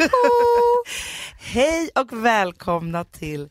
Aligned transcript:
Hej 1.38 1.90
och 1.94 2.24
välkomna 2.24 3.04
till 3.04 3.48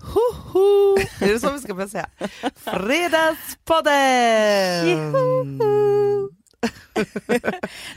Hoho! 0.00 0.98
Är 1.20 1.32
det 1.32 1.40
så 1.40 1.52
vi 1.52 1.58
ska 1.58 1.74
börja 1.74 1.88
säga? 1.88 2.08
Fredagspodden! 2.56 5.14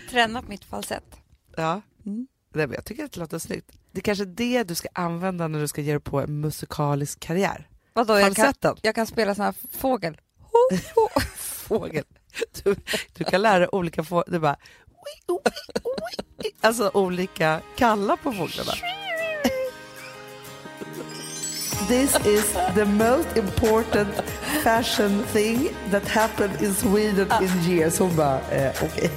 Träna 0.09 0.41
på 0.41 0.49
mitt 0.49 0.65
falsett. 0.65 1.15
Ja, 1.57 1.81
Mm. 2.05 2.27
Nej, 2.53 2.67
men 2.67 2.75
jag 2.75 2.85
tycker 2.85 3.05
att 3.05 3.11
det 3.11 3.19
låter 3.19 3.39
snyggt. 3.39 3.71
Det 3.91 3.99
är 3.99 4.01
kanske 4.01 4.25
det 4.25 4.63
du 4.63 4.75
ska 4.75 4.87
använda 4.93 5.47
när 5.47 5.59
du 5.59 5.67
ska 5.67 5.81
ge 5.81 5.91
dig 5.91 5.99
på 6.01 6.21
en 6.21 6.39
musikalisk 6.39 7.19
karriär. 7.19 7.69
Vadå, 7.93 8.19
jag 8.19 8.35
kan, 8.35 8.53
jag 8.81 8.95
kan 8.95 9.07
spela 9.07 9.35
sån 9.35 9.45
här 9.45 9.53
fågel. 9.71 10.17
Fågel. 11.37 12.03
Du, 12.63 12.75
du 13.13 13.23
kan 13.23 13.41
lära 13.41 13.59
dig 13.59 13.67
olika 13.71 14.03
fåglar. 14.03 14.33
Du 14.33 14.39
bara... 14.39 14.55
Alltså 16.61 16.91
olika 16.93 17.61
kallar 17.75 18.15
på 18.15 18.31
fåglarna. 18.31 18.71
This 21.87 22.15
is 22.25 22.53
the 22.75 22.85
most 22.85 23.37
important 23.37 24.21
fashion 24.63 25.23
thing 25.33 25.69
that 25.91 26.07
happened 26.07 26.61
in 26.61 26.73
Sweden 26.73 27.27
in 27.41 27.71
years. 27.71 27.99
Hon 27.99 28.15
bara, 28.15 28.39
eh, 28.51 28.71
okej. 28.83 29.09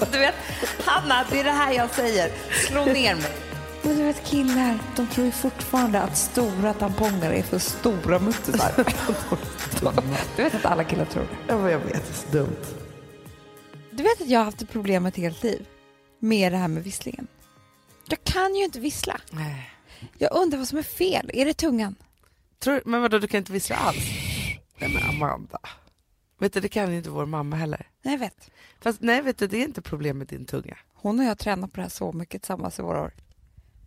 Du 0.12 0.18
vet, 0.18 0.34
Hanna, 0.84 1.24
det 1.30 1.40
är 1.40 1.44
det 1.44 1.50
här 1.50 1.72
jag 1.72 1.90
säger. 1.90 2.30
Slå 2.66 2.84
ner 2.84 3.14
mig. 3.14 3.32
Men 3.82 3.96
du 3.96 4.02
vet 4.04 4.24
killar, 4.24 4.78
de 4.96 5.06
tror 5.06 5.26
ju 5.26 5.32
fortfarande 5.32 6.00
att 6.00 6.16
stora 6.16 6.74
tamponger 6.74 7.30
är 7.30 7.42
för 7.42 7.58
stora 7.58 8.18
muttisar. 8.18 8.72
du 10.36 10.42
vet 10.42 10.54
att 10.54 10.64
alla 10.64 10.84
killar 10.84 11.04
tror 11.04 11.22
det. 11.22 11.54
Ja, 11.54 11.70
jag 11.70 11.78
vet, 11.78 11.92
det 11.92 12.12
är 12.12 12.14
så 12.14 12.36
dumt. 12.36 12.75
Du 13.96 14.02
vet 14.02 14.20
att 14.20 14.28
jag 14.28 14.40
har 14.40 14.44
haft 14.44 14.62
ett 14.62 14.70
problem 14.70 15.06
ett 15.06 15.16
helt 15.16 15.42
liv 15.42 15.66
med 16.18 16.52
det 16.52 16.58
här 16.58 16.68
med 16.68 16.84
visslingen. 16.84 17.26
Jag 18.08 18.24
kan 18.24 18.54
ju 18.54 18.64
inte 18.64 18.80
vissla. 18.80 19.20
Nej. 19.30 19.70
Jag 20.18 20.36
undrar 20.36 20.58
vad 20.58 20.68
som 20.68 20.78
är 20.78 20.82
fel. 20.82 21.30
Är 21.34 21.44
det 21.44 21.54
tungan? 21.54 21.94
Tror, 22.58 22.82
men 22.84 23.02
vadå, 23.02 23.18
du 23.18 23.26
kan 23.26 23.38
inte 23.38 23.52
vissla 23.52 23.76
alls? 23.76 24.04
Nej 24.78 24.90
men 24.94 25.02
Amanda. 25.02 25.58
Vet 26.38 26.52
du, 26.52 26.60
det 26.60 26.68
kan 26.68 26.90
ju 26.90 26.96
inte 26.96 27.10
vår 27.10 27.26
mamma 27.26 27.56
heller. 27.56 27.88
Nej, 28.02 28.14
jag 28.14 28.18
vet. 28.18 28.50
Fast 28.80 29.00
nej, 29.00 29.22
vet 29.22 29.38
du, 29.38 29.46
det 29.46 29.56
är 29.56 29.64
inte 29.64 29.82
problem 29.82 30.18
med 30.18 30.26
din 30.26 30.44
tunga. 30.44 30.78
Hon 30.94 31.18
och 31.18 31.24
jag 31.24 31.30
har 31.30 31.36
tränat 31.36 31.72
på 31.72 31.76
det 31.76 31.82
här 31.82 31.90
så 31.90 32.12
mycket 32.12 32.42
tillsammans 32.42 32.78
i 32.78 32.82
våra 32.82 33.02
år. 33.02 33.12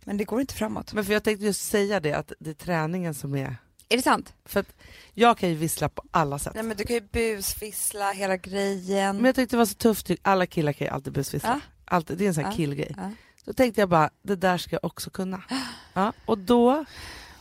Men 0.04 0.16
det 0.16 0.24
går 0.24 0.40
inte 0.40 0.54
framåt. 0.54 0.92
Men 0.92 1.04
för 1.04 1.12
jag 1.12 1.24
tänkte 1.24 1.44
just 1.44 1.62
säga 1.62 2.00
det, 2.00 2.12
att 2.12 2.32
det 2.38 2.50
är 2.50 2.54
träningen 2.54 3.14
som 3.14 3.34
är... 3.34 3.56
Är 3.92 3.96
det 3.96 4.02
sant? 4.02 4.34
För 4.44 4.60
att 4.60 4.74
jag 5.14 5.38
kan 5.38 5.48
ju 5.48 5.54
vissla 5.54 5.88
på 5.88 6.02
alla 6.10 6.38
sätt. 6.38 6.54
Nej 6.54 6.62
men 6.62 6.76
du 6.76 6.84
kan 6.84 6.94
ju 6.96 7.00
busvissla 7.00 8.10
hela 8.10 8.36
grejen. 8.36 9.16
Men 9.16 9.24
jag 9.24 9.34
tyckte 9.34 9.56
det 9.56 9.58
var 9.58 9.66
så 9.66 9.74
tufft, 9.74 10.10
alla 10.22 10.46
killar 10.46 10.72
kan 10.72 10.86
ju 10.86 10.92
alltid 10.92 11.12
busvissla. 11.12 11.48
Ja. 11.48 11.60
Alltid, 11.84 12.18
det 12.18 12.24
är 12.24 12.28
en 12.28 12.34
sån 12.34 12.44
här 12.44 12.50
Ja. 12.52 12.56
killgrej. 12.56 12.94
Ja. 12.96 13.10
Då 13.44 13.52
tänkte 13.52 13.80
jag 13.80 13.88
bara, 13.88 14.10
det 14.22 14.36
där 14.36 14.58
ska 14.58 14.74
jag 14.76 14.84
också 14.84 15.10
kunna. 15.10 15.42
Ja, 15.92 16.12
och 16.26 16.38
då 16.38 16.84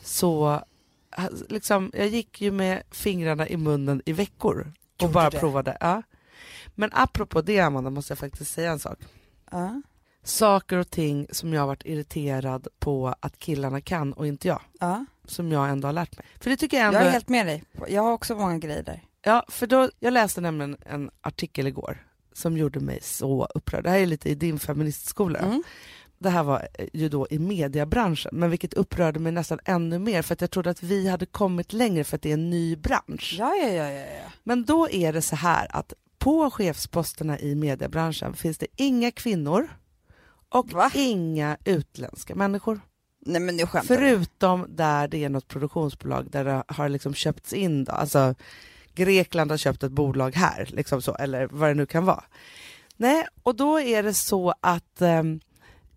så, 0.03 0.61
liksom, 1.49 1.91
jag 1.93 2.07
gick 2.07 2.41
ju 2.41 2.51
med 2.51 2.83
fingrarna 2.91 3.47
i 3.47 3.57
munnen 3.57 4.01
i 4.05 4.13
veckor 4.13 4.59
och 4.95 5.01
Gjorde 5.01 5.13
bara 5.13 5.29
det? 5.29 5.39
provade. 5.39 5.77
Ja. 5.79 6.01
Men 6.75 6.89
apropå 6.93 7.41
det 7.41 7.59
Amanda 7.59 7.89
måste 7.89 8.11
jag 8.11 8.19
faktiskt 8.19 8.51
säga 8.53 8.71
en 8.71 8.79
sak. 8.79 8.99
Ja. 9.51 9.81
Saker 10.23 10.77
och 10.77 10.89
ting 10.89 11.27
som 11.31 11.53
jag 11.53 11.61
har 11.61 11.67
varit 11.67 11.85
irriterad 11.85 12.67
på 12.79 13.15
att 13.19 13.39
killarna 13.39 13.81
kan 13.81 14.13
och 14.13 14.27
inte 14.27 14.47
jag. 14.47 14.61
Ja. 14.79 15.05
Som 15.29 15.51
jag 15.51 15.69
ändå 15.69 15.87
har 15.87 15.93
lärt 15.93 16.17
mig. 16.17 16.25
För 16.39 16.49
det 16.49 16.57
tycker 16.57 16.77
jag 16.77 16.87
ändå... 16.87 16.99
Jag 16.99 17.07
är 17.07 17.11
helt 17.11 17.29
med 17.29 17.45
dig. 17.45 17.63
Jag 17.87 18.01
har 18.01 18.11
också 18.11 18.35
många 18.35 18.57
grejer 18.57 18.83
där. 18.83 19.03
Ja, 19.21 19.45
för 19.47 19.67
då, 19.67 19.89
jag 19.99 20.13
läste 20.13 20.41
nämligen 20.41 20.77
en 20.85 21.09
artikel 21.21 21.67
igår 21.67 22.05
som 22.33 22.57
gjorde 22.57 22.79
mig 22.79 22.99
så 23.01 23.47
upprörd. 23.55 23.83
Det 23.83 23.89
här 23.89 23.99
är 23.99 24.05
lite 24.05 24.29
i 24.29 24.35
din 24.35 24.59
feministskola. 24.59 25.39
Mm. 25.39 25.63
Det 26.17 26.29
här 26.29 26.43
var 26.43 26.67
eh, 26.73 26.87
ju 26.93 27.09
då 27.09 27.27
i 27.29 27.39
mediebranschen, 27.39 28.31
men 28.33 28.49
vilket 28.49 28.73
upprörde 28.73 29.19
mig 29.19 29.31
nästan 29.31 29.59
ännu 29.65 29.99
mer 29.99 30.21
för 30.21 30.33
att 30.33 30.41
jag 30.41 30.51
trodde 30.51 30.69
att 30.69 30.83
vi 30.83 31.07
hade 31.07 31.25
kommit 31.25 31.73
längre 31.73 32.03
för 32.03 32.15
att 32.15 32.21
det 32.21 32.29
är 32.29 32.33
en 32.33 32.49
ny 32.49 32.75
bransch. 32.75 33.35
Ja, 33.39 33.55
ja, 33.55 33.67
ja, 33.67 33.89
ja, 33.89 33.99
ja. 33.99 34.31
Men 34.43 34.65
då 34.65 34.89
är 34.89 35.13
det 35.13 35.21
så 35.21 35.35
här 35.35 35.67
att 35.69 35.93
på 36.17 36.51
chefsposterna 36.51 37.39
i 37.39 37.55
mediebranschen 37.55 38.33
finns 38.33 38.57
det 38.57 38.67
inga 38.75 39.11
kvinnor 39.11 39.69
och 40.49 40.71
Va? 40.71 40.91
inga 40.93 41.57
utländska 41.65 42.35
människor. 42.35 42.81
Nej 43.19 43.41
men 43.41 43.57
nu. 43.57 43.65
Förutom 43.83 44.65
där 44.69 45.07
det 45.07 45.23
är 45.23 45.29
något 45.29 45.47
produktionsbolag 45.47 46.31
där 46.31 46.43
det 46.43 46.63
har 46.67 46.89
liksom 46.89 47.13
köpts 47.13 47.53
in 47.53 47.83
då. 47.83 47.91
Alltså 47.91 48.35
Grekland 48.95 49.51
har 49.51 49.57
köpt 49.57 49.83
ett 49.83 49.91
bolag 49.91 50.35
här, 50.35 50.69
liksom 50.69 51.01
så, 51.01 51.15
eller 51.15 51.47
vad 51.51 51.69
det 51.69 51.73
nu 51.73 51.85
kan 51.85 52.05
vara. 52.05 52.23
Nej, 52.97 53.27
och 53.43 53.55
då 53.55 53.79
är 53.79 54.03
det 54.03 54.13
så 54.13 54.53
att 54.61 55.01
ehm, 55.01 55.39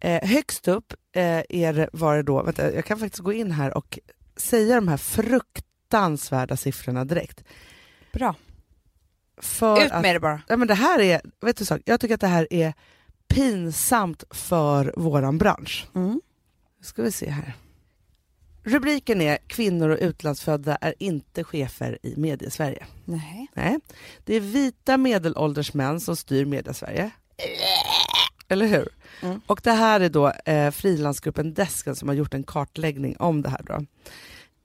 eh, 0.01 0.29
högst 0.29 0.69
upp 0.69 0.93
eh, 1.13 1.43
är 1.49 1.91
var 1.93 2.17
det 2.17 2.23
då, 2.23 2.43
vänta, 2.43 2.75
jag 2.75 2.85
kan 2.85 2.99
faktiskt 2.99 3.23
gå 3.23 3.33
in 3.33 3.51
här 3.51 3.77
och 3.77 3.99
säga 4.37 4.75
de 4.75 4.89
här 4.89 4.97
fruktansvärda 4.97 6.57
siffrorna 6.57 7.05
direkt. 7.05 7.45
Bra. 8.13 8.35
För 9.37 9.85
Ut 9.87 9.93
att, 9.93 10.03
med 10.03 10.15
det 10.15 10.21
bara. 10.21 10.43
ja, 10.49 10.57
men 10.57 10.69
det 10.69 10.75
här 10.75 11.01
är, 11.01 11.21
vet 11.41 11.57
du 11.57 11.65
sak, 11.65 11.81
jag 11.85 12.01
tycker 12.01 12.15
att 12.15 12.21
det 12.21 12.27
här 12.27 12.47
är 12.51 12.75
pinsamt 13.29 14.25
för 14.31 14.95
våran 14.97 15.39
bransch. 15.39 15.87
Mm. 15.95 16.21
Nu 16.83 16.87
ska 16.87 17.03
vi 17.03 17.13
se 17.13 17.31
här. 17.31 17.55
Rubriken 18.65 19.21
är 19.21 19.39
Kvinnor 19.47 19.89
och 19.89 19.99
utlandsfödda 20.01 20.77
är 20.77 20.95
inte 20.99 21.45
chefer 21.45 21.99
i 22.03 22.17
mediesverige. 22.17 22.87
Nej. 23.05 23.47
Nej, 23.55 23.79
det 24.25 24.35
är 24.35 24.41
vita 24.41 24.97
medelålders 24.97 25.75
män 25.75 26.01
som 26.01 26.17
styr 26.17 26.45
mediesverige. 26.45 27.11
Eller 28.49 28.67
hur? 28.67 28.89
Mm. 29.23 29.41
Och 29.47 29.61
det 29.65 29.73
här 29.73 30.01
är 30.01 30.09
då 30.09 30.31
eh, 30.31 30.71
frilansgruppen 30.71 31.55
Desken 31.55 31.97
som 31.97 32.09
har 32.09 32.15
gjort 32.15 32.35
en 32.35 32.45
kartläggning 32.45 33.17
om 33.19 33.43
det 33.43 33.49
här 33.49 33.63
då. 33.63 33.87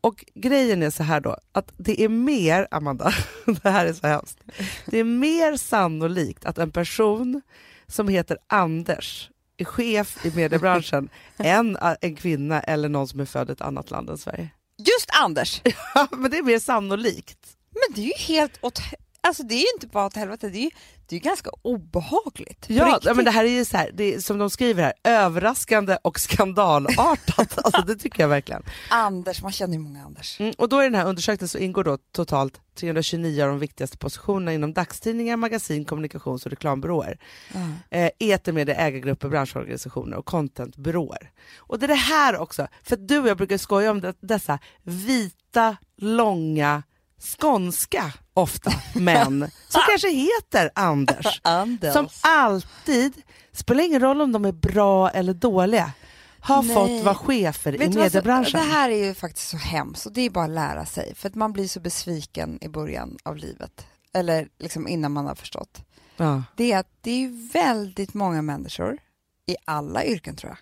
Och 0.01 0.25
grejen 0.33 0.83
är 0.83 0.89
så 0.89 1.03
här 1.03 1.21
då, 1.21 1.37
att 1.51 1.73
det 1.77 2.01
är 2.01 2.09
mer, 2.09 2.67
Amanda, 2.71 3.13
det 3.63 3.69
här 3.69 3.85
är 3.85 3.93
så 3.93 4.07
hemskt. 4.07 4.39
Det 4.85 4.97
är 4.97 5.03
mer 5.03 5.57
sannolikt 5.57 6.45
att 6.45 6.57
en 6.57 6.71
person 6.71 7.41
som 7.87 8.07
heter 8.07 8.37
Anders 8.47 9.29
chef 9.65 10.25
i 10.25 10.31
mediebranschen 10.35 11.09
än 11.37 11.77
en 12.01 12.15
kvinna 12.15 12.61
eller 12.61 12.89
någon 12.89 13.07
som 13.07 13.19
är 13.19 13.25
född 13.25 13.49
i 13.49 13.53
ett 13.53 13.61
annat 13.61 13.91
land 13.91 14.09
än 14.09 14.17
Sverige. 14.17 14.49
Just 14.77 15.09
Anders! 15.23 15.61
Ja, 15.93 16.07
men 16.11 16.31
det 16.31 16.37
är 16.37 16.43
mer 16.43 16.59
sannolikt. 16.59 17.57
Men 17.73 17.95
det 17.95 18.01
är 18.01 18.05
ju 18.05 18.35
helt 18.35 18.57
åt... 18.61 18.79
Alltså 19.27 19.43
det 19.43 19.55
är 19.55 19.59
ju 19.59 19.73
inte 19.75 19.87
bara 19.87 20.05
åt 20.05 20.15
helvete, 20.15 20.49
det 20.49 20.57
är 20.57 20.61
ju 20.61 20.69
det 21.09 21.15
är 21.15 21.19
ganska 21.19 21.49
obehagligt. 21.61 22.65
Ja, 22.67 22.99
men 23.15 23.25
det 23.25 23.31
här 23.31 23.43
är 23.45 23.49
ju 23.49 23.65
så 23.65 23.77
här, 23.77 23.91
det 23.93 24.15
är, 24.15 24.19
som 24.19 24.37
de 24.37 24.49
skriver 24.49 24.83
här, 24.83 24.93
överraskande 25.03 25.97
och 26.01 26.19
skandalartat. 26.19 27.57
alltså 27.63 27.81
det 27.81 27.95
tycker 27.95 28.23
jag 28.23 28.27
verkligen. 28.27 28.63
Anders, 28.89 29.41
man 29.41 29.51
känner 29.51 29.73
ju 29.73 29.79
många 29.79 30.05
Anders. 30.05 30.39
Mm, 30.39 30.53
och 30.57 30.69
då 30.69 30.81
i 30.81 30.85
den 30.85 30.95
här 30.95 31.05
undersökningen 31.05 31.47
så 31.47 31.57
ingår 31.57 31.83
då 31.83 31.97
totalt 31.97 32.61
329 32.75 33.43
av 33.43 33.49
de 33.49 33.59
viktigaste 33.59 33.97
positionerna 33.97 34.53
inom 34.53 34.73
dagstidningar, 34.73 35.37
magasin, 35.37 35.85
kommunikations 35.85 36.45
och 36.45 36.49
reklambyråer. 36.51 37.19
Ja. 37.53 37.59
Eh, 37.97 38.11
etermedia, 38.19 38.75
ägargrupper, 38.75 39.29
branschorganisationer 39.29 40.17
och 40.17 40.25
contentbyråer. 40.25 41.31
Och 41.57 41.79
det 41.79 41.85
är 41.85 41.87
det 41.87 41.93
här 41.93 42.37
också, 42.37 42.67
för 42.83 42.95
du 42.95 43.19
och 43.19 43.27
jag 43.27 43.37
brukar 43.37 43.57
skoja 43.57 43.91
om 43.91 44.01
det, 44.01 44.13
dessa 44.19 44.59
vita, 44.83 45.77
långa, 45.97 46.83
skånska 47.19 48.13
ofta 48.37 48.71
män 48.95 49.51
som 49.67 49.81
kanske 49.89 50.09
heter 50.09 50.69
Anders. 50.75 51.41
Anders. 51.43 51.93
Som 51.93 52.07
alltid, 52.21 53.13
spelar 53.51 53.83
ingen 53.83 54.01
roll 54.01 54.21
om 54.21 54.31
de 54.31 54.45
är 54.45 54.51
bra 54.51 55.09
eller 55.09 55.33
dåliga, 55.33 55.91
har 56.39 56.63
Nej. 56.63 56.75
fått 56.75 57.05
vara 57.05 57.15
chefer 57.15 57.75
i 57.75 57.77
Vet 57.77 57.93
så- 57.93 57.99
mediebranschen. 57.99 58.59
Det 58.59 58.65
här 58.67 58.89
är 58.89 59.05
ju 59.05 59.13
faktiskt 59.13 59.49
så 59.49 59.57
hemskt 59.57 60.05
och 60.05 60.11
det 60.13 60.21
är 60.21 60.29
bara 60.29 60.45
att 60.45 60.51
lära 60.51 60.85
sig 60.85 61.15
för 61.15 61.29
att 61.29 61.35
man 61.35 61.53
blir 61.53 61.67
så 61.67 61.79
besviken 61.79 62.57
i 62.61 62.67
början 62.69 63.17
av 63.23 63.37
livet. 63.37 63.85
Eller 64.13 64.47
liksom 64.59 64.87
innan 64.87 65.11
man 65.11 65.25
har 65.27 65.35
förstått. 65.35 65.81
Ja. 66.17 66.43
Det 66.55 66.71
är 66.71 66.77
att 66.79 66.91
det 67.01 67.23
är 67.23 67.51
väldigt 67.53 68.13
många 68.13 68.41
människor 68.41 68.97
i 69.45 69.55
alla 69.65 70.05
yrken 70.05 70.35
tror 70.35 70.49
jag 70.51 70.57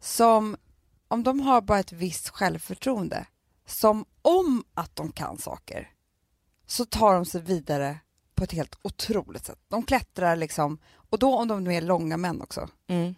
som 0.00 0.56
om 1.08 1.22
de 1.22 1.40
har 1.40 1.60
bara 1.60 1.78
ett 1.78 1.92
visst 1.92 2.28
självförtroende 2.28 3.26
som 3.66 4.04
om 4.22 4.64
att 4.74 4.96
de 4.96 5.12
kan 5.12 5.38
saker 5.38 5.88
så 6.72 6.84
tar 6.84 7.14
de 7.14 7.24
sig 7.24 7.40
vidare 7.42 7.98
på 8.34 8.44
ett 8.44 8.52
helt 8.52 8.78
otroligt 8.82 9.44
sätt. 9.44 9.58
De 9.68 9.82
klättrar 9.82 10.36
liksom 10.36 10.78
och 11.10 11.18
då 11.18 11.36
om 11.38 11.48
de 11.48 11.70
är 11.70 11.80
långa 11.82 12.16
män 12.16 12.42
också 12.42 12.68
Mm. 12.88 13.14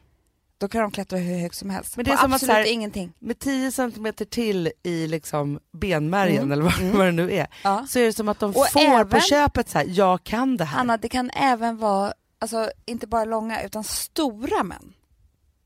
då 0.59 0.69
kan 0.69 0.81
de 0.83 0.91
klättra 0.91 1.19
hur 1.19 1.39
högt 1.39 1.57
som 1.57 1.71
helst. 1.71 1.97
Men 1.97 2.05
det 2.05 2.11
är 2.11 2.17
på 2.17 2.23
som 2.23 2.33
absolut 2.33 2.51
så 2.51 2.57
här- 2.57 2.73
ingenting. 2.73 3.13
Med 3.19 3.39
10 3.39 3.73
centimeter 3.73 4.25
till 4.25 4.73
i 4.83 5.07
liksom 5.07 5.61
benmärgen 5.73 6.39
Mm. 6.43 6.53
eller 6.53 6.63
vad, 6.63 6.81
Mm. 6.81 6.97
vad 6.97 7.07
det 7.07 7.13
nu 7.13 7.33
är, 7.33 7.47
Ja. 7.65 7.87
så 7.89 7.99
är 7.99 8.05
det 8.05 8.13
som 8.13 8.29
att 8.29 8.39
de 8.41 8.51
Och 8.51 8.55
får 8.73 8.81
på 9.05 9.17
även- 9.17 9.21
köpet 9.21 9.69
så 9.69 9.79
här, 9.79 9.87
jag 9.89 10.25
kan 10.25 10.57
det 10.57 10.65
här. 10.65 10.81
Anna, 10.81 10.97
det 10.97 11.09
kan 11.09 11.31
även 11.31 11.77
vara, 11.79 12.13
alltså 12.39 12.71
inte 12.85 13.07
bara 13.07 13.25
långa 13.25 13.63
utan 13.63 13.85
stora 13.85 14.63
män. 14.63 14.93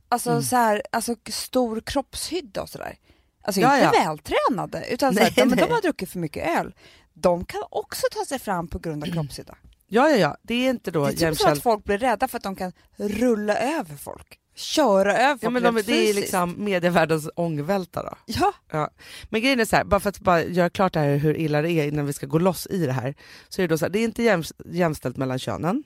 Alltså 0.08 0.30
Mm. 0.30 0.42
så 0.42 0.56
här, 0.56 0.82
alltså 0.92 1.14
stor 1.30 1.80
kroppshydda 1.80 2.62
och 2.62 2.68
sådär. 2.68 2.96
Alltså 3.42 3.60
Ja, 3.60 3.74
inte 3.84 3.96
ja. 3.96 4.04
vältränade 4.04 4.86
utan 4.90 5.14
så 5.14 5.20
Nej, 5.20 5.32
här, 5.36 5.46
de, 5.46 5.56
de 5.56 5.70
har 5.72 5.82
druckit 5.82 6.10
för 6.10 6.18
mycket 6.18 6.58
öl. 6.58 6.74
De 7.20 7.44
kan 7.44 7.62
också 7.70 8.02
ta 8.12 8.24
sig 8.24 8.38
fram 8.38 8.68
på 8.68 8.78
grund 8.78 9.04
av 9.04 9.08
kroppshydda. 9.08 9.54
Ja, 9.90 10.08
ja, 10.10 10.16
ja, 10.16 10.36
det 10.42 10.54
är 10.54 10.70
inte 10.70 10.90
då 10.90 11.00
Det 11.04 11.08
är 11.08 11.10
typ 11.10 11.18
som 11.18 11.26
jämställt. 11.26 11.56
att 11.56 11.62
folk 11.62 11.84
blir 11.84 11.98
rädda 11.98 12.28
för 12.28 12.36
att 12.36 12.42
de 12.42 12.56
kan 12.56 12.72
rulla 12.96 13.56
över 13.56 13.96
folk. 13.96 14.38
köra 14.54 15.16
över 15.18 15.28
folk 15.30 15.42
Ja, 15.42 15.50
men 15.50 15.62
de, 15.62 15.82
det 15.86 16.10
är 16.10 16.14
liksom 16.14 16.54
medievärldens 16.64 17.28
ångvälta 17.34 18.02
då. 18.02 18.14
Ja, 18.26 18.52
Ja. 18.72 18.90
Men 19.30 19.40
grejen 19.40 19.60
är 19.60 19.64
så 19.64 19.76
här, 19.76 19.84
bara 19.84 20.00
för 20.00 20.08
att 20.08 20.18
bara 20.20 20.42
göra 20.44 20.70
klart 20.70 20.92
det 20.92 21.00
här 21.00 21.16
hur 21.16 21.36
illa 21.36 21.62
det 21.62 21.72
är 21.72 21.86
innan 21.88 22.06
vi 22.06 22.12
ska 22.12 22.26
gå 22.26 22.38
loss 22.38 22.66
i 22.70 22.86
det 22.86 22.92
här, 22.92 23.14
så 23.48 23.62
är 23.62 23.68
det 23.68 23.74
då 23.74 23.78
så 23.78 23.84
här, 23.84 23.90
det 23.90 23.98
är 23.98 24.04
inte 24.04 24.22
jäms, 24.22 24.52
jämställt 24.64 25.16
mellan 25.16 25.38
könen. 25.38 25.84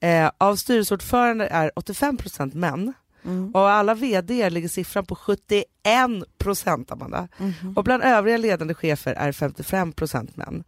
Eh, 0.00 0.30
av 0.38 0.56
styrelseordförande 0.56 1.46
är 1.46 1.70
85% 1.76 2.54
män 2.54 2.92
Mm. 3.26 3.50
och 3.54 3.70
alla 3.70 3.94
VD 3.94 4.50
ligger 4.50 4.68
siffran 4.68 5.06
på 5.06 5.14
71% 5.14 6.92
Amanda. 6.92 7.28
Mhm. 7.38 7.74
Och 7.76 7.84
bland 7.84 8.02
övriga 8.02 8.36
ledande 8.36 8.74
chefer 8.74 9.14
är 9.14 9.32
55% 9.32 10.30
män. 10.34 10.64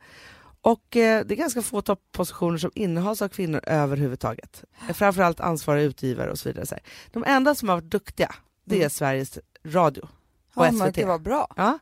Och 0.61 0.97
eh, 0.97 1.25
det 1.27 1.35
är 1.35 1.37
ganska 1.37 1.63
få 1.63 1.83
toppositioner 1.83 2.59
som 2.59 2.71
innehas 2.75 3.23
av 3.23 3.29
kvinnor 3.29 3.61
överhuvudtaget. 3.67 4.65
Framförallt 4.95 5.41
ansvariga 5.41 5.85
utgivare 5.85 6.31
och 6.31 6.39
så 6.39 6.49
vidare. 6.49 6.67
Så. 6.67 6.77
De 7.13 7.25
enda 7.27 7.55
som 7.55 7.69
har 7.69 7.77
varit 7.77 7.91
duktiga, 7.91 8.35
det 8.65 8.75
är 8.75 8.79
Mm. 8.79 8.91
Sveriges 8.91 9.39
Radio. 9.67 10.09
och 10.55 10.67
Ja, 10.67 10.73
SVT. 10.73 10.95
det 10.95 11.05
var 11.05 11.19
bra. 11.19 11.47
Ja, 11.57 11.79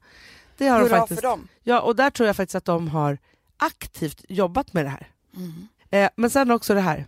det 0.57 0.69
har 0.69 0.79
de 0.81 0.85
Hurra 0.89 0.99
faktiskt. 0.99 1.21
för 1.21 1.29
dem. 1.29 1.49
Ja, 1.63 1.81
och 1.81 1.97
där 1.97 2.11
tror 2.11 2.27
jag 2.27 2.37
faktiskt 2.37 2.55
att 2.55 2.65
de 2.65 2.89
har 2.89 3.19
aktivt 3.57 4.25
jobbat 4.29 4.73
med 4.73 4.85
det 4.85 4.89
här. 4.89 5.11
Mm. 5.37 5.69
Eh, 5.91 6.11
men 6.17 6.31
sen 6.31 6.51
också 6.51 6.75
det 6.75 6.81
här, 6.81 7.07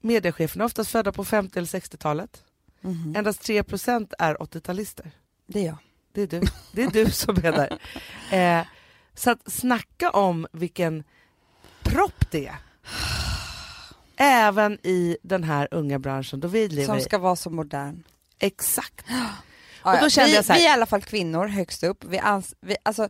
mediecheferna 0.00 0.64
är 0.64 0.66
oftast 0.66 0.90
födda 0.90 1.12
på 1.12 1.24
50 1.24 1.58
eller 1.58 1.66
60-talet. 1.68 2.42
Mhm. 2.82 3.14
Endast 3.16 3.42
3% 3.42 4.12
är 4.18 4.34
80-talister. 4.34 5.10
Det 5.46 5.60
är 5.60 5.66
jag. 5.66 5.76
Det 6.12 6.22
är 6.22 6.26
du, 6.26 6.40
det 6.72 6.82
är 6.82 6.90
du 6.90 7.10
som 7.10 7.36
är 7.36 7.52
där. 7.52 7.78
Eh, 8.30 8.66
så 9.14 9.30
att 9.30 9.52
snacka 9.52 10.10
om 10.10 10.46
vilken 10.52 11.04
propp 11.82 12.30
det 12.30 12.46
är. 12.46 12.56
Även 14.16 14.78
i 14.86 15.16
den 15.22 15.44
här 15.44 15.68
unga 15.70 15.98
branschen 15.98 16.40
då 16.40 16.48
vi 16.48 16.68
lever 16.68 16.86
Som 16.86 16.98
i. 16.98 17.00
ska 17.02 17.18
vara 17.18 17.36
så 17.36 17.50
modern. 17.50 18.02
Exakt. 18.38 19.04
Ja, 19.84 20.00
då 20.00 20.10
kände 20.10 20.30
vi, 20.30 20.36
jag 20.36 20.44
så 20.44 20.52
här- 20.52 20.60
vi 20.60 20.66
är 20.66 20.70
i 20.70 20.72
alla 20.72 20.86
fall 20.86 21.02
kvinnor 21.02 21.46
högst 21.46 21.82
upp. 21.82 22.04
Vi, 22.04 22.18
ans, 22.18 22.54
vi, 22.60 22.76
alltså, 22.82 23.08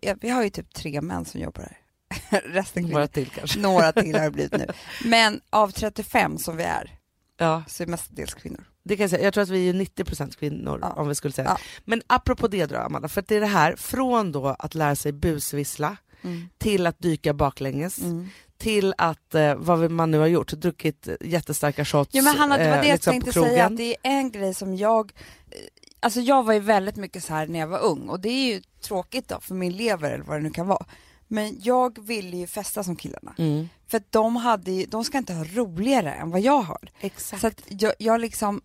ja, 0.00 0.14
vi 0.20 0.28
har 0.30 0.42
ju 0.42 0.50
typ 0.50 0.74
tre 0.74 1.00
män 1.00 1.24
som 1.24 1.40
jobbar 1.40 1.62
här. 1.62 2.40
Resten. 2.44 2.82
Några 2.84 3.08
till 3.08 3.30
kanske. 3.30 3.58
Några 3.60 3.92
till 3.92 4.14
har 4.14 4.22
det 4.24 4.30
blivit 4.30 4.52
nu. 4.52 4.66
Men 5.04 5.40
av 5.50 5.70
35 5.70 6.38
som 6.38 6.56
vi 6.56 6.62
är 6.64 6.97
Ja, 7.38 7.62
så 7.68 7.82
är 7.82 7.86
mestadels 7.86 8.34
kvinnor. 8.34 8.64
det 8.84 8.96
kan 8.96 9.04
jag 9.04 9.10
säga. 9.10 9.22
Jag 9.24 9.34
tror 9.34 9.42
att 9.42 9.48
vi 9.48 9.68
är 9.68 9.72
90% 9.72 10.36
kvinnor 10.38 10.78
Ja. 10.82 10.88
om 10.92 11.08
vi 11.08 11.14
skulle 11.14 11.32
säga. 11.32 11.48
Ja. 11.48 11.58
Men 11.84 12.02
apropå 12.06 12.48
det 12.48 12.66
då 12.66 12.76
Amanda, 12.76 13.08
för 13.08 13.20
att 13.20 13.28
det 13.28 13.36
är 13.36 13.40
det 13.40 13.46
här 13.46 13.76
från 13.76 14.32
då 14.32 14.46
att 14.58 14.74
lära 14.74 14.96
sig 14.96 15.12
busvissla 15.12 15.96
till 16.58 16.86
att 16.86 16.98
dyka 16.98 17.34
baklänges 17.34 17.98
Mm. 17.98 18.28
till 18.58 18.94
att, 18.98 19.34
eh, 19.34 19.54
vad 19.54 19.90
man 19.90 20.10
nu 20.10 20.18
har 20.18 20.26
gjort, 20.26 20.52
druckit 20.52 21.08
jättestarka 21.20 21.84
shots 21.84 22.14
Ja 22.14 22.22
men 22.22 22.36
Hanna, 22.36 22.56
det 22.58 22.68
var 22.70 22.76
eh, 22.76 22.80
det 22.82 22.88
jag 22.88 22.94
liksom 22.94 23.10
tänkte 23.12 23.30
på 23.30 23.32
krogen. 23.32 23.50
säga, 23.50 23.66
att 23.66 23.76
det 23.76 23.90
är 23.92 23.98
en 24.02 24.30
grej 24.30 24.54
som 24.54 24.76
jag, 24.76 25.12
eh, 25.50 25.56
alltså 26.00 26.20
jag 26.20 26.42
var 26.42 26.52
ju 26.52 26.60
väldigt 26.60 26.96
mycket 26.96 27.24
så 27.24 27.34
här 27.34 27.46
när 27.46 27.58
jag 27.58 27.66
var 27.66 27.78
ung 27.78 28.08
och 28.08 28.20
det 28.20 28.28
är 28.28 28.54
ju 28.54 28.60
tråkigt 28.82 29.28
då 29.28 29.40
för 29.40 29.54
min 29.54 29.72
lever 29.76 30.10
eller 30.12 30.24
vad 30.24 30.36
det 30.36 30.42
nu 30.42 30.50
kan 30.50 30.66
vara. 30.66 30.84
Men 31.28 31.60
jag 31.62 31.98
ville 32.06 32.36
ju 32.36 32.46
festa 32.46 32.84
som 32.84 32.96
killarna. 32.96 33.34
Mm. 33.38 33.68
För 33.86 34.02
de 34.10 34.36
hade 34.36 34.72
ju, 34.72 34.86
de 34.86 35.04
ska 35.04 35.18
inte 35.18 35.34
ha 35.34 35.44
roligare 35.44 36.12
än 36.12 36.30
vad 36.30 36.40
jag 36.40 36.60
har. 36.60 36.90
Exakt. 37.00 37.40
Så 37.40 37.46
att 37.46 37.62
jag, 37.68 37.92
jag 37.98 38.20
liksom, 38.20 38.60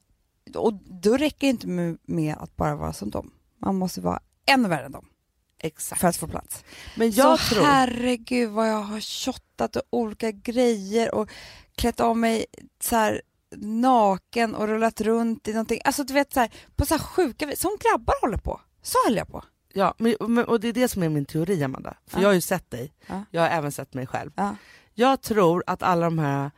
och 0.56 0.74
då 0.74 1.18
räcker 1.18 1.48
det 1.48 1.51
inte 1.51 1.68
med, 1.68 1.98
med 2.04 2.36
att 2.38 2.56
bara 2.56 2.75
vara 2.75 2.94
som 2.94 3.10
dem. 3.10 3.31
Man 3.57 3.75
måste 3.75 4.01
vara 4.01 4.19
ännu 4.45 4.69
värre 4.69 4.86
än 4.86 4.92
dem 4.92 5.06
Exakt. 5.60 6.01
för 6.01 6.07
att 6.07 6.18
få 6.18 6.27
plats. 6.27 6.63
Men 6.95 7.12
jag 7.12 7.39
så 7.39 7.56
tror... 7.56 7.65
herregud 7.65 8.50
vad 8.50 8.69
jag 8.69 8.81
har 8.81 9.00
shottat 9.00 9.75
och 9.75 9.83
olika 9.89 10.31
grejer 10.31 11.15
och 11.15 11.30
klätt 11.75 12.00
av 12.00 12.18
mig 12.18 12.45
så 12.81 12.95
här 12.95 13.21
naken 13.57 14.56
och 14.56 14.68
rullat 14.68 15.01
runt 15.01 15.48
i 15.48 15.51
någonting. 15.51 15.80
Alltså 15.83 16.04
du 16.04 16.13
vet 16.13 16.33
så 16.33 16.39
här, 16.39 16.51
på 16.75 16.86
så 16.86 16.94
här 16.94 17.01
sjuka 17.04 17.56
som 17.56 17.71
grabbar 17.80 18.21
håller 18.21 18.38
på. 18.38 18.62
Så 18.81 18.98
höll 19.06 19.18
jag 19.18 19.27
på. 19.27 19.44
Ja, 19.74 19.94
men, 19.98 20.46
och 20.46 20.60
det 20.60 20.68
är 20.68 20.74
det 20.74 20.88
som 20.88 21.04
är 21.04 21.10
min 21.10 21.25
teori 21.25 21.64
Amanda. 21.64 21.94
För 22.08 22.18
Ja. 22.18 22.22
jag 22.22 22.30
har 22.30 22.34
ju 22.34 22.42
sett 22.42 22.72
dig, 22.72 22.94
Ja. 23.08 23.24
jag 23.31 23.42
har 23.42 23.50
även 23.50 23.72
sett 23.72 23.94
mig 23.94 24.08
själv. 24.08 24.31
Ja. 24.36 24.56
Jag 24.94 25.22
tror 25.22 25.64
att 25.68 25.84
alla 25.84 26.06
de 26.06 26.20
här, 26.20 26.52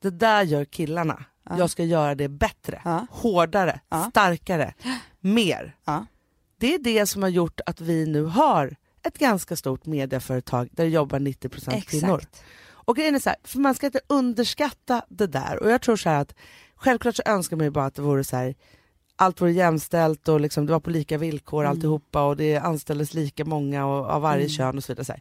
det 0.00 0.10
där 0.10 0.42
gör 0.42 0.64
killarna. 0.64 1.24
Ja. 1.48 1.58
Jag 1.58 1.70
ska 1.70 1.84
göra 1.84 2.14
det 2.14 2.28
bättre, 2.28 3.06
hårdare, 3.10 3.80
starkare, 4.10 4.74
mer. 5.20 5.76
Det 6.58 6.74
är 6.74 6.78
det 6.78 7.06
som 7.06 7.22
har 7.22 7.28
gjort 7.28 7.60
att 7.66 7.80
vi 7.80 8.06
nu 8.06 8.24
har 8.24 8.76
ett 9.02 9.18
ganska 9.18 9.56
stort 9.56 9.86
medieföretag 9.86 10.68
där 10.72 10.84
det 10.84 10.90
jobbar 10.90 11.18
90% 11.18 11.80
kvinnor. 11.80 12.22
Och 12.70 12.96
grejen 12.96 13.14
är 13.14 13.18
så 13.18 13.28
här, 13.28 13.38
för 13.44 13.58
man 13.58 13.74
ska 13.74 13.86
inte 13.86 14.00
underskatta 14.06 15.02
det 15.08 15.26
där. 15.26 15.62
Och 15.62 15.70
jag 15.70 15.82
tror 15.82 15.96
så 15.96 16.08
här 16.08 16.20
att 16.20 16.34
självklart 16.76 17.16
så 17.16 17.22
önskar 17.26 17.56
man 17.56 17.64
ju 17.66 17.70
bara 17.70 17.84
att 17.84 17.94
det 17.94 18.02
vore 18.02 18.24
så 18.24 18.36
här 18.36 18.54
allt 19.20 19.40
vore 19.40 19.52
jämställt 19.52 20.28
och 20.28 20.40
liksom 20.40 20.66
det 20.66 20.72
var 20.72 20.80
på 20.80 20.90
lika 20.90 21.18
villkor 21.18 21.60
Mm. 21.64 21.70
alltihopa 21.70 22.22
och 22.22 22.36
det 22.36 22.56
anställdes 22.56 23.14
lika 23.14 23.44
många 23.44 23.86
och, 23.86 24.06
av 24.06 24.22
varje 24.22 24.40
Mm. 24.44 24.48
kön 24.50 24.76
och 24.76 24.84
så 24.84 24.92
vidare. 24.92 25.04
Så. 25.04 25.14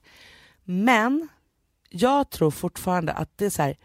Men 0.63 1.27
jag 1.89 2.29
tror 2.29 2.51
fortfarande 2.51 3.13
att 3.13 3.37
det 3.37 3.45
är 3.45 3.49
så 3.49 3.61
här, 3.61 3.77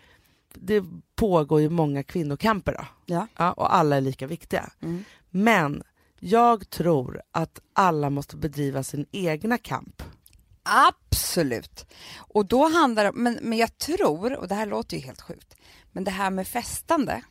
det 0.55 0.85
pågår 1.17 1.61
ju 1.61 1.69
många 1.71 2.03
kvinnokamper 2.03 2.73
då. 2.73 2.87
Ja. 3.07 3.27
Ja, 3.37 3.53
och 3.53 3.75
alla 3.75 3.97
är 3.97 4.01
lika 4.01 4.27
viktiga. 4.27 4.71
Mm. 4.83 5.05
Men 5.31 5.83
jag 6.21 6.71
tror 6.71 7.23
att 7.33 7.61
alla 7.73 8.11
måste 8.11 8.37
bedriva 8.37 8.83
sin 8.83 9.07
egna 9.13 9.59
kamp. 9.59 10.03
Absolut. 10.63 11.87
Och 12.17 12.47
då 12.47 12.69
handlar 12.69 13.05
det, 13.05 13.13
men, 13.13 13.39
men 13.43 13.59
jag 13.59 13.79
tror, 13.79 14.33
och 14.37 14.49
det 14.49 14.55
här 14.55 14.67
låter 14.67 14.97
ju 14.97 15.03
helt 15.03 15.21
sjukt, 15.21 15.57
men 15.93 16.05
det 16.05 16.11
här 16.11 16.31
med 16.31 16.49
festande, 16.49 17.23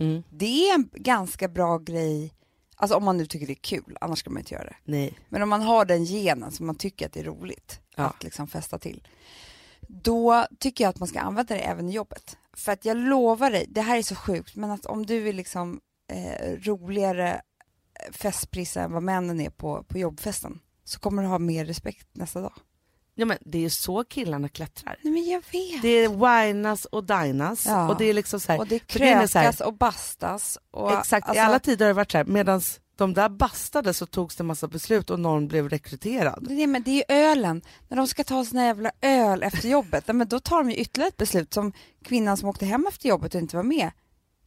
Mm. 0.00 0.22
det 0.30 0.68
är 0.70 0.74
en 0.74 0.88
ganska 0.92 1.48
bra 1.48 1.78
grej, 1.78 2.34
alltså 2.76 2.96
om 2.96 3.04
man 3.04 3.16
nu 3.16 3.26
tycker 3.26 3.46
det 3.46 3.52
är 3.52 3.54
kul, 3.54 3.96
annars 4.00 4.18
ska 4.18 4.30
man 4.30 4.38
inte 4.40 4.54
göra 4.54 4.64
det. 4.64 4.76
Nej. 4.84 5.18
Men 5.28 5.42
om 5.42 5.48
man 5.48 5.62
har 5.62 5.84
den 5.84 6.04
genen 6.04 6.50
som 6.52 6.66
man 6.66 6.74
tycker 6.74 7.06
att 7.06 7.12
det 7.12 7.20
är 7.20 7.24
roligt 7.24 7.80
Ja. 7.96 8.04
att 8.04 8.24
liksom 8.24 8.46
festa 8.46 8.78
till, 8.78 9.08
då 9.80 10.46
tycker 10.58 10.84
jag 10.84 10.88
att 10.88 10.98
man 10.98 11.08
ska 11.08 11.20
använda 11.20 11.54
det 11.54 11.60
även 11.60 11.88
i 11.88 11.92
jobbet. 11.92 12.36
För 12.52 12.72
att 12.72 12.84
jag 12.84 12.96
lovar 12.96 13.50
dig, 13.50 13.66
det 13.68 13.80
här 13.80 13.98
är 13.98 14.02
så 14.02 14.14
sjukt, 14.14 14.56
men 14.56 14.70
att 14.70 14.86
om 14.86 15.06
du 15.06 15.28
är 15.28 15.32
liksom 15.32 15.80
eh, 16.12 16.52
roligare 16.60 17.42
festprissa 18.12 18.82
än 18.82 18.92
vad 18.92 19.02
männen 19.02 19.40
är 19.40 19.50
på, 19.50 19.82
på 19.88 19.98
jobbfesten, 19.98 20.60
så 20.84 21.00
kommer 21.00 21.22
du 21.22 21.28
ha 21.28 21.38
mer 21.38 21.64
respekt 21.64 22.06
nästa 22.12 22.40
dag. 22.40 22.52
Ja, 23.20 23.26
men 23.26 23.38
det 23.40 23.58
är 23.58 23.62
ju 23.62 23.70
så 23.70 24.04
killarna 24.04 24.48
klättrar. 24.48 24.96
Nej 25.02 25.12
men 25.12 25.24
jag 25.24 25.42
vet. 25.52 25.82
Det 25.82 25.88
är 25.88 26.08
winas 26.46 26.84
och 26.84 27.04
dinas 27.04 27.66
Ja. 27.66 27.88
och 27.88 27.98
det 27.98 28.04
är 28.04 28.14
liksom 28.14 28.40
så 28.40 28.52
här, 28.52 28.58
och 28.58 28.66
det 28.66 28.74
är 28.74 28.80
så 29.26 29.38
här- 29.38 29.44
krökas 29.44 29.60
och 29.60 29.74
bastas. 29.74 30.58
Och, 30.70 30.92
Exakt, 30.98 31.26
i 31.26 31.30
alltså, 31.30 31.44
alla 31.44 31.58
tider 31.58 31.84
har 31.84 31.88
det 31.88 31.94
varit 31.96 32.12
så 32.12 32.18
här, 32.18 32.24
medan 32.24 32.60
de 32.96 33.14
där 33.14 33.28
bastade 33.28 33.94
så 33.94 34.06
togs 34.06 34.36
det 34.36 34.44
massa 34.44 34.68
beslut 34.68 35.10
och 35.10 35.20
någon 35.20 35.48
blev 35.48 35.68
rekryterad. 35.68 36.46
Det 36.48 36.62
är, 36.62 36.66
men 36.66 36.82
det 36.82 36.90
är 36.90 36.94
ju 36.94 37.02
ölen. 37.30 37.62
När 37.88 37.96
de 37.96 38.06
ska 38.06 38.24
ta 38.24 38.44
sina 38.44 38.64
jävla 38.66 38.92
öl 39.00 39.42
efter 39.42 39.68
jobbet, 39.68 40.04
nej, 40.06 40.14
men 40.14 40.28
då 40.28 40.40
tar 40.40 40.56
de 40.58 40.70
ju 40.70 40.76
ytterligare 40.76 41.08
ett 41.08 41.16
beslut 41.16 41.54
som 41.54 41.72
kvinnan 42.04 42.36
som 42.36 42.48
åkte 42.48 42.66
hem 42.66 42.86
efter 42.88 43.08
jobbet 43.08 43.34
och 43.34 43.40
inte 43.40 43.56
var 43.56 43.62
med. 43.62 43.90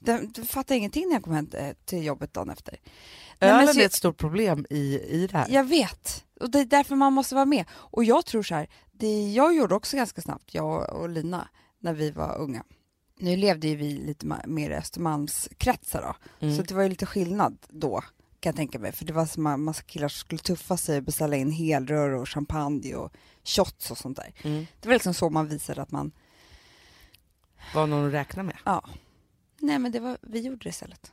Den 0.06 0.34
fattar 0.46 0.76
ingenting 0.76 1.06
när 1.08 1.14
jag 1.16 1.24
kom 1.24 1.34
hem 1.34 1.50
eh, 1.54 1.74
till 1.86 2.04
jobbet 2.06 2.34
dagen 2.34 2.50
efter. 2.50 2.80
Nej, 3.40 3.52
Ölen 3.52 3.74
så- 3.74 3.80
är 3.80 3.86
ett 3.86 3.94
stort 3.94 4.18
problem 4.18 4.66
i, 4.70 5.00
i 5.00 5.28
det 5.32 5.38
här. 5.38 5.48
Jag 5.50 5.64
vet, 5.64 6.26
och 6.40 6.50
det 6.52 6.60
är 6.60 6.66
därför 6.66 6.96
man 6.96 7.14
måste 7.14 7.36
vara 7.36 7.46
med. 7.46 7.66
Och 7.72 8.04
jag 8.04 8.26
tror 8.26 8.44
så 8.44 8.56
här, 8.56 8.68
det 8.92 9.32
jag 9.32 9.56
gjorde 9.56 9.76
också 9.76 9.98
ganska 9.98 10.22
snabbt, 10.22 10.54
jag 10.54 10.94
och 10.94 11.10
Lina, 11.10 11.48
när 11.80 11.94
vi 11.94 12.12
var 12.12 12.38
unga. 12.38 12.64
Nu 13.18 13.36
levde 13.38 13.68
ju 13.68 13.76
vi 13.76 13.92
lite 13.98 14.26
mer 14.46 14.70
i 14.72 14.76
Östermalmskretsar 14.76 16.02
då, 16.02 16.16
Mm. 16.46 16.58
så 16.58 16.62
det 16.64 16.74
var 16.74 16.84
ju 16.84 16.90
lite 16.90 17.06
skillnad 17.06 17.58
då 17.70 18.02
kan 18.40 18.50
jag 18.50 18.56
tänka 18.56 18.80
mig. 18.80 18.92
För 18.92 19.06
det 19.06 19.14
var 19.14 19.26
som 19.26 19.48
en 19.48 19.64
massa 19.64 19.84
killar 19.84 20.08
som 20.08 20.20
skulle 20.20 20.40
tuffa 20.40 20.78
sig 20.78 20.98
och 20.98 21.04
beställa 21.04 21.36
in 21.36 21.52
helrör 21.52 22.10
och 22.10 22.30
champagne 22.30 22.96
och 22.96 23.14
shots 23.44 23.92
och 23.92 23.98
sånt 23.98 24.18
där. 24.18 24.34
Mm. 24.42 24.66
Det 24.82 24.88
var 24.88 24.94
liksom 24.94 25.14
så 25.14 25.30
man 25.30 25.48
visade 25.48 25.82
att 25.82 25.92
man, 25.92 26.12
Vad 27.76 27.90
någon 27.90 28.12
räknar 28.12 28.44
med. 28.44 28.58
ja. 28.66 28.84
Nej 29.64 29.80
men 29.80 29.92
det 29.92 30.00
var, 30.00 30.18
vi 30.22 30.40
gjorde 30.40 30.64
det 30.64 30.70
istället. 30.70 31.12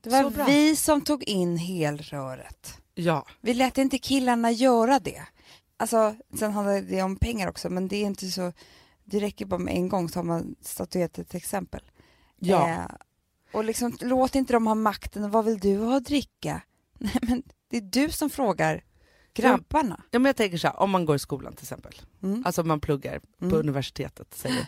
Det 0.00 0.10
var 0.10 0.46
vi 0.46 0.76
som 0.76 1.00
tog 1.00 1.22
in 1.22 1.56
helröret. 1.56 2.78
Ja, 2.94 3.26
Vi 3.40 3.54
lät 3.54 3.78
inte 3.78 3.98
killarna 3.98 4.50
göra 4.50 4.98
det. 4.98 5.22
Alltså, 5.76 6.14
sen 6.38 6.52
handlar 6.52 6.80
det 6.82 7.02
om 7.02 7.16
pengar 7.16 7.48
också, 7.48 7.70
men 7.70 7.88
det 7.88 7.96
är 7.96 8.06
inte 8.06 8.26
så... 8.30 8.52
Det 9.04 9.20
räcker 9.20 9.46
bara 9.46 9.58
med 9.58 9.74
en 9.74 9.88
gång 9.88 10.08
så 10.08 10.18
har 10.18 10.24
man 10.24 10.54
statuerat 10.60 11.18
ett 11.18 11.34
exempel. 11.34 11.82
ja. 12.38 12.68
Eh, 12.70 12.80
och 13.52 13.64
liksom, 13.64 13.96
låt 14.00 14.34
inte 14.34 14.52
dem 14.52 14.66
ha 14.66 14.74
makten. 14.74 15.30
Vad 15.30 15.44
vill 15.44 15.58
du 15.58 15.78
ha 15.78 15.96
att 15.96 16.04
dricka? 16.04 16.62
Nej, 16.98 17.18
men 17.22 17.42
det 17.68 17.76
är 17.76 17.80
du 17.80 18.10
som 18.10 18.30
frågar 18.30 18.84
grabbarna. 19.34 20.02
ja 20.10 20.18
men 20.18 20.26
jag 20.28 20.36
tänker 20.36 20.58
så 20.58 20.68
här, 20.68 20.80
om 20.80 20.90
man 20.90 21.04
går 21.06 21.16
i 21.16 21.18
skolan 21.18 21.52
till 21.52 21.64
exempel, 21.64 21.94
Mm. 22.22 22.42
alltså 22.46 22.62
om 22.62 22.68
man 22.68 22.80
pluggar 22.80 23.18
på 23.38 23.44
Mm. 23.44 23.58
universitetet 23.58 24.34
säger 24.34 24.66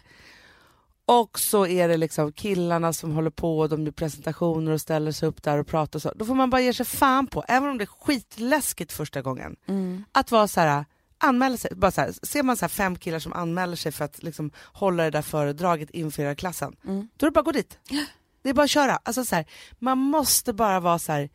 och 1.07 1.39
så 1.39 1.67
är 1.67 1.89
det 1.89 1.97
liksom 1.97 2.33
killarna 2.33 2.93
som 2.93 3.13
håller 3.15 3.31
på 3.31 3.59
och 3.59 3.69
de 3.69 3.85
gör 3.85 3.93
presentationer 3.93 4.73
och 4.73 4.81
ställer 4.81 5.13
sig 5.13 5.29
upp 5.29 5.43
där 5.43 5.59
och 5.59 5.67
pratar 5.67 5.99
och 5.99 6.03
så. 6.03 6.13
Då 6.17 6.25
får 6.25 6.35
man 6.35 6.51
bara 6.51 6.61
ge 6.61 6.75
sig 6.75 6.87
fan 6.87 7.27
på, 7.27 7.45
även 7.49 7.69
om 7.69 7.79
det 7.79 7.85
är 7.85 7.87
skitläskigt 7.87 8.93
första 8.93 9.23
gången, 9.23 9.57
Mm. 9.67 10.05
att 10.13 10.31
vara 10.31 10.49
så 10.49 10.61
här 10.61 10.85
anmäla 11.19 11.57
sig. 11.57 11.71
Bara 11.77 11.91
så 11.91 12.01
här, 12.01 12.13
ser 12.27 12.43
man 12.43 12.57
så 12.57 12.65
här 12.65 12.69
fem 12.69 12.97
killar 12.99 13.19
som 13.19 13.33
anmäler 13.33 13.77
sig 13.77 13.93
för 13.93 14.05
att 14.05 14.23
liksom 14.23 14.51
hålla 14.73 15.03
det 15.05 15.11
där 15.11 15.23
föredraget 15.23 15.91
inför 15.91 16.23
hela 16.23 16.35
klassen, 16.35 16.77
Mm. 16.85 17.09
då 17.17 17.27
är 17.27 17.31
det 17.31 17.35
bara 17.35 17.41
att 17.41 17.45
gå 17.47 17.53
dit. 17.53 17.79
Det 18.43 18.51
är 18.51 18.55
bara 18.55 18.63
att 18.65 18.71
köra. 18.71 18.97
Alltså, 19.03 19.25
så 19.25 19.35
här, 19.35 19.45
man 19.79 19.99
måste 19.99 20.53
bara 20.53 20.81
vara 20.81 20.99
så 20.99 21.13
här, 21.13 21.31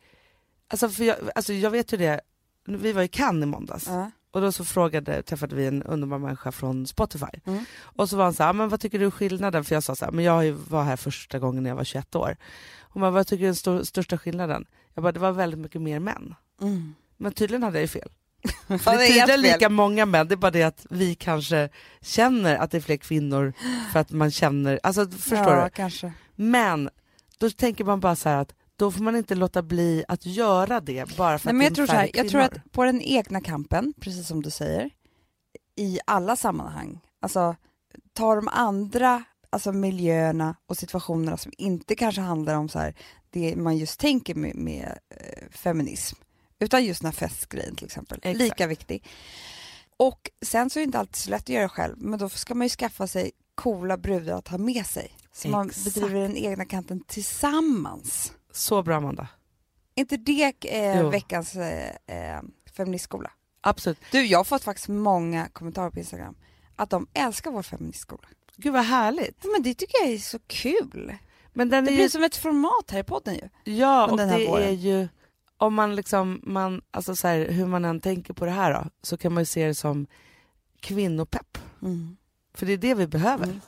alltså, 0.68 0.88
för 0.88 1.04
jag, 1.04 1.16
alltså, 1.34 1.52
jag 1.52 1.70
vet 1.70 1.92
ju 1.92 1.96
det, 1.96 2.20
vi 2.66 2.92
var 2.92 3.02
i 3.02 3.08
Cannes 3.08 3.42
i 3.42 3.46
måndags 3.46 3.86
Ja. 3.86 4.10
Och 4.32 4.40
då 4.40 4.52
så 4.52 4.64
frågade, 4.64 5.22
träffade 5.22 5.56
vi 5.56 5.66
en 5.66 5.82
underbar 5.82 6.18
människa 6.18 6.52
från 6.52 6.86
Spotify. 6.86 7.26
Mm. 7.44 7.64
Och 7.82 8.08
så 8.08 8.16
var 8.16 8.24
han 8.24 8.34
så 8.34 8.42
här, 8.42 8.50
"Ah, 8.50 8.52
men 8.52 8.68
vad 8.68 8.80
tycker 8.80 8.98
du 8.98 9.06
är 9.06 9.10
skillnaden? 9.10 9.64
För 9.64 9.74
jag 9.74 9.82
sa 9.82 9.94
så 9.94 10.04
här, 10.04 10.12
men 10.12 10.24
jag 10.24 10.52
var 10.52 10.84
här 10.84 10.96
första 10.96 11.38
gången 11.38 11.62
när 11.62 11.70
jag 11.70 11.76
var 11.76 11.84
21 11.84 12.14
år. 12.14 12.36
Hon 12.80 13.00
bara, 13.00 13.10
vad 13.10 13.26
tycker 13.26 13.40
du 13.40 13.44
är 13.44 13.48
den 13.48 13.56
stor, 13.56 13.82
största 13.82 14.18
skillnaden? 14.18 14.64
Jag 14.94 15.02
bara, 15.02 15.12
det 15.12 15.20
var 15.20 15.32
väldigt 15.32 15.60
mycket 15.60 15.80
mer 15.80 15.98
män. 15.98 16.34
Mm. 16.60 16.94
Men 17.16 17.32
tydligen 17.32 17.62
hade 17.62 17.76
jag 17.78 17.82
ju 17.82 17.88
fel. 17.88 18.08
Det 18.68 18.74
är 18.74 19.06
tydligen 19.06 19.40
lika 19.40 19.68
många 19.68 20.06
män, 20.06 20.28
det 20.28 20.34
är 20.34 20.36
bara 20.36 20.50
det 20.50 20.62
att 20.62 20.86
vi 20.90 21.14
kanske 21.14 21.68
känner 22.00 22.56
att 22.56 22.70
det 22.70 22.76
är 22.76 22.80
fler 22.80 22.96
kvinnor 22.96 23.52
för 23.92 24.00
att 24.00 24.10
man 24.10 24.30
känner, 24.30 24.80
alltså 24.82 25.10
förstår 25.10 25.38
ja, 25.38 25.64
du? 25.64 25.70
kanske. 25.70 26.12
Men 26.34 26.90
då 27.38 27.50
tänker 27.50 27.84
man 27.84 28.00
bara 28.00 28.16
så 28.16 28.28
här 28.28 28.36
att 28.36 28.54
då 28.80 28.90
får 28.90 29.02
man 29.02 29.16
inte 29.16 29.34
låta 29.34 29.62
bli 29.62 30.04
att 30.08 30.26
göra 30.26 30.80
det 30.80 31.16
bara 31.16 31.38
för 31.38 31.46
Nej, 31.46 31.54
men 31.54 31.64
jag 31.64 31.70
att 31.70 31.74
tror, 31.74 31.86
det 31.86 31.92
så 31.92 31.96
är 31.96 32.00
här, 32.00 32.06
färre 32.06 32.16
jag 32.22 32.28
tror 32.28 32.40
att 32.40 32.72
på 32.72 32.84
den 32.84 33.02
egna 33.02 33.40
kampen, 33.40 33.94
precis 34.00 34.28
som 34.28 34.42
du 34.42 34.50
säger, 34.50 34.90
i 35.76 35.98
alla 36.06 36.36
sammanhang, 36.36 37.00
alltså 37.20 37.56
ta 38.12 38.34
de 38.34 38.48
andra 38.48 39.24
alltså 39.50 39.72
miljöerna 39.72 40.56
och 40.66 40.76
situationerna 40.76 41.36
som 41.36 41.52
inte 41.58 41.94
kanske 41.94 42.20
handlar 42.20 42.54
om 42.54 42.68
så 42.68 42.78
här, 42.78 42.94
det 43.30 43.56
man 43.56 43.76
just 43.76 44.00
tänker 44.00 44.34
med, 44.34 44.54
med 44.54 44.98
eh, 45.10 45.50
feminism, 45.50 46.16
utan 46.58 46.84
just 46.84 47.00
den 47.00 47.06
här 47.06 47.28
festgrejen 47.28 47.76
till 47.76 47.86
exempel. 47.86 48.18
Exakt. 48.22 48.38
Lika 48.38 48.66
viktig. 48.66 49.06
Och 49.96 50.30
sen 50.42 50.70
så 50.70 50.78
är 50.78 50.80
det 50.80 50.84
inte 50.84 50.98
alltid 50.98 51.16
så 51.16 51.30
lätt 51.30 51.42
att 51.42 51.48
göra 51.48 51.68
själv, 51.68 51.94
men 51.98 52.18
då 52.18 52.28
ska 52.28 52.54
man 52.54 52.64
ju 52.64 52.68
skaffa 52.68 53.06
sig 53.06 53.30
coola 53.54 53.96
brudar 53.96 54.38
att 54.38 54.48
ha 54.48 54.58
med 54.58 54.86
sig. 54.86 55.16
Så 55.32 55.48
man 55.48 55.66
Exakt. 55.66 55.94
bedriver 55.94 56.20
den 56.20 56.36
egna 56.36 56.64
kanten 56.64 57.00
tillsammans. 57.00 58.32
Så 58.52 58.82
bra 58.82 58.96
Amanda. 58.96 59.28
Inte 59.94 60.16
det 60.16 60.52
eh, 60.64 61.00
Jo. 61.00 61.10
veckans 61.10 61.56
eh, 61.56 61.90
eh, 62.06 62.40
feministskola? 62.76 63.30
Absolut. 63.60 63.98
Du, 64.12 64.26
jag 64.26 64.38
har 64.38 64.44
fått 64.44 64.62
faktiskt 64.64 64.88
många 64.88 65.48
kommentarer 65.48 65.90
på 65.90 65.98
Instagram 65.98 66.34
att 66.76 66.90
de 66.90 67.06
älskar 67.14 67.50
vår 67.50 67.62
feministskola. 67.62 68.28
Gud 68.56 68.72
vad 68.72 68.84
härligt. 68.84 69.36
Ja, 69.42 69.48
men 69.52 69.62
det 69.62 69.74
tycker 69.74 69.98
jag 70.04 70.10
är 70.12 70.18
så 70.18 70.38
kul. 70.46 71.16
Men 71.52 71.68
den 71.68 71.84
Det 71.84 71.90
är 71.90 71.94
blir 71.94 72.04
ju, 72.04 72.10
som 72.10 72.22
ett 72.22 72.36
format 72.36 72.90
här 72.90 72.98
i 73.00 73.04
podden 73.04 73.34
ju. 73.34 73.72
ja 73.74 74.06
och 74.10 74.16
den 74.16 74.28
här 74.28 74.38
det 74.38 74.46
våren. 74.46 74.62
är 74.68 74.72
ju, 74.72 75.08
om 75.56 75.74
man 75.74 75.96
liksom, 75.96 76.40
man, 76.42 76.82
alltså 76.90 77.16
så 77.16 77.28
här, 77.28 77.48
hur 77.50 77.66
man 77.66 77.84
än 77.84 78.00
tänker 78.00 78.34
på 78.34 78.44
det 78.44 78.50
här 78.50 78.74
då, 78.74 78.84
så 79.02 79.16
kan 79.16 79.32
man 79.34 79.40
ju 79.42 79.46
se 79.46 79.66
det 79.66 79.74
som 79.74 80.06
kvinnopepp. 80.80 81.58
För 82.54 82.66
det 82.66 82.72
är 82.72 82.76
det 82.78 82.94
vi 82.94 83.06
behöver. 83.06 83.44
Mm. 83.44 83.60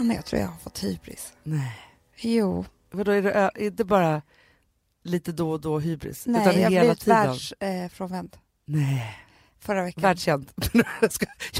Hanna, 0.00 0.14
jag 0.14 0.24
tror 0.24 0.40
jag 0.42 0.48
har 0.48 0.56
fått 0.56 0.84
hybris. 0.84 1.32
Nej. 1.42 1.78
Jo, 2.16 2.64
Vadå, 2.90 3.12
är 3.12 3.22
det 3.22 3.70
det 3.70 3.84
bara 3.84 4.22
lite 5.04 5.32
då 5.32 5.50
och 5.50 5.60
då 5.60 5.78
hybris? 5.78 6.26
nej, 6.26 6.40
utan 6.42 6.60
jag 6.60 6.70
hela 6.70 6.84
blev 6.84 6.94
tiden? 6.94 7.26
världsfrånvänd 7.60 8.34
eh, 8.34 8.40
Nej. 8.64 9.18
förra 9.58 9.84
veckan. 9.84 10.02
Världskänd. 10.02 10.50
har 10.56 10.72
Det 10.72 10.78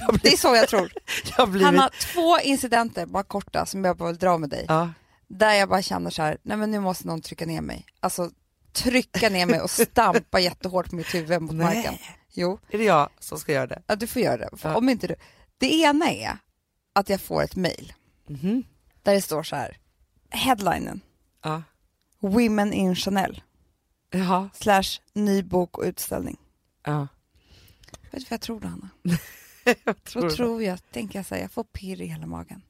är 0.00 0.12
blivit, 0.12 0.40
så 0.40 0.54
jag 0.54 0.68
tror. 0.68 0.92
jag 1.25 1.37
har 1.37 1.47
blivit... 1.47 1.66
Hanna, 1.66 1.90
två 2.12 2.38
incidenter, 2.40 3.06
bara 3.06 3.23
korta, 3.23 3.66
som 3.66 3.85
jag 3.85 3.97
bara 3.97 4.09
vill 4.09 4.18
dra 4.18 4.38
med 4.38 4.50
dig. 4.50 4.64
Ja. 4.68 4.92
Där 5.28 5.54
jag 5.54 5.68
bara 5.68 5.82
känner 5.82 6.11
så 6.11 6.23
här, 6.23 6.38
nej 6.42 6.56
men 6.56 6.70
nu 6.70 6.80
måste 6.80 7.06
någon 7.06 7.20
trycka 7.20 7.47
ner 7.47 7.61
mig. 7.61 7.87
Alltså 8.00 8.30
trycka 8.73 9.28
ner 9.28 9.47
mig 9.47 9.61
och 9.61 9.70
stampa 9.70 10.40
jättehårt 10.40 10.90
på 10.90 10.97
mitt 10.97 11.14
huvud 11.14 11.42
mot 11.42 11.52
Nej. 11.54 11.76
marken. 11.76 11.94
Jo, 12.32 12.59
Är 12.70 12.78
det 12.78 12.85
jag 12.85 13.09
som 13.18 13.38
ska 13.38 13.52
göra 13.52 13.66
det? 13.66 13.82
ja, 13.87 13.97
du 13.97 14.06
får 14.06 14.23
göra 14.23 14.37
det. 14.37 14.49
Ja. 14.62 14.76
Om 14.76 14.88
inte 14.88 15.06
du. 15.06 15.14
Det 15.59 15.75
ena 15.75 16.11
är 16.11 16.38
att 16.94 17.09
jag 17.09 17.20
får 17.20 17.42
ett 17.42 17.56
mail 17.56 17.92
Mhm. 18.30 18.64
där 19.02 19.14
det 19.14 19.22
står 19.22 19.42
så 19.42 19.56
här, 19.56 19.76
headlinen, 20.30 21.00
Ja. 21.42 21.62
Women 22.20 22.72
in 22.72 22.96
Chanel, 22.96 23.42
Jaha. 24.10 24.50
slash 24.54 25.00
ny 25.12 25.42
bok 25.42 25.78
och 25.78 25.84
utställning. 25.84 26.37
Ja. 26.84 27.08
Vet 28.02 28.12
du 28.12 28.18
vad 28.20 28.26
jag 28.32 28.40
tror 28.40 28.60
då, 28.60 28.68
Hanna? 28.68 28.88
Jag 29.84 30.04
tror 30.04 30.22
Då 30.22 30.28
det. 30.28 30.34
tror 30.34 30.62
jag, 30.62 30.90
tänker 30.92 31.18
jag 31.18 31.26
säga, 31.26 31.42
jag 31.42 31.50
får 31.52 31.64
pirr 31.64 32.00
i 32.00 32.06
hela 32.06 32.26
magen. 32.26 32.62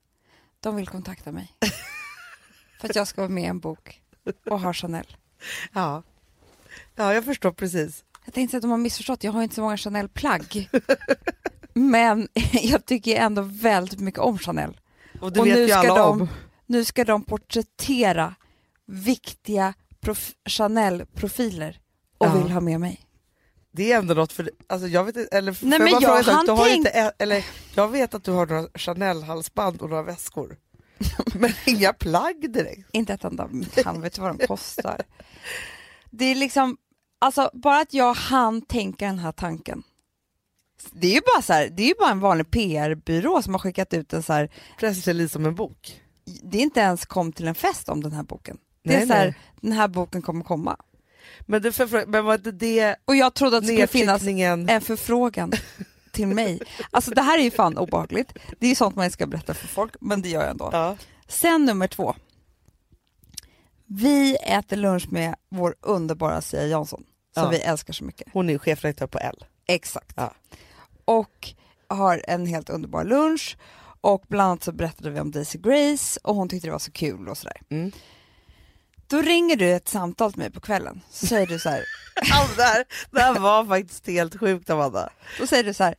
De 0.61 0.77
vill 0.77 0.87
kontakta 0.87 1.33
mig. 1.33 1.53
För 2.81 2.89
att 2.89 2.95
jag 2.97 3.09
ska 3.09 3.21
vara 3.21 3.29
med 3.29 3.43
i 3.45 3.47
en 3.47 3.59
bok 3.61 4.03
och 4.51 4.61
ha 4.61 4.73
Chanel. 4.73 5.17
Ja. 5.73 6.03
ja, 6.95 7.15
jag 7.15 7.25
förstår 7.25 7.53
precis. 7.53 8.05
Jag 8.25 8.35
tänkte 8.35 8.57
att 8.57 8.63
de 8.63 8.71
har 8.71 8.79
missförstått, 8.79 9.25
jag 9.25 9.33
har 9.33 9.43
inte 9.43 9.55
så 9.55 9.61
många 9.63 9.77
Chanel-plagg. 9.77 10.69
Men 11.73 12.29
jag 12.63 12.85
tycker 12.87 13.17
ändå 13.17 13.43
väldigt 13.43 14.01
mycket 14.01 14.21
om 14.21 14.39
Chanel. 14.39 14.80
Och 15.21 15.37
Och 15.39 15.47
nu 15.47 15.69
ska 15.69 15.95
de-. 15.95 16.29
Nu 16.67 16.85
ska 16.85 17.05
de 17.05 17.25
porträttera 17.25 18.35
viktiga 18.87 19.75
prof- 20.01 20.35
Chanel-profiler 20.49 21.81
och 22.19 22.27
Ja. 22.27 22.33
vill 22.43 22.51
ha 22.53 22.61
med 22.61 22.81
mig. 22.81 23.01
Det 23.73 23.93
är 23.93 23.99
ändå 23.99 24.15
något 24.15 24.33
för, 24.33 24.51
alltså 24.69 24.89
jag 24.89 25.05
vet 25.05 25.35
eller 25.35 25.59
Nej, 25.65 25.79
men 25.79 25.89
jag 26.01 26.23
hann 26.23 26.47
du 26.47 26.53
har 26.53 26.65
tänk- 26.65 26.77
inte, 26.77 27.13
eller 27.19 27.45
jag 27.75 27.89
vet 27.89 28.15
att 28.15 28.25
du 28.25 28.31
har 28.31 28.47
några 28.47 28.69
Chanel-halsband 28.75 29.83
och 29.83 29.91
några 29.91 30.03
väskor. 30.03 30.57
men 31.35 31.51
inga 31.67 31.93
plagg 31.93 32.53
direkt. 32.53 32.89
Inte 32.93 33.13
ett 33.13 33.25
enda, 33.25 33.49
han 33.85 34.01
vet 34.01 34.19
vad 34.19 34.39
de 34.39 34.47
kostar. 34.47 35.01
Det 36.11 36.25
är 36.25 36.35
liksom, 36.35 36.77
alltså 37.19 37.51
bara 37.53 37.81
att 37.81 37.95
jag 37.95 38.15
hann 38.15 38.63
tänka 38.63 39.07
den 39.07 39.19
här 39.19 39.33
tanken. 39.33 39.83
Det 40.93 41.07
är 41.07 41.15
ju 41.15 41.21
bara 41.35 41.43
så 41.43 41.53
här, 41.53 41.69
det 41.69 41.83
är 41.83 41.87
ju 41.87 41.95
bara 41.99 42.11
en 42.11 42.21
vanlig 42.21 42.51
PR-byrå 42.51 43.43
som 43.43 43.55
har 43.55 43.59
skickat 43.59 43.95
ut 43.95 44.13
en 44.13 44.23
så 44.23 44.33
här, 44.33 44.51
Pressrelease 44.79 45.33
som 45.33 45.47
en 45.47 45.55
bok. 45.55 46.01
det 46.43 46.59
är 46.59 46.63
inte 46.63 46.81
ens 46.81 47.07
kom 47.07 47.33
till 47.33 47.49
en 47.49 47.55
fest 47.55 47.89
om 47.89 48.03
den 48.03 48.13
här 48.13 48.23
boken. 48.23 48.59
Det 48.85 48.95
är 48.95 48.99
Nej, 48.99 49.07
så 49.09 49.13
här, 49.15 49.25
nej. 49.27 49.35
den 49.61 49.73
här 49.73 49.89
boken 49.89 50.23
kommer 50.23 50.45
komma. 50.45 50.77
Men, 51.41 51.73
fråga, 51.73 52.05
men 52.07 52.25
var 52.25 52.35
inte 52.35 52.53
det 52.53 52.97
Och 53.05 53.17
jag 53.17 53.35
trodde 53.35 53.57
att 53.57 53.63
det 53.63 53.67
skulle 53.67 53.87
finnas 53.87 54.23
en 54.27 54.81
förfrågan 54.81 55.53
till 56.13 56.27
mig. 56.27 56.61
Alltså 56.91 57.11
det 57.11 57.23
här 57.23 57.39
är 57.39 57.43
ju 57.43 57.51
fan 57.51 57.79
obehagligt. 57.79 58.33
Det 58.59 58.67
är 58.67 58.71
ju 58.71 58.75
sånt 58.75 58.97
man 58.97 59.05
inte 59.05 59.13
ska 59.13 59.27
berätta 59.27 59.55
för 59.55 59.67
folk, 59.69 59.95
men 60.01 60.23
det 60.23 60.29
gör 60.29 60.41
jag 60.41 60.51
ändå. 60.51 60.69
Ja. 60.73 60.97
Sen 61.29 61.65
nummer 61.65 61.87
två. 61.89 62.15
Vi 63.87 64.37
äter 64.37 64.77
lunch 64.77 65.13
med 65.13 65.35
vår 65.49 65.75
underbara 65.81 66.41
Sia 66.41 66.67
Jansson, 66.67 67.05
som 67.35 67.43
Ja. 67.43 67.49
vi 67.51 67.57
älskar 67.61 67.93
så 67.93 68.05
mycket. 68.05 68.29
Hon 68.33 68.51
är 68.51 68.59
chefredaktör 68.59 69.07
på 69.07 69.19
L. 69.19 69.45
Exakt. 69.67 70.13
Ja. 70.17 70.35
Och 71.11 71.49
har 71.89 72.23
en 72.29 72.47
helt 72.47 72.71
underbar 72.71 73.05
lunch 73.05 73.57
och 74.01 74.25
bland 74.29 74.49
annat 74.51 74.65
så 74.65 74.73
berättade 74.73 75.11
vi 75.11 75.21
om 75.21 75.31
Daisy 75.31 75.59
Grace 75.59 76.21
och 76.23 76.35
hon 76.35 76.49
tyckte 76.49 76.69
det 76.69 76.73
var 76.73 76.79
så 76.79 76.93
kul 76.93 77.29
och 77.29 77.39
sådär. 77.39 77.61
Mm. 77.69 77.93
Då 79.07 79.23
ringer 79.23 79.57
du 79.57 79.71
ett 79.73 79.89
samtal 79.89 80.33
till 80.33 80.39
mig 80.43 80.51
på 80.51 80.61
kvällen, 80.61 81.01
så 81.11 81.27
säger 81.27 81.47
du 81.47 81.59
så 81.59 81.69
här, 81.71 81.85
Alltså, 82.33 82.57
det, 82.57 82.63
här, 82.63 82.85
det 83.11 83.21
här 83.21 83.39
var 83.41 83.65
faktiskt 83.65 84.07
helt 84.07 84.41
sjukt 84.41 84.71
Amanda. 84.71 85.09
Då 85.39 85.47
säger 85.47 85.65
du 85.65 85.75
så 85.75 85.85
här, 85.85 85.95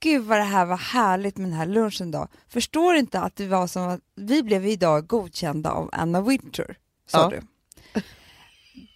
gud 0.00 0.22
vad 0.24 0.38
det 0.38 0.44
här 0.44 0.64
var 0.66 0.76
härligt 0.76 1.36
med 1.36 1.46
den 1.50 1.56
här 1.58 1.66
lunchen 1.66 2.08
idag. 2.08 2.28
Förstår 2.48 2.94
inte 2.96 3.20
att 3.20 3.36
det 3.36 3.46
var 3.46 3.66
som 3.66 3.82
att 3.88 4.00
vi 4.16 4.42
blev 4.42 4.66
idag 4.66 5.06
godkända 5.06 5.70
av 5.70 5.88
Anna 5.92 6.20
Winter, 6.20 6.76
sa 7.06 7.18
Ja. 7.18 7.30
du. 7.30 7.42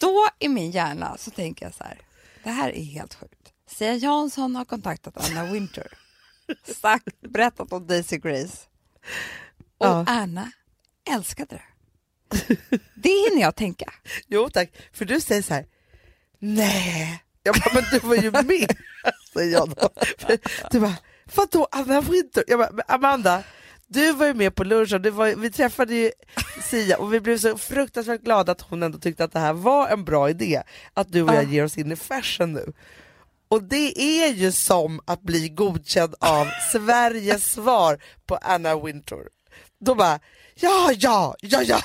Då 0.00 0.28
i 0.38 0.48
min 0.48 0.70
hjärna 0.70 1.16
så 1.18 1.30
tänker 1.30 1.66
jag 1.66 1.74
så 1.74 1.84
här, 1.84 1.98
det 2.44 2.50
här 2.50 2.70
är 2.76 2.82
helt 2.84 3.14
sjukt. 3.14 3.35
Sia 3.70 3.94
Jansson 3.94 4.56
har 4.56 4.64
kontaktat 4.64 5.30
Anna 5.30 5.52
Winter, 5.52 5.86
sagt, 6.80 7.20
berättat 7.20 7.72
om 7.72 7.86
Daisy 7.86 8.18
Grace 8.18 8.56
och 9.78 9.86
Ja. 9.86 10.04
Anna 10.08 10.50
älskade 11.10 11.56
det. 11.56 11.62
Det 12.94 13.08
hinner 13.08 13.40
jag 13.42 13.56
tänka. 13.56 13.92
Jo 14.28 14.48
tack, 14.50 14.70
för 14.92 15.04
du 15.04 15.20
säger 15.20 15.42
så 15.42 15.54
här. 15.54 15.66
nej. 16.38 17.22
Jag 17.42 17.54
bara, 17.54 17.74
men 17.74 17.84
du 17.90 17.98
var 17.98 18.14
ju 18.16 18.30
med, 18.30 18.76
säger 19.32 19.52
jag 19.52 19.68
då. 19.68 19.88
Du 20.70 20.80
bara, 20.80 20.96
vadå 21.34 21.68
Anna 21.72 22.00
Winter? 22.00 22.44
Jag 22.46 22.58
bara, 22.58 22.70
men 22.72 22.84
Amanda, 22.88 23.42
du 23.86 24.12
var 24.12 24.26
ju 24.26 24.34
med 24.34 24.54
på 24.54 24.64
lunchen, 24.64 25.14
var, 25.16 25.34
vi 25.36 25.50
träffade 25.50 25.94
ju 25.94 26.10
Sia 26.62 26.98
och 26.98 27.14
vi 27.14 27.20
blev 27.20 27.38
så 27.38 27.58
fruktansvärt 27.58 28.20
glada 28.22 28.52
att 28.52 28.60
hon 28.60 28.82
ändå 28.82 28.98
tyckte 28.98 29.24
att 29.24 29.32
det 29.32 29.38
här 29.40 29.52
var 29.52 29.88
en 29.88 30.04
bra 30.04 30.30
idé, 30.30 30.62
att 30.94 31.12
du 31.12 31.22
och 31.22 31.34
jag 31.34 31.44
Ja. 31.44 31.48
ger 31.48 31.64
oss 31.64 31.78
in 31.78 31.92
i 31.92 31.96
fashion 31.96 32.52
nu. 32.52 32.72
Och 33.48 33.62
det 33.62 34.00
är 34.00 34.32
ju 34.32 34.52
som 34.52 35.00
att 35.04 35.22
bli 35.22 35.48
godkänd 35.48 36.14
av 36.20 36.46
Sveriges 36.72 37.52
svar 37.52 38.02
på 38.26 38.36
Anna 38.36 38.78
Wintour. 38.80 39.28
Då 39.80 39.94
bara, 39.94 40.20
ja, 40.54 40.92
ja, 40.96 41.34
ja, 41.40 41.62
ja. 41.62 41.80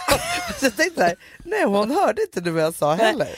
Så 0.59 0.65
jag 0.65 0.75
tänkte 0.75 1.03
här, 1.03 1.15
nej 1.45 1.63
hon 1.65 1.91
hörde 1.91 2.21
inte 2.21 2.41
nu 2.41 2.51
vad 2.51 2.63
jag 2.63 2.75
sa 2.75 2.93
heller. 2.93 3.29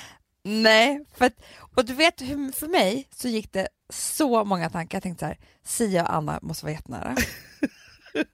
Nej, 0.43 1.05
för 1.17 1.25
att, 1.25 1.33
och 1.75 1.85
du 1.85 1.93
vet, 1.93 2.21
hur- 2.21 2.51
för 2.51 2.67
mig 2.67 3.07
så 3.15 3.27
gick 3.27 3.53
det 3.53 3.67
så 3.93 4.43
många 4.43 4.69
tankar. 4.69 4.95
Jag 4.95 5.03
tänkte 5.03 5.19
så 5.19 5.25
här, 5.27 5.37
Sia 5.65 6.03
och 6.03 6.13
Anna 6.13 6.39
måste 6.41 6.65
vara 6.65 6.73
jättenära. 6.73 7.15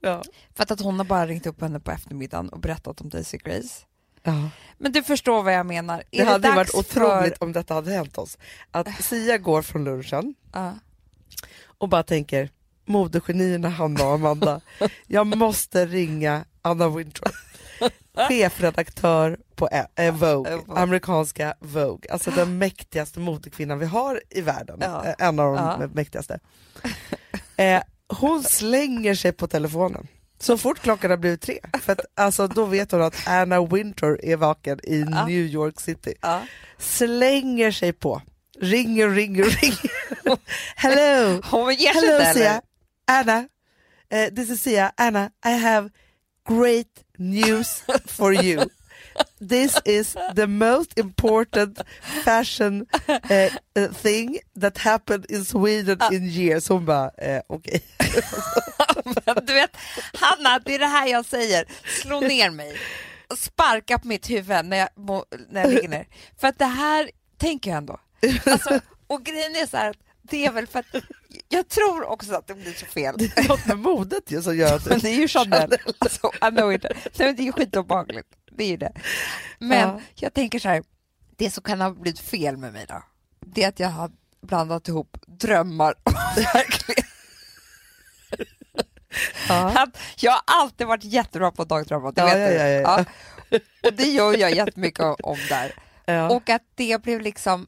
Ja. 0.01 0.23
För 0.55 0.63
att, 0.63 0.71
att 0.71 0.79
hon 0.81 0.97
har 0.97 1.05
bara 1.05 1.27
ringt 1.27 1.45
upp 1.47 1.61
henne 1.61 1.79
på 1.79 1.91
eftermiddagen 1.91 2.49
och 2.49 2.59
berättat 2.59 3.01
om 3.01 3.09
Daisy 3.09 3.37
Grace. 3.37 3.85
Ja. 4.23 4.49
Men 4.77 4.91
du 4.91 5.03
förstår 5.03 5.43
vad 5.43 5.53
jag 5.53 5.65
menar. 5.65 6.03
Det 6.11 6.19
Är 6.19 6.25
hade 6.25 6.51
varit 6.51 6.75
otroligt 6.75 7.37
om 7.37 7.51
detta 7.51 7.73
hade 7.73 7.91
hänt 7.91 8.17
oss. 8.17 8.37
Att 8.71 9.03
Sia 9.03 9.37
går 9.37 9.61
från 9.61 9.83
lunchen 9.83 10.35
Ja. 10.53 10.73
och 11.77 11.89
bara 11.89 12.03
tänker 12.03 12.49
modegenierna 12.85 13.69
Hanna 13.69 14.03
och 14.05 14.13
Amanda, 14.13 14.61
jag 15.07 15.27
måste 15.37 15.85
ringa 15.85 16.45
Anna 16.61 16.89
Wintour. 16.89 17.31
Chefredaktör 18.27 19.37
på 19.55 19.67
eh, 19.71 19.85
eh, 20.05 20.13
Vogue, 20.15 20.55
Vogue. 20.55 20.81
amerikanska 20.81 21.53
Vogue. 21.59 22.11
Alltså 22.11 22.31
den 22.31 22.57
mäktigaste 22.57 23.19
modekvinnan 23.19 23.79
vi 23.79 23.85
har 23.85 24.21
i 24.29 24.41
världen. 24.41 24.77
Ja. 24.81 25.05
Eh, 25.05 25.27
En 25.27 25.39
av 25.39 25.55
de 25.55 25.81
Ja. 25.81 25.87
mäktigaste. 25.93 26.39
Eh, 27.57 27.81
hon 28.07 28.43
slänger 28.43 29.15
sig 29.15 29.31
på 29.31 29.47
telefonen. 29.47 30.07
Så 30.39 30.57
fort 30.57 30.79
klockan 30.79 31.09
har 31.11 31.17
blivit 31.17 31.41
tre. 31.41 31.59
För 31.81 31.93
att, 31.93 31.99
alltså, 32.15 32.47
då 32.47 32.65
vet 32.65 32.91
hon 32.91 33.01
att 33.01 33.27
Anna 33.27 33.65
Wintour 33.65 34.19
är 34.25 34.35
vaken 34.37 34.79
i 34.83 34.99
Ja. 35.11 35.25
New 35.25 35.45
York 35.45 35.79
City. 35.79 36.13
Ja. 36.21 36.41
Slänger 36.77 37.71
sig 37.71 37.93
på. 37.93 38.21
Ringer, 38.61 39.09
ringer, 39.09 39.43
ringer. 39.43 39.91
Hello! 40.75 41.41
Hon 41.45 41.73
ger 41.75 41.93
sig 41.93 42.09
Hello 42.09 42.33
Sia? 42.33 42.61
Anna. 43.07 43.39
Uh, 44.13 44.35
this 44.35 44.49
is 44.49 44.61
Sia. 44.61 44.91
Anna, 44.97 45.29
I 45.45 45.49
have 45.49 45.89
great 46.47 46.87
news 47.17 47.83
for 48.05 48.33
you. 48.43 48.65
This 49.49 49.77
is 49.85 50.15
the 50.35 50.47
most 50.47 50.99
important 50.99 51.79
fashion 52.25 52.85
uh, 53.09 53.49
uh, 53.75 53.93
thing 53.93 54.39
that 54.61 54.77
happened 54.77 55.25
in 55.29 55.45
Sweden 55.45 55.97
in 56.11 56.25
years. 56.29 56.67
Hon 56.69 56.85
bara, 56.85 57.09
eh, 57.17 57.41
okej. 57.47 57.81
Men 57.98 57.98
du 59.43 59.53
vet, 59.53 59.77
Hanna, 60.13 60.59
det 60.59 60.75
är 60.75 60.79
det 60.79 60.85
här 60.85 61.07
jag 61.07 61.25
säger. 61.25 61.65
Slå 62.01 62.19
ner 62.19 62.49
mig. 62.49 62.77
Sparka 63.37 63.99
på 63.99 64.07
mitt 64.07 64.29
huvud 64.29 64.65
när 64.65 64.77
jag, 64.77 64.89
när 65.49 65.61
jag 65.61 65.69
ligger 65.73 65.89
ner. 65.89 66.07
För 66.39 66.47
att 66.47 66.59
det 66.59 66.65
här 66.65 67.09
tänker 67.37 67.69
jag 67.69 67.77
ändå. 67.77 67.99
Alltså, 68.45 68.79
och 69.07 69.23
grejen 69.23 69.55
är 69.55 69.65
så 69.67 69.77
här, 69.77 69.95
det 70.21 70.45
är 70.45 70.51
väl 70.51 70.67
för 70.67 70.79
att 70.79 70.85
jag 71.49 71.67
tror 71.69 72.03
också 72.05 72.33
att 72.33 72.47
det 72.47 72.53
blir 72.53 72.73
så 72.73 72.85
fel. 72.85 73.15
Det 73.17 73.37
är 73.37 73.47
något 73.47 73.65
med 73.65 73.77
modet 73.79 74.31
ju 74.31 74.41
som 74.41 74.57
gör 74.57 74.75
att 74.75 74.85
Men 74.85 74.99
det 74.99 75.09
är 75.09 75.15
ju 75.15 75.27
Chanel. 75.27 75.77
Alltså, 75.99 76.31
I 76.47 76.49
know 76.51 76.73
it. 76.73 76.83
Nej, 77.17 77.33
det 77.33 77.41
är 77.41 77.45
ju 77.45 77.51
skitobehagligt. 77.51 78.27
Det 78.51 78.63
är 78.63 78.67
ju 78.67 78.77
det. 78.77 78.91
Men 79.59 79.89
Ja. 79.89 80.01
jag 80.15 80.33
tänker 80.33 80.59
så 80.59 80.69
här, 80.69 80.83
det 81.37 81.51
som 81.51 81.63
kan 81.63 81.81
ha 81.81 81.91
blivit 81.91 82.19
fel 82.19 82.57
med 82.57 82.73
mig 82.73 82.85
då, 82.89 83.03
det 83.45 83.63
är 83.63 83.69
att 83.69 83.79
jag 83.79 83.89
har 83.89 84.11
blandat 84.41 84.87
ihop 84.87 85.17
drömmar 85.27 85.95
och 86.03 86.13
verklighet. 86.37 87.05
Ja. 89.49 89.87
Jag 90.17 90.31
har 90.31 90.41
alltid 90.45 90.87
varit 90.87 91.03
jättebra 91.03 91.51
på 91.51 91.63
dagdrömmar, 91.63 92.11
det 92.11 92.21
Ja, 92.21 92.27
vet 92.27 92.83
ja, 92.83 92.97
du. 92.97 93.03
ja. 93.51 93.59
Och 93.83 93.93
det 93.93 94.03
gör 94.07 94.37
jag 94.37 94.55
jättemycket 94.55 95.05
om 95.23 95.37
där. 95.49 95.73
Och 96.31 96.49
att 96.49 96.61
det 96.75 97.01
blev 97.03 97.21
liksom, 97.21 97.67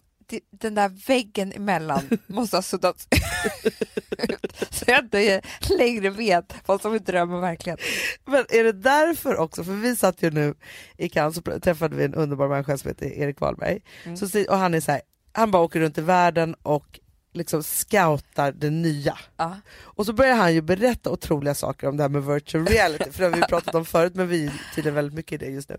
den 0.52 0.76
där 0.76 1.08
väggen 1.08 1.52
emellan 1.52 2.10
måste 2.28 2.58
ha 2.58 2.62
suddats 2.62 3.08
ut. 3.12 4.58
Så 4.70 4.86
jag 4.88 5.00
inte 5.00 5.42
längre 5.78 6.10
vet 6.10 6.54
vad 6.66 6.82
som 6.82 6.94
är 6.94 7.00
dröm 7.00 7.34
och 7.34 7.44
verklighet. 7.44 7.80
Men 8.26 8.46
är 8.50 8.64
det 8.64 8.72
därför 8.72 9.38
också, 9.38 9.64
för 9.64 9.72
vi 9.72 9.96
satt 9.96 10.24
ju 10.24 10.32
nu 10.32 10.56
i 10.98 11.10
Cannes 11.10 11.36
så 11.36 11.42
träffade 11.60 11.96
vi 11.96 12.04
en 12.04 12.16
underbar 12.16 12.48
människa 12.48 12.78
som 12.78 12.88
heter 12.88 13.06
Erik 13.06 13.40
Wahlberg. 13.40 13.80
Mm. 14.04 14.18
Så, 14.18 14.44
och 14.50 14.58
han 14.58 14.74
är 14.74 14.80
så 14.82 14.92
här, 14.92 15.02
han 15.34 15.52
bara 15.52 15.64
åker 15.64 15.80
runt 15.80 15.98
i 15.98 16.02
världen 16.02 16.56
och 16.64 17.00
liksom 17.34 17.64
scoutar 17.64 18.52
det 18.52 18.70
nya. 18.70 19.20
Ja. 19.38 19.58
Och 19.82 20.06
så 20.06 20.14
börjar 20.14 20.36
han 20.36 20.54
ju 20.54 20.62
berätta 20.62 21.12
otroliga 21.12 21.56
saker 21.56 21.88
om 21.88 21.98
det 21.98 22.04
här 22.04 22.10
med 22.10 22.26
virtual 22.26 22.66
reality, 22.66 23.12
för 23.12 23.24
det 23.24 23.30
har 23.30 23.36
vi 23.36 23.42
pratat 23.42 23.76
om 23.76 23.86
förut 23.86 24.16
men 24.16 24.28
vi 24.28 24.46
är 24.46 24.62
tydligen 24.76 24.96
väldigt 24.96 25.14
mycket 25.14 25.42
i 25.42 25.46
det 25.46 25.52
just 25.52 25.70
nu. 25.70 25.78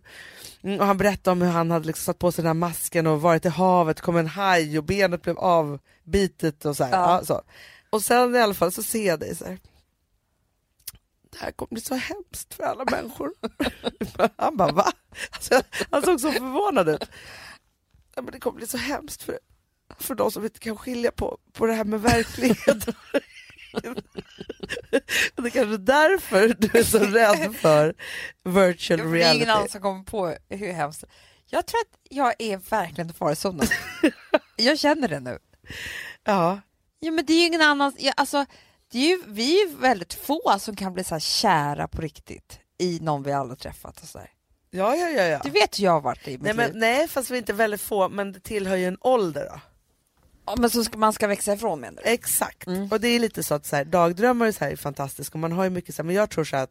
Mm, 0.62 0.80
och 0.80 0.86
han 0.86 0.98
berättade 0.98 1.32
om 1.32 1.42
hur 1.42 1.50
han 1.50 1.70
hade 1.70 1.86
liksom 1.86 2.04
satt 2.04 2.18
på 2.18 2.32
sig 2.32 2.42
den 2.42 2.46
här 2.46 2.54
masken 2.54 3.06
och 3.06 3.22
varit 3.22 3.44
i 3.44 3.48
havet, 3.48 4.00
kom 4.00 4.16
en 4.16 4.26
haj 4.26 4.78
och 4.78 4.84
benet 4.84 5.22
blev 5.22 5.38
avbitet 5.38 6.64
och 6.64 6.76
så, 6.76 6.84
här. 6.84 6.90
Ja. 6.92 7.16
Ja, 7.18 7.24
så. 7.24 7.42
Och 7.90 8.02
sen 8.02 8.34
i 8.34 8.38
alla 8.38 8.54
fall 8.54 8.72
så 8.72 8.82
ser 8.82 9.06
jag 9.06 9.20
dig 9.20 9.36
så 9.36 9.44
här. 9.44 9.58
Det 11.30 11.38
här 11.38 11.50
kommer 11.50 11.70
bli 11.70 11.80
så 11.80 11.94
hemskt 11.94 12.54
för 12.54 12.64
alla 12.64 12.84
människor. 12.84 13.32
han 14.36 14.56
bara 14.56 14.72
va? 14.72 14.92
Alltså, 15.30 15.62
han 15.90 16.02
såg 16.02 16.20
så 16.20 16.32
förvånad 16.32 16.88
ut. 16.88 17.10
Ja, 18.14 18.22
men 18.22 18.32
det 18.32 18.40
kommer 18.40 18.56
bli 18.56 18.66
så 18.66 18.78
hemskt 18.78 19.22
för, 19.22 19.38
för 19.98 20.14
de 20.14 20.30
som 20.30 20.44
inte 20.44 20.58
kan 20.58 20.76
skilja 20.76 21.12
på, 21.12 21.38
på 21.52 21.66
det 21.66 21.72
här 21.72 21.84
med 21.84 22.02
verklighet. 22.02 22.86
det 25.36 25.42
är 25.46 25.50
kanske 25.50 25.74
är 25.74 25.78
därför 25.78 26.54
du 26.58 26.78
är 26.78 26.84
så 26.84 26.98
rädd 26.98 27.56
för 27.56 27.94
virtual 28.44 28.98
för 29.00 29.12
det 29.12 29.22
är 29.22 29.34
ingen 29.34 29.48
annan 29.50 29.56
reality. 29.56 29.72
som 29.72 29.80
kommer 29.80 30.04
på 30.04 30.36
hur 30.48 30.72
hemskt. 30.72 31.04
Jag 31.46 31.66
tror 31.66 31.80
att 31.80 31.98
jag 32.10 32.34
är 32.38 32.56
verkligen 32.56 33.10
i 33.10 33.12
farozonen. 33.12 33.66
jag 34.56 34.78
känner 34.78 35.08
det 35.08 35.20
nu. 35.20 35.38
Ja, 36.24 36.60
Ja, 37.04 37.10
men 37.12 37.24
det 37.24 37.32
är 37.32 37.38
ju 37.38 37.46
ingen 37.46 37.62
annan, 37.62 37.92
ja, 37.98 38.12
alltså, 38.16 38.46
det 38.92 38.98
är 38.98 39.08
ju, 39.08 39.22
vi 39.26 39.62
är 39.62 39.68
ju 39.68 39.76
väldigt 39.76 40.14
få 40.14 40.58
som 40.58 40.76
kan 40.76 40.92
bli 40.92 41.04
så 41.04 41.14
här 41.14 41.20
kära 41.20 41.88
på 41.88 42.00
riktigt 42.02 42.60
i 42.78 42.98
någon 43.02 43.22
vi 43.22 43.32
aldrig 43.32 43.58
träffat 43.58 44.02
och 44.02 44.08
så 44.08 44.18
där. 44.18 44.30
ja, 44.70 44.96
ja. 44.96 45.08
ja, 45.08 45.22
ja. 45.22 45.40
Du 45.44 45.50
vet 45.50 45.78
hur 45.78 45.84
jag 45.84 45.92
har 45.92 46.00
varit 46.00 46.28
i 46.28 46.30
mitt 46.30 46.42
Nej, 46.42 46.54
men, 46.54 46.66
liv. 46.66 46.76
nej, 46.76 47.08
fast 47.08 47.30
vi 47.30 47.34
är 47.34 47.38
inte 47.38 47.52
väldigt 47.52 47.80
få, 47.80 48.08
men 48.08 48.32
det 48.32 48.40
tillhör 48.40 48.76
ju 48.76 48.86
en 48.86 48.98
ålder 49.00 49.48
då. 49.50 49.60
Ja, 50.46 50.54
men 50.58 50.70
så 50.70 50.84
ska 50.84 50.98
man 50.98 51.12
ska 51.12 51.26
växa 51.26 51.52
ifrån 51.52 51.80
menar 51.80 52.02
du? 52.04 52.10
Exakt, 52.10 52.66
Mm. 52.66 52.88
och 52.90 53.00
det 53.00 53.08
är 53.08 53.18
lite 53.18 53.42
så 53.42 53.54
att 53.54 53.66
så 53.66 53.76
här, 53.76 53.84
dagdrömmar 53.84 54.46
är, 54.46 54.52
så 54.52 54.64
här, 54.64 54.72
är 54.72 54.76
fantastiskt 54.76 55.32
och 55.34 55.38
man 55.40 55.52
har 55.52 55.64
ju 55.64 55.70
mycket 55.70 55.94
så 55.94 56.02
här, 56.02 56.06
men 56.06 56.16
jag 56.16 56.30
tror 56.30 56.44
så 56.44 56.56
att 56.56 56.70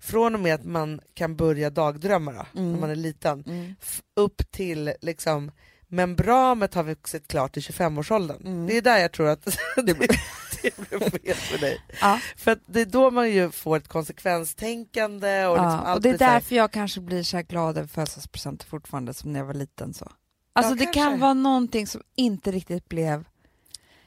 från 0.00 0.34
och 0.34 0.40
med 0.40 0.54
att 0.54 0.64
man 0.64 1.00
kan 1.14 1.36
börja 1.36 1.70
dagdrömma 1.70 2.32
då, 2.32 2.46
när 2.52 2.62
Mm. 2.68 2.80
man 2.80 2.90
är 2.90 2.94
liten, 2.96 3.44
Mm. 3.46 3.74
upp 4.16 4.50
till 4.52 4.92
liksom 5.00 5.50
membranet 5.88 6.74
har 6.74 6.82
vuxit 6.82 7.28
klart 7.28 7.56
i 7.56 7.60
25-årsåldern. 7.60 8.46
Mm. 8.46 8.66
Det 8.66 8.76
är 8.76 8.82
där 8.82 8.98
jag 8.98 9.12
tror 9.12 9.28
att 9.28 9.44
det 9.76 9.82
blir, 9.94 10.08
det 10.62 10.76
blir 10.90 11.10
fel 11.10 11.34
för 11.36 11.58
dig. 11.58 11.80
Ja. 12.00 12.20
För 12.36 12.58
det 12.66 12.80
är 12.80 12.86
då 12.86 13.10
man 13.10 13.30
ju 13.30 13.50
får 13.50 13.76
ett 13.76 13.88
konsekvenstänkande 13.88 15.46
och, 15.46 15.56
liksom 15.56 15.82
Ja, 15.84 15.94
och 15.94 16.00
det 16.02 16.08
är 16.10 16.18
så 16.18 16.24
här- 16.24 16.32
därför 16.32 16.56
jag 16.56 16.70
kanske 16.72 17.00
blir 17.00 17.22
så 17.22 17.42
glad 17.42 17.78
över 17.78 17.88
födelsedagspresenter 17.88 18.66
fortfarande 18.66 19.14
som 19.14 19.32
när 19.32 19.40
jag 19.40 19.46
var 19.46 19.54
liten. 19.54 19.94
så. 19.94 20.12
Alltså 20.56 20.72
Ja, 20.72 20.76
det 20.76 20.84
kanske. 20.84 21.00
kan 21.00 21.20
vara 21.20 21.34
någonting 21.34 21.86
som 21.86 22.02
inte 22.14 22.50
riktigt 22.50 22.88
blev... 22.88 23.24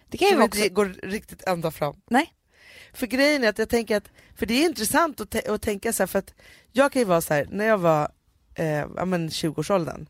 Det 0.09 0.17
kan 0.17 0.27
ju 0.29 0.41
också... 0.43 0.69
går 0.69 0.85
riktigt 0.85 1.43
ända 1.47 1.71
fram. 1.71 1.95
Nej. 2.09 2.33
För 2.93 3.07
grejen 3.07 3.43
är 3.43 3.49
att 3.49 3.59
jag 3.59 3.69
tänker 3.69 3.97
att, 3.97 4.09
för 4.35 4.45
det 4.45 4.53
är 4.53 4.65
intressant 4.65 5.21
att, 5.21 5.47
att 5.49 5.61
tänka 5.61 5.93
så 5.93 6.03
här, 6.03 6.07
för 6.07 6.19
att 6.19 6.33
jag 6.71 6.91
kan 6.91 6.99
ju 7.01 7.05
vara 7.05 7.21
så 7.21 7.33
här, 7.33 7.47
när 7.51 7.65
jag 7.65 7.77
var 7.77 8.11
eh, 8.55 8.67
ja, 8.95 9.05
men 9.05 9.29
20-årsåldern, 9.29 10.07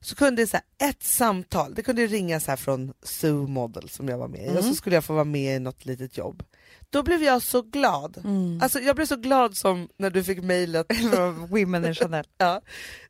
så 0.00 0.14
kunde 0.16 0.46
så 0.46 0.56
här, 0.56 0.88
ett 0.90 1.02
samtal, 1.02 1.74
det 1.74 1.82
kunde 1.82 2.06
ringa 2.06 2.40
så 2.40 2.50
här 2.50 2.56
från 2.56 2.92
Zoo 3.02 3.46
Model 3.46 3.88
som 3.88 4.08
jag 4.08 4.18
var 4.18 4.28
med 4.28 4.46
i, 4.46 4.48
och 4.48 4.52
så 4.52 4.58
Mm. 4.60 4.74
skulle 4.74 4.96
jag 4.96 5.04
få 5.04 5.12
vara 5.12 5.24
med 5.24 5.56
i 5.56 5.58
något 5.58 5.84
litet 5.84 6.16
jobb. 6.18 6.42
Då 6.90 7.02
blev 7.02 7.22
jag 7.22 7.42
så 7.42 7.62
glad. 7.62 8.16
Mm. 8.24 8.60
Alltså 8.62 8.80
jag 8.80 8.96
blev 8.96 9.06
så 9.06 9.16
glad 9.16 9.56
som 9.56 9.88
när 9.98 10.10
du 10.10 10.24
fick 10.24 10.42
mejlet 10.42 10.86
Women 11.48 11.84
in 11.84 11.94
Chanel. 11.94 12.24
Ja. 12.38 12.60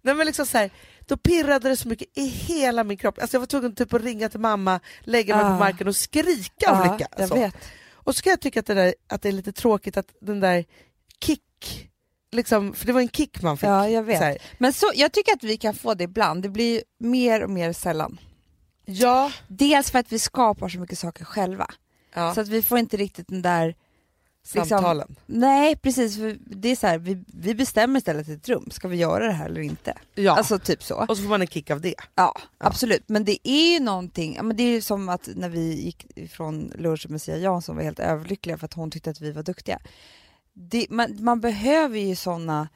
Nej, 0.03 0.14
men 0.14 0.27
liksom 0.27 0.46
så 0.46 0.59
här, 0.59 0.70
då 1.07 1.16
pirrade 1.16 1.68
det 1.68 1.77
så 1.77 1.88
mycket 1.88 2.18
i 2.18 2.27
hela 2.27 2.85
min 2.85 2.96
kropp. 2.99 3.18
Alltså 3.20 3.35
jag 3.35 3.40
var 3.40 3.46
tvungen 3.46 3.75
typ 3.75 3.94
att 3.94 4.03
ringa 4.03 4.29
till 4.29 4.40
mamma, 4.40 4.81
lägga 5.01 5.37
mig 5.37 5.44
Ah. 5.44 5.49
på 5.51 5.59
marken 5.59 5.88
och 5.88 5.96
skrika 5.96 6.70
av 6.70 6.92
lycka. 6.92 7.09
jag 7.18 7.29
Så. 7.29 7.35
vet. 7.35 7.55
Och 7.94 8.16
så 8.16 8.23
kan 8.23 8.31
jag 8.31 8.40
tycka 8.40 8.61
att 8.61 8.66
det, 8.66 8.75
där, 8.75 8.94
att 9.09 9.23
det 9.23 9.29
är 9.29 9.33
lite 9.33 9.53
tråkigt 9.53 9.96
att 9.96 10.07
den 10.20 10.40
där 10.40 10.64
kick, 11.25 11.90
liksom, 12.33 12.73
för 12.75 12.87
det 12.87 12.92
var 12.92 13.01
en 13.01 13.09
kick 13.09 13.42
man 13.42 13.57
fick. 13.57 13.68
Ja, 13.68 13.88
jag 13.88 14.03
vet. 14.03 14.18
Så 14.42 14.49
Men 14.59 14.73
så, 14.73 14.90
jag 14.94 15.12
tycker 15.12 15.33
att 15.33 15.44
vi 15.44 15.57
kan 15.57 15.75
få 15.75 15.94
det 15.94 16.05
ibland. 16.05 16.42
Det 16.42 16.49
blir 16.49 16.83
mer 16.99 17.42
och 17.44 17.51
mer 17.51 17.73
sällan. 17.73 18.20
ja, 18.85 19.33
Dels 19.49 19.90
för 19.90 19.99
att 19.99 20.12
vi 20.12 20.18
skapar 20.18 20.68
så 20.68 20.79
mycket 20.81 20.99
saker 20.99 21.25
själva. 21.25 21.66
Ja 22.14 22.35
Så 22.35 22.40
att 22.40 22.49
vi 22.49 22.62
får 22.62 22.79
inte 22.79 22.96
riktigt 22.96 23.29
den 23.29 23.42
där... 23.42 23.75
liksom- 24.42 24.66
samtalen. 24.68 25.16
Nej, 25.27 25.77
precis. 25.77 26.16
För 26.16 26.38
det 26.46 26.68
är 26.68 26.77
så 26.77 26.87
här, 26.87 26.99
vi, 26.99 27.25
vi 27.27 27.55
bestämmer 27.55 27.99
istället 27.99 28.29
ett 28.29 28.49
rum. 28.49 28.68
Ska 28.70 28.88
vi 28.88 28.96
göra 28.96 29.27
det 29.27 29.33
här 29.33 29.46
eller 29.46 29.61
inte? 29.61 29.94
Ja. 30.14 30.33
Alltså 30.37 30.59
typ 30.59 30.83
så. 30.83 30.94
och 31.09 31.16
så 31.16 31.23
får 31.23 31.31
man 31.31 31.40
en 31.40 31.46
kick 31.46 31.70
av 31.70 31.81
det. 31.81 31.94
Ja, 32.14 32.35
absolut. 32.59 33.03
Men 33.09 33.25
det 33.25 33.49
är 33.49 33.73
ju 33.73 33.81
någonting, 33.81 34.35
ja, 34.37 34.42
men 34.42 34.57
det 34.57 34.62
är 34.62 34.70
ju 34.70 34.81
som 34.81 35.09
att 35.09 35.29
när 35.35 35.49
vi 35.49 35.75
gick 35.83 36.07
ifrån 36.18 36.73
lunchen 36.79 37.11
med 37.11 37.23
Sia 37.23 37.37
Jansson 37.37 37.77
var 37.77 37.83
helt 37.83 37.99
överlyckliga 38.01 38.59
för 38.59 38.64
att 38.64 38.75
hon 38.75 38.90
tyckte 38.90 39.11
att 39.11 39.20
vi 39.20 39.33
var 39.33 39.42
duktiga. 39.42 39.79
Det, 40.53 40.87
man, 40.90 41.16
man 41.25 41.40
behöver 41.40 41.99
ju 41.99 42.16
sådana, 42.16 42.68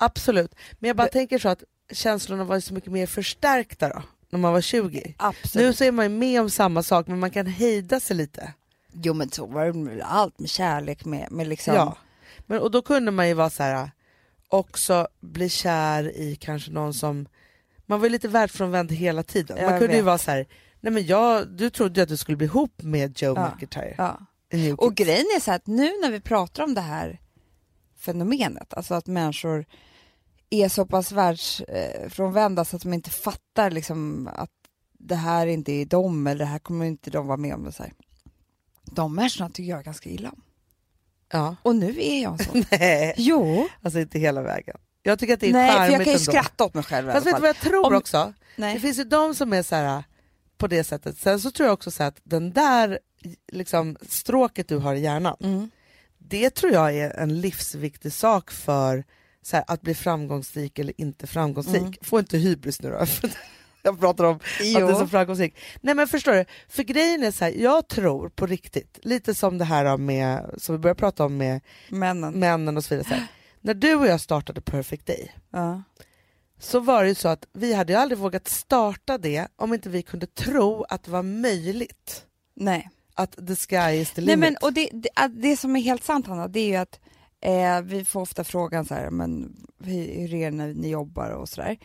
Absolut. 0.00 0.54
Men 0.78 0.88
jag 0.88 0.96
bara 0.96 1.04
Det- 1.06 1.12
tänker 1.12 1.38
så 1.38 1.48
att 1.48 1.62
känslorna 1.92 2.44
var 2.44 2.60
så 2.60 2.74
mycket 2.74 2.92
mer 2.92 3.06
förstärkta 3.06 3.88
då, 3.88 4.02
när 4.30 4.38
man 4.38 4.52
var 4.52 4.60
20. 4.60 5.14
absolut. 5.18 5.66
Nu 5.66 5.72
så 5.72 5.84
är 5.84 5.92
man 5.92 6.04
ju 6.04 6.08
med 6.18 6.40
om 6.40 6.50
samma 6.50 6.82
sak 6.82 7.06
men 7.06 7.18
man 7.18 7.30
kan 7.30 7.46
hejda 7.46 8.00
sig 8.00 8.16
lite. 8.16 8.52
Jo 8.92 9.14
men 9.14 9.30
så 9.30 9.46
var 9.46 9.66
det 9.66 9.72
med 9.72 10.00
allt 10.04 10.38
med 10.40 10.50
kärlek 10.50 11.04
med, 11.04 11.32
med 11.32 11.46
liksom, 11.48 11.74
Ja. 11.74 11.96
Men, 12.46 12.60
och 12.60 12.70
då 12.70 12.82
kunde 12.82 13.10
man 13.10 13.28
ju 13.28 13.34
vara 13.34 13.50
så 13.50 13.62
här 13.62 13.90
också 14.48 15.08
bli 15.20 15.48
kär 15.48 16.16
i 16.16 16.36
kanske 16.36 16.70
någon 16.70 16.94
som, 16.94 17.28
man 17.86 18.00
var 18.00 18.06
ju 18.06 18.10
lite 18.12 18.28
världsfrånvänd 18.28 18.92
hela 18.92 19.22
tiden. 19.22 19.56
Man 19.62 19.70
Jag 19.70 19.78
kunde 19.80 19.94
ju 19.94 19.98
vet. 19.98 20.06
vara 20.06 20.18
så 20.18 20.30
här, 20.30 20.46
nej 20.80 20.92
men 20.92 21.06
jag, 21.06 21.48
du 21.48 21.70
trodde 21.70 22.00
ju 22.00 22.02
att 22.02 22.08
du 22.08 22.16
skulle 22.16 22.36
bli 22.36 22.46
ihop 22.46 22.82
med 22.82 23.22
Joe 23.22 23.34
Ja. 23.36 23.50
McIntyre. 23.54 23.94
ja. 23.98 24.20
Och 24.78 24.94
grejen 24.94 25.26
är 25.36 25.40
så 25.40 25.50
här 25.50 25.56
att 25.56 25.66
nu 25.66 25.84
när 26.02 26.10
vi 26.10 26.20
pratar 26.20 26.62
om 26.64 26.74
det 26.74 26.80
här 26.80 27.20
fenomenet, 27.98 28.74
alltså 28.74 28.94
att 28.94 29.06
människor 29.06 29.64
är 30.50 30.68
så 30.68 30.86
pass 30.86 31.12
världsfrånvända 31.12 32.64
så 32.64 32.76
att 32.76 32.82
de 32.82 32.92
inte 32.94 33.10
fattar 33.10 33.70
liksom 33.70 34.28
att 34.34 34.50
det 34.98 35.14
här 35.14 35.46
inte 35.46 35.72
är 35.72 35.84
dem 35.86 36.26
eller 36.26 36.38
det 36.38 36.50
här 36.50 36.58
kommer 36.58 36.84
inte 36.84 37.10
de 37.10 37.26
vara 37.26 37.36
med 37.36 37.54
om. 37.54 37.64
Det 37.64 37.72
så 37.72 37.82
här. 37.82 37.92
De 38.92 39.14
människorna 39.14 39.50
tycker 39.50 39.70
jag 39.70 39.84
ganska 39.84 40.10
illa 40.10 40.28
om. 40.30 40.42
Ja. 41.32 41.56
Och 41.62 41.76
nu 41.76 41.96
är 42.00 42.22
jag 42.22 42.44
så. 42.44 42.50
Nej, 42.70 43.14
jo. 43.16 43.68
alltså 43.82 44.00
inte 44.00 44.18
hela 44.18 44.42
vägen. 44.42 44.76
Jag 45.02 45.18
tycker 45.18 45.34
att 45.34 45.40
det 45.40 45.48
är 45.48 45.52
Nej, 45.52 45.70
för 45.70 45.76
charmigt 45.78 45.92
jag 45.92 46.04
kan 46.04 46.12
ju 46.12 46.18
ändå. 46.18 46.32
skratta 46.32 46.64
åt 46.64 46.74
mig 46.74 46.84
själv 46.84 47.08
i 47.08 47.12
Fast 47.12 47.26
alla 47.26 47.30
vet 47.30 47.30
du 47.30 47.32
fall. 47.32 47.40
vad 47.40 47.48
jag 47.48 47.56
tror 47.56 47.86
Om- 47.86 47.94
också? 47.94 48.34
Det 48.56 48.62
Nej. 48.62 48.80
finns 48.80 48.98
ju 48.98 49.04
de 49.04 49.34
som 49.34 49.52
är 49.52 49.62
så 49.62 49.74
här 49.74 50.04
på 50.58 50.66
det 50.66 50.84
sättet. 50.84 51.18
Sen 51.18 51.40
så 51.40 51.50
tror 51.50 51.66
jag 51.66 51.72
också 51.74 51.90
så 51.90 52.02
här 52.02 52.08
att 52.08 52.20
den 52.24 52.52
där 52.52 52.98
liksom, 53.52 53.96
stråket 54.08 54.68
du 54.68 54.76
har 54.76 54.94
i 54.94 55.00
hjärnan, 55.00 55.36
Mm. 55.40 55.70
det 56.18 56.50
tror 56.50 56.72
jag 56.72 56.94
är 56.96 57.10
en 57.10 57.40
livsviktig 57.40 58.12
sak 58.12 58.50
för 58.50 59.04
så 59.42 59.56
här, 59.56 59.64
att 59.68 59.80
bli 59.82 59.94
framgångsrik 59.94 60.78
eller 60.78 61.00
inte 61.00 61.26
framgångsrik. 61.26 61.82
Mm. 61.82 61.94
Få 62.02 62.18
inte 62.18 62.38
hybris 62.38 62.82
nu 62.82 62.90
då. 62.90 63.06
jag 63.88 64.00
pratar 64.00 64.24
om 64.24 64.36
att 64.36 64.42
det 64.58 64.72
är 64.72 64.94
så 64.94 65.00
Jo. 65.00 65.06
framgångsrik. 65.06 65.56
Nej 65.80 65.94
men 65.94 66.08
förstår 66.08 66.32
du, 66.32 66.44
för 66.68 66.82
grejen 66.82 67.22
är 67.22 67.30
så 67.30 67.44
här, 67.44 67.52
jag 67.52 67.88
tror 67.88 68.28
på 68.28 68.46
riktigt, 68.46 68.98
lite 69.02 69.34
som 69.34 69.58
det 69.58 69.64
här 69.64 69.96
med, 69.96 70.54
som 70.58 70.74
vi 70.74 70.78
började 70.78 70.98
prata 70.98 71.24
om 71.24 71.36
med 71.36 71.60
Männen. 71.88 72.34
männen 72.34 72.76
och 72.76 72.84
så 72.84 72.94
vidare. 72.94 73.08
Så 73.08 73.14
här, 73.14 73.26
när 73.60 73.74
du 73.74 73.94
och 73.94 74.06
jag 74.06 74.20
startade 74.20 74.60
Perfect 74.60 75.06
Day, 75.06 75.32
Ja. 75.50 75.82
så 76.60 76.80
var 76.80 77.02
det 77.02 77.08
ju 77.08 77.14
så 77.14 77.28
att 77.28 77.46
vi 77.52 77.74
hade 77.74 77.92
ju 77.92 77.98
aldrig 77.98 78.18
vågat 78.18 78.48
starta 78.48 79.18
det 79.18 79.48
om 79.56 79.74
inte 79.74 79.88
vi 79.88 80.02
kunde 80.02 80.26
tro 80.26 80.84
att 80.88 81.02
det 81.04 81.10
var 81.10 81.22
möjligt. 81.22 82.24
Nej. 82.54 82.90
Att 83.14 83.32
the 83.46 83.56
sky 83.56 83.76
is 84.00 84.10
the 84.12 84.20
Nej, 84.20 84.26
limit. 84.26 84.38
men, 84.38 84.56
och 84.62 84.72
det, 84.72 84.90
det, 84.92 85.08
det 85.28 85.56
som 85.56 85.76
är 85.76 85.80
helt 85.80 86.04
sant 86.04 86.26
Hanna, 86.26 86.48
det 86.48 86.60
är 86.60 86.66
ju 86.68 86.76
att 86.76 87.00
eh, 87.40 87.80
vi 87.82 88.04
får 88.04 88.20
ofta 88.20 88.44
frågan 88.44 88.84
så 88.84 88.94
här, 88.94 89.10
men 89.10 89.56
hur, 89.84 90.14
hur 90.20 90.34
är 90.34 90.50
det 90.50 90.56
när 90.56 90.74
ni 90.74 90.88
jobbar 90.90 91.30
och 91.30 91.48
sådär. 91.48 91.78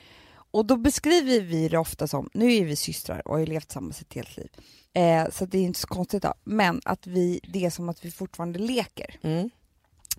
Och 0.54 0.66
då 0.66 0.78
beskriver 0.78 1.42
vi 1.42 1.68
det 1.70 1.78
ofta 1.78 2.08
som, 2.08 2.30
nu 2.34 2.54
är 2.54 2.66
vi 2.66 2.76
systrar 2.76 3.28
och 3.28 3.38
har 3.40 3.46
levt 3.46 3.68
tillsammans 3.68 4.02
ett 4.02 4.14
helt 4.14 4.38
liv. 4.38 4.50
Eh, 4.94 5.30
så 5.32 5.46
det 5.46 5.58
är 5.58 5.62
inte 5.62 5.80
så 5.80 5.88
konstigt 5.88 6.24
då. 6.24 6.34
Men 6.44 6.82
att 6.86 7.08
vi, 7.08 7.40
det 7.44 7.66
är 7.66 7.70
som 7.70 7.90
att 7.90 8.06
vi 8.06 8.12
fortfarande 8.12 8.60
leker. 8.60 9.20
mm. 9.24 9.50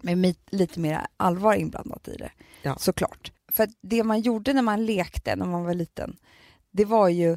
med 0.00 0.36
lite 0.50 0.80
mer 0.80 1.06
allvar 1.16 1.54
inblandat 1.54 2.08
i 2.08 2.16
det. 2.16 2.30
Ja. 2.62 2.76
Såklart. 2.78 3.32
För 3.52 3.68
det 3.80 4.04
man 4.04 4.20
gjorde 4.20 4.52
när 4.52 4.62
man 4.62 4.86
lekte 4.86 5.36
när 5.36 5.46
man 5.46 5.64
var 5.64 5.74
liten, 5.74 6.16
det 6.70 6.84
var 6.84 7.08
ju, 7.08 7.36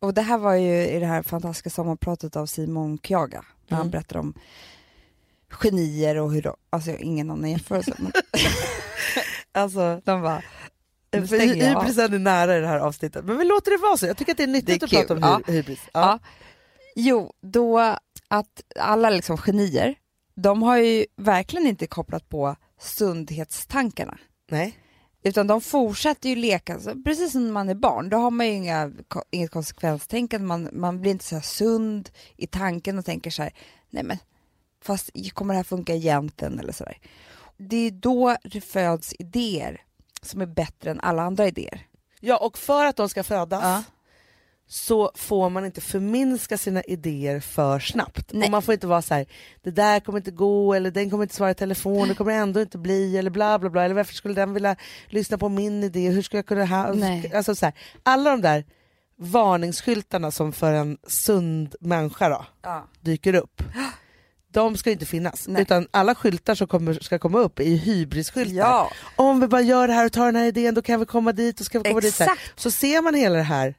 och 0.00 0.14
det 0.14 0.22
här 0.22 0.38
var 0.38 0.54
ju 0.54 0.86
i 0.88 0.98
det 0.98 1.06
här 1.06 1.22
fantastiska 1.22 1.70
sommarpratet 1.70 2.36
av 2.36 2.46
Simon 2.46 2.98
Kjaga, 2.98 3.44
när 3.68 3.76
han 3.76 3.86
Mm. 3.86 3.90
berättade 3.90 4.18
om 4.20 4.34
genier 5.48 6.16
och 6.16 6.32
hur 6.32 6.42
de, 6.42 6.56
alltså 6.70 6.90
jag 6.90 6.98
har 6.98 7.04
ingen 7.04 7.30
annan 7.30 7.50
jämförelse, 7.50 7.94
men 7.98 8.12
Alltså, 9.52 10.00
de 10.04 10.20
Nu 10.20 10.42
för 11.28 11.38
hybrisen 11.38 12.14
är 12.14 12.18
nära 12.18 12.56
i 12.56 12.60
det 12.60 12.66
här 12.66 12.78
avsnittet. 12.78 13.24
Men 13.24 13.38
vi 13.38 13.44
låter 13.44 13.70
det 13.70 13.76
vara 13.76 13.96
så. 13.96 14.06
Jag 14.06 14.16
tycker 14.16 14.32
att 14.32 14.38
det 14.38 14.42
är 14.42 14.46
nyttigt 14.46 14.80
Det 14.80 14.96
är 14.96 15.02
att 15.02 15.08
prata 15.08 15.14
om 15.14 15.42
hy- 15.46 15.52
hybris. 15.52 15.80
Ja. 15.92 16.00
Ja. 16.00 16.18
Jo, 16.96 17.32
då 17.42 17.78
att 18.28 18.62
alla 18.80 19.10
liksom 19.10 19.36
genier, 19.36 19.94
de 20.34 20.62
har 20.62 20.76
ju 20.76 21.06
verkligen 21.16 21.66
inte 21.66 21.86
kopplat 21.86 22.28
på 22.28 22.56
sundhetstankarna. 22.80 24.18
Nej. 24.50 24.78
Utan 25.22 25.46
de 25.46 25.60
fortsätter 25.60 26.28
ju 26.28 26.36
leka, 26.36 26.80
så 26.80 27.02
precis 27.04 27.32
som 27.32 27.44
när 27.44 27.52
man 27.52 27.68
är 27.68 27.74
barn, 27.74 28.08
då 28.08 28.16
har 28.16 28.30
man 28.30 28.46
ju 28.46 28.52
inga, 28.52 28.92
inget 29.30 29.50
konsekvenstänkande, 29.50 30.46
man, 30.46 30.68
man 30.72 31.00
blir 31.00 31.10
inte 31.10 31.24
så 31.24 31.40
sund 31.40 32.10
i 32.36 32.46
tanken 32.46 32.98
och 32.98 33.04
tänker 33.04 33.30
så 33.30 33.42
här, 33.42 33.52
nej 33.90 34.02
men, 34.04 34.18
fast 34.84 35.10
kommer 35.32 35.54
det 35.54 35.58
här 35.58 35.64
funka 35.64 35.94
egentligen 35.94 36.58
eller 36.58 36.72
sådär. 36.72 36.98
Det 37.56 37.76
är 37.76 37.90
då 37.90 38.36
det 38.44 38.60
föds 38.60 39.14
idéer 39.18 39.80
som 40.24 40.40
är 40.40 40.46
bättre 40.46 40.90
än 40.90 41.00
alla 41.00 41.22
andra 41.22 41.46
idéer. 41.48 41.80
Ja, 42.20 42.36
och 42.36 42.58
för 42.58 42.84
att 42.84 42.96
de 42.96 43.08
ska 43.08 43.22
födas 43.24 43.62
Ja. 43.62 43.82
så 44.66 45.10
får 45.14 45.50
man 45.50 45.64
inte 45.64 45.80
förminska 45.80 46.58
sina 46.58 46.82
idéer 46.82 47.40
för 47.40 47.78
snabbt. 47.78 48.32
Nej. 48.32 48.44
Och 48.46 48.50
man 48.50 48.62
får 48.62 48.74
inte 48.74 48.86
vara 48.86 49.02
så 49.02 49.14
här, 49.14 49.26
det 49.62 49.70
där 49.70 50.00
kommer 50.00 50.18
inte 50.18 50.30
gå, 50.30 50.74
eller 50.74 50.90
den 50.90 51.10
kommer 51.10 51.22
inte 51.24 51.34
svara 51.34 51.50
i 51.50 51.54
telefon, 51.54 52.08
det 52.08 52.14
kommer 52.14 52.32
ändå 52.32 52.60
inte 52.60 52.78
bli, 52.78 53.18
eller 53.18 53.30
bla 53.30 53.58
bla 53.58 53.70
bla, 53.70 53.84
eller 53.84 53.94
varför 53.94 54.14
skulle 54.14 54.34
den 54.34 54.54
vilja 54.54 54.76
lyssna 55.08 55.38
på 55.38 55.48
min 55.48 55.84
idé, 55.84 56.08
hur 56.10 56.22
ska 56.22 56.36
jag 56.38 56.46
kunna 56.46 56.66
ha... 56.66 56.92
Nej. 56.92 57.32
Alltså 57.34 57.54
så 57.54 57.66
här, 57.66 57.74
alla 58.02 58.30
de 58.30 58.40
där 58.40 58.64
varningsskyltarna 59.16 60.30
som 60.30 60.52
för 60.52 60.72
en 60.72 60.98
sund 61.06 61.74
människa 61.80 62.28
då, 62.28 62.46
Ja. 62.62 62.88
dyker 63.00 63.34
upp, 63.34 63.62
de 64.54 64.76
ska 64.76 64.90
inte 64.90 65.06
finnas. 65.06 65.48
Nej. 65.48 65.62
Utan 65.62 65.88
alla 65.90 66.14
skyltar 66.14 66.54
som 66.54 66.66
kommer, 66.66 66.94
ska 66.94 67.18
komma 67.18 67.38
upp 67.38 67.60
är 67.60 67.64
hybrisskyltar. 67.64 68.54
ja, 68.54 68.90
Om 69.16 69.40
vi 69.40 69.48
bara 69.48 69.60
gör 69.60 69.88
det 69.88 69.94
här 69.94 70.06
och 70.06 70.12
tar 70.12 70.26
den 70.26 70.36
här 70.36 70.44
idén, 70.44 70.74
då 70.74 70.82
kan 70.82 71.00
vi 71.00 71.06
komma 71.06 71.32
dit 71.32 71.60
och 71.60 71.66
ska 71.66 71.78
vi 71.78 71.84
komma 71.84 72.00
dit. 72.00 72.14
Så, 72.14 72.24
här. 72.24 72.32
exakt. 72.32 72.60
så 72.60 72.70
ser 72.70 73.02
man 73.02 73.14
hela 73.14 73.36
det 73.36 73.42
här, 73.42 73.74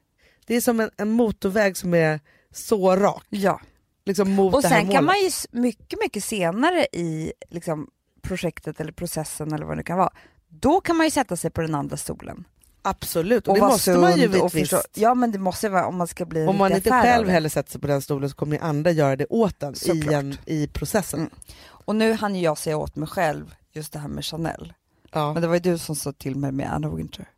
det 0.46 0.56
är 0.56 0.60
som 0.60 0.80
en, 0.80 0.90
en 0.96 1.10
motorväg 1.10 1.76
som 1.76 1.94
är 1.94 2.20
så 2.54 2.96
rak. 2.96 3.24
Ja. 3.28 3.60
Liksom 4.06 4.32
mot 4.32 4.54
Och 4.54 4.62
det 4.62 4.68
här 4.68 4.80
sen 4.80 4.92
kan 4.92 5.04
man 5.04 5.16
ju 5.20 5.30
mycket, 5.50 5.98
mycket 6.00 6.24
senare 6.24 6.86
i 6.92 7.32
liksom, 7.50 7.90
projektet 8.22 8.80
eller 8.80 8.92
processen 8.92 9.52
eller 9.52 9.66
vad 9.66 9.76
det 9.76 9.82
kan 9.82 9.98
vara, 9.98 10.12
då 10.48 10.80
kan 10.80 10.96
man 10.96 11.06
ju 11.06 11.10
sätta 11.10 11.36
sig 11.36 11.50
på 11.50 11.60
den 11.60 11.74
andra 11.74 11.96
stolen. 11.96 12.44
Absolut, 12.88 13.48
och, 13.48 13.52
Och 13.52 13.60
det 13.60 13.66
måste 13.66 13.98
man 13.98 14.50
förstå. 14.50 14.82
Ja 14.94 15.14
men 15.14 15.32
det 15.32 15.38
måste 15.38 15.68
vara 15.68 15.86
om 15.86 15.96
man 15.96 16.06
ska 16.06 16.24
bli 16.24 16.46
Om 16.46 16.56
man 16.56 16.72
inte 16.72 16.90
själv 16.90 17.28
heller 17.28 17.48
sätter 17.48 17.70
sig 17.72 17.80
på 17.80 17.86
den 17.86 18.02
stolen 18.02 18.30
så 18.30 18.36
kommer 18.36 18.56
ju 18.56 18.62
andra 18.62 18.90
göra 18.90 19.16
det 19.16 19.26
åt 19.26 19.62
en 19.62 19.74
i, 19.86 20.14
en 20.14 20.36
i 20.46 20.66
processen. 20.66 21.20
Mm. 21.20 21.30
Och 21.62 21.96
nu 21.96 22.12
hann 22.12 22.40
jag 22.40 22.58
säga 22.58 22.76
åt 22.76 22.96
mig 22.96 23.08
själv 23.08 23.54
just 23.72 23.92
det 23.92 23.98
här 23.98 24.08
med 24.08 24.24
Chanel. 24.24 24.72
Ja. 25.12 25.32
Men 25.32 25.42
det 25.42 25.48
var 25.48 25.54
ju 25.54 25.60
du 25.60 25.78
som 25.78 25.96
sa 25.96 26.12
till 26.12 26.36
mig 26.36 26.52
med 26.52 26.72
Anna 26.72 26.88
Winter. 26.88 27.28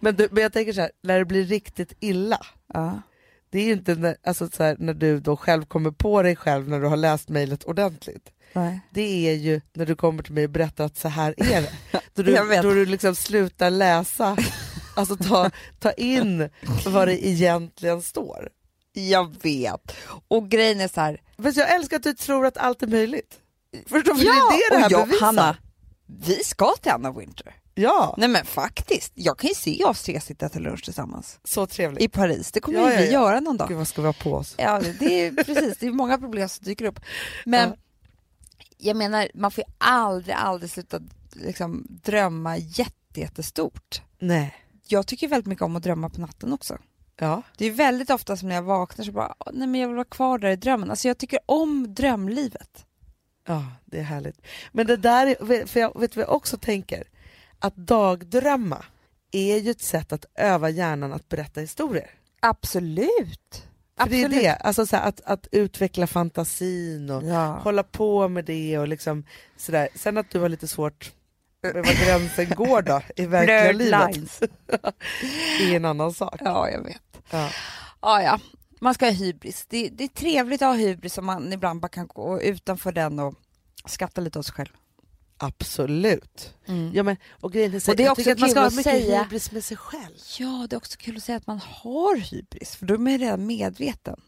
Men, 0.00 0.16
du, 0.16 0.28
men 0.30 0.42
jag 0.42 0.52
tänker 0.52 0.72
så 0.72 0.80
här, 0.80 0.90
när 1.02 1.18
det 1.18 1.24
blir 1.24 1.44
riktigt 1.44 1.92
illa, 2.00 2.46
Ja. 2.74 3.02
det 3.50 3.58
är 3.58 3.64
ju 3.64 3.72
inte 3.72 3.94
när, 3.94 4.16
alltså 4.24 4.48
så 4.56 4.62
här, 4.62 4.76
när 4.78 4.94
du 4.94 5.20
då 5.20 5.36
själv 5.36 5.64
kommer 5.64 5.90
på 5.90 6.22
dig 6.22 6.36
själv 6.36 6.68
när 6.68 6.80
du 6.80 6.86
har 6.86 6.96
läst 6.96 7.28
mejlet 7.28 7.64
ordentligt. 7.64 8.32
Nej. 8.52 8.80
det 8.90 9.28
är 9.28 9.34
ju 9.34 9.60
när 9.72 9.86
du 9.86 9.96
kommer 9.96 10.22
till 10.22 10.32
mig 10.32 10.44
och 10.44 10.50
berättar 10.50 10.84
att 10.84 10.96
så 10.96 11.08
här 11.08 11.34
är 11.36 11.62
det. 11.62 11.72
Då 12.14 12.22
du, 12.22 12.34
då 12.62 12.74
du 12.74 12.86
liksom 12.86 13.14
slutar 13.14 13.70
läsa, 13.70 14.36
alltså 15.00 15.16
ta, 15.16 15.50
ta 15.78 15.92
in 15.92 16.48
vad 16.86 17.08
det 17.08 17.26
egentligen 17.26 18.02
står. 18.02 18.48
Jag 18.92 19.42
vet. 19.42 19.96
Och 20.28 20.48
grejen 20.48 20.80
är 20.80 20.88
så 20.88 21.00
här. 21.00 21.20
Men 21.36 21.52
jag 21.56 21.74
älskar 21.74 21.96
att 21.96 22.02
du 22.02 22.12
tror 22.14 22.46
att 22.46 22.56
allt 22.56 22.82
är 22.82 22.86
möjligt. 22.86 23.38
Förstår 23.86 24.14
du? 24.14 24.22
Ja, 24.24 24.32
det 24.50 24.56
är 24.56 24.70
det 24.70 24.76
det 24.76 24.80
här 24.80 24.86
och 24.86 24.92
jag, 24.92 25.06
bevisar. 25.08 25.26
Hanna, 25.26 25.56
vi 26.26 26.44
ska 26.44 26.74
till 26.82 26.92
Anna 26.92 27.12
Winter. 27.12 27.54
Ja, 27.74 28.14
Nej 28.18 28.28
men 28.28 28.44
faktiskt, 28.46 29.12
jag 29.14 29.38
kan 29.38 29.48
ju 29.48 29.54
se 29.54 29.84
oss 29.84 30.02
tre 30.02 30.20
sitta 30.20 30.48
till 30.48 30.62
lunch 30.62 30.84
tillsammans 30.84 31.38
så 31.44 31.66
trevligt. 31.66 32.02
i 32.02 32.08
Paris. 32.08 32.52
Det 32.52 32.60
kommer 32.60 32.78
Ja, 32.78 32.86
ju 32.88 32.92
ja, 32.94 32.98
vi 33.00 33.06
ja. 33.06 33.12
göra 33.12 33.40
någon 33.40 33.56
dag. 33.56 33.68
Gud 33.68 33.76
vad 33.78 33.88
ska 33.88 34.00
vi 34.02 34.06
ha 34.06 34.12
på 34.12 34.34
oss? 34.34 34.54
Ja, 34.58 34.80
det 35.00 35.26
är 35.26 35.32
precis. 35.44 35.78
Det 35.78 35.86
är 35.86 35.90
många 35.90 36.18
problem 36.18 36.48
som 36.48 36.64
dyker 36.64 36.84
upp. 36.84 37.00
Men 37.44 37.68
Ja. 37.68 37.76
jag 38.78 38.96
menar, 38.96 39.28
man 39.34 39.50
får 39.50 39.64
ju 39.68 39.72
aldrig, 39.78 40.34
aldrig 40.38 40.70
sluta 40.70 41.00
liksom, 41.32 41.86
drömma 41.88 42.56
jätte, 42.58 43.20
jättestort. 43.20 44.02
Nej. 44.18 44.54
Jag 44.92 45.06
tycker 45.06 45.28
väldigt 45.28 45.46
mycket 45.46 45.62
om 45.64 45.76
att 45.76 45.82
drömma 45.82 46.08
på 46.08 46.20
natten 46.20 46.52
också. 46.52 46.78
Ja. 47.16 47.42
Det 47.58 47.64
är 47.66 47.70
väldigt 47.70 48.10
ofta 48.10 48.36
som 48.36 48.48
när 48.48 48.54
jag 48.56 48.62
vaknar 48.62 49.04
så 49.04 49.12
bara, 49.12 49.34
"Åh, 49.38 49.52
nej 49.54 49.68
men 49.68 49.80
jag 49.80 49.88
vill 49.88 49.96
vara 49.96 50.04
kvar 50.04 50.38
där 50.38 50.50
i 50.50 50.56
drömmen. 50.56 50.90
Alltså 50.90 51.08
jag 51.08 51.18
tycker 51.18 51.38
om 51.46 51.94
drömlivet. 51.94 52.86
ja, 53.46 53.64
det 53.84 53.98
är 53.98 54.02
härligt. 54.02 54.40
Men 54.72 54.86
det 54.86 54.96
där, 54.96 55.26
är, 55.26 55.66
för 55.66 55.80
jag 55.80 56.00
vet 56.00 56.16
vad 56.16 56.22
jag 56.22 56.32
också 56.32 56.56
tänker? 56.56 57.04
Att 57.58 57.76
dagdrömma 57.76 58.84
är 59.32 59.56
ju 59.56 59.70
ett 59.70 59.80
sätt 59.80 60.12
att 60.12 60.24
öva 60.34 60.70
hjärnan 60.70 61.12
att 61.12 61.28
berätta 61.28 61.60
historier. 61.60 62.10
Absolut. 62.40 63.66
För 64.00 64.08
det 64.10 64.22
är 64.22 64.28
det, 64.28 64.48
alltså 64.54 64.86
så 64.86 64.96
här, 64.96 65.08
att, 65.08 65.20
att 65.24 65.46
utveckla 65.52 66.06
fantasin 66.06 67.10
och 67.10 67.22
Ja. 67.24 67.58
hålla 67.58 67.82
på 67.82 68.28
med 68.28 68.44
det 68.44 68.78
och 68.78 68.88
liksom 68.88 69.24
sådär. 69.56 69.88
Sen 69.94 70.18
att 70.18 70.30
du 70.30 70.38
har 70.40 70.48
lite 70.48 70.68
svårt 70.68 71.12
med 71.62 71.74
var 71.74 72.04
gränsen 72.04 72.50
går 72.56 72.82
då 72.82 73.00
i 73.16 73.26
verkliga 73.26 73.72
livet 73.72 74.14
lines. 74.16 74.40
är 75.60 75.76
en 75.76 75.84
annan 75.84 76.14
sak. 76.14 76.36
Ja, 76.44 76.68
jag 76.70 76.82
vet. 76.84 77.02
Ja. 77.30 77.50
Ja, 78.02 78.22
ja. 78.22 78.40
Man 78.80 78.94
ska 78.94 79.06
ha 79.06 79.12
hybris. 79.12 79.66
Det, 79.68 79.88
det 79.88 80.04
är 80.04 80.08
trevligt 80.08 80.62
att 80.62 80.68
ha 80.68 80.74
hybris 80.74 81.18
om 81.18 81.26
man 81.26 81.52
ibland 81.52 81.80
bara 81.80 81.88
kan 81.88 82.06
gå 82.06 82.40
utanför 82.42 82.92
den 82.92 83.18
och 83.18 83.34
skratta 83.86 84.20
lite 84.20 84.38
åt 84.38 84.46
sig 84.46 84.54
själv. 84.54 84.68
Absolut. 85.36 86.54
Ja, 86.92 87.02
men, 87.02 87.16
och 87.30 87.52
grejen 87.52 87.74
är, 87.74 87.80
så, 87.80 87.90
Och 87.90 87.96
det 87.96 88.02
är 88.02 88.04
jag 88.04 88.12
också 88.12 88.30
att 88.30 88.38
man 88.38 88.50
ska 88.50 88.60
ha 88.60 88.70
mycket 88.70 88.82
säga- 88.84 89.22
hybris 89.22 89.52
med 89.52 89.64
sig 89.64 89.76
själv. 89.76 90.14
Ja, 90.38 90.66
det 90.70 90.76
är 90.76 90.78
också 90.78 90.98
kul 90.98 91.16
att 91.16 91.22
säga 91.22 91.36
att 91.38 91.46
man 91.46 91.60
har 91.64 92.16
hybris, 92.16 92.76
för 92.76 92.86
då 92.86 92.94
är 92.94 92.98
man 92.98 93.18
redan 93.18 93.46
medveten. 93.46 94.20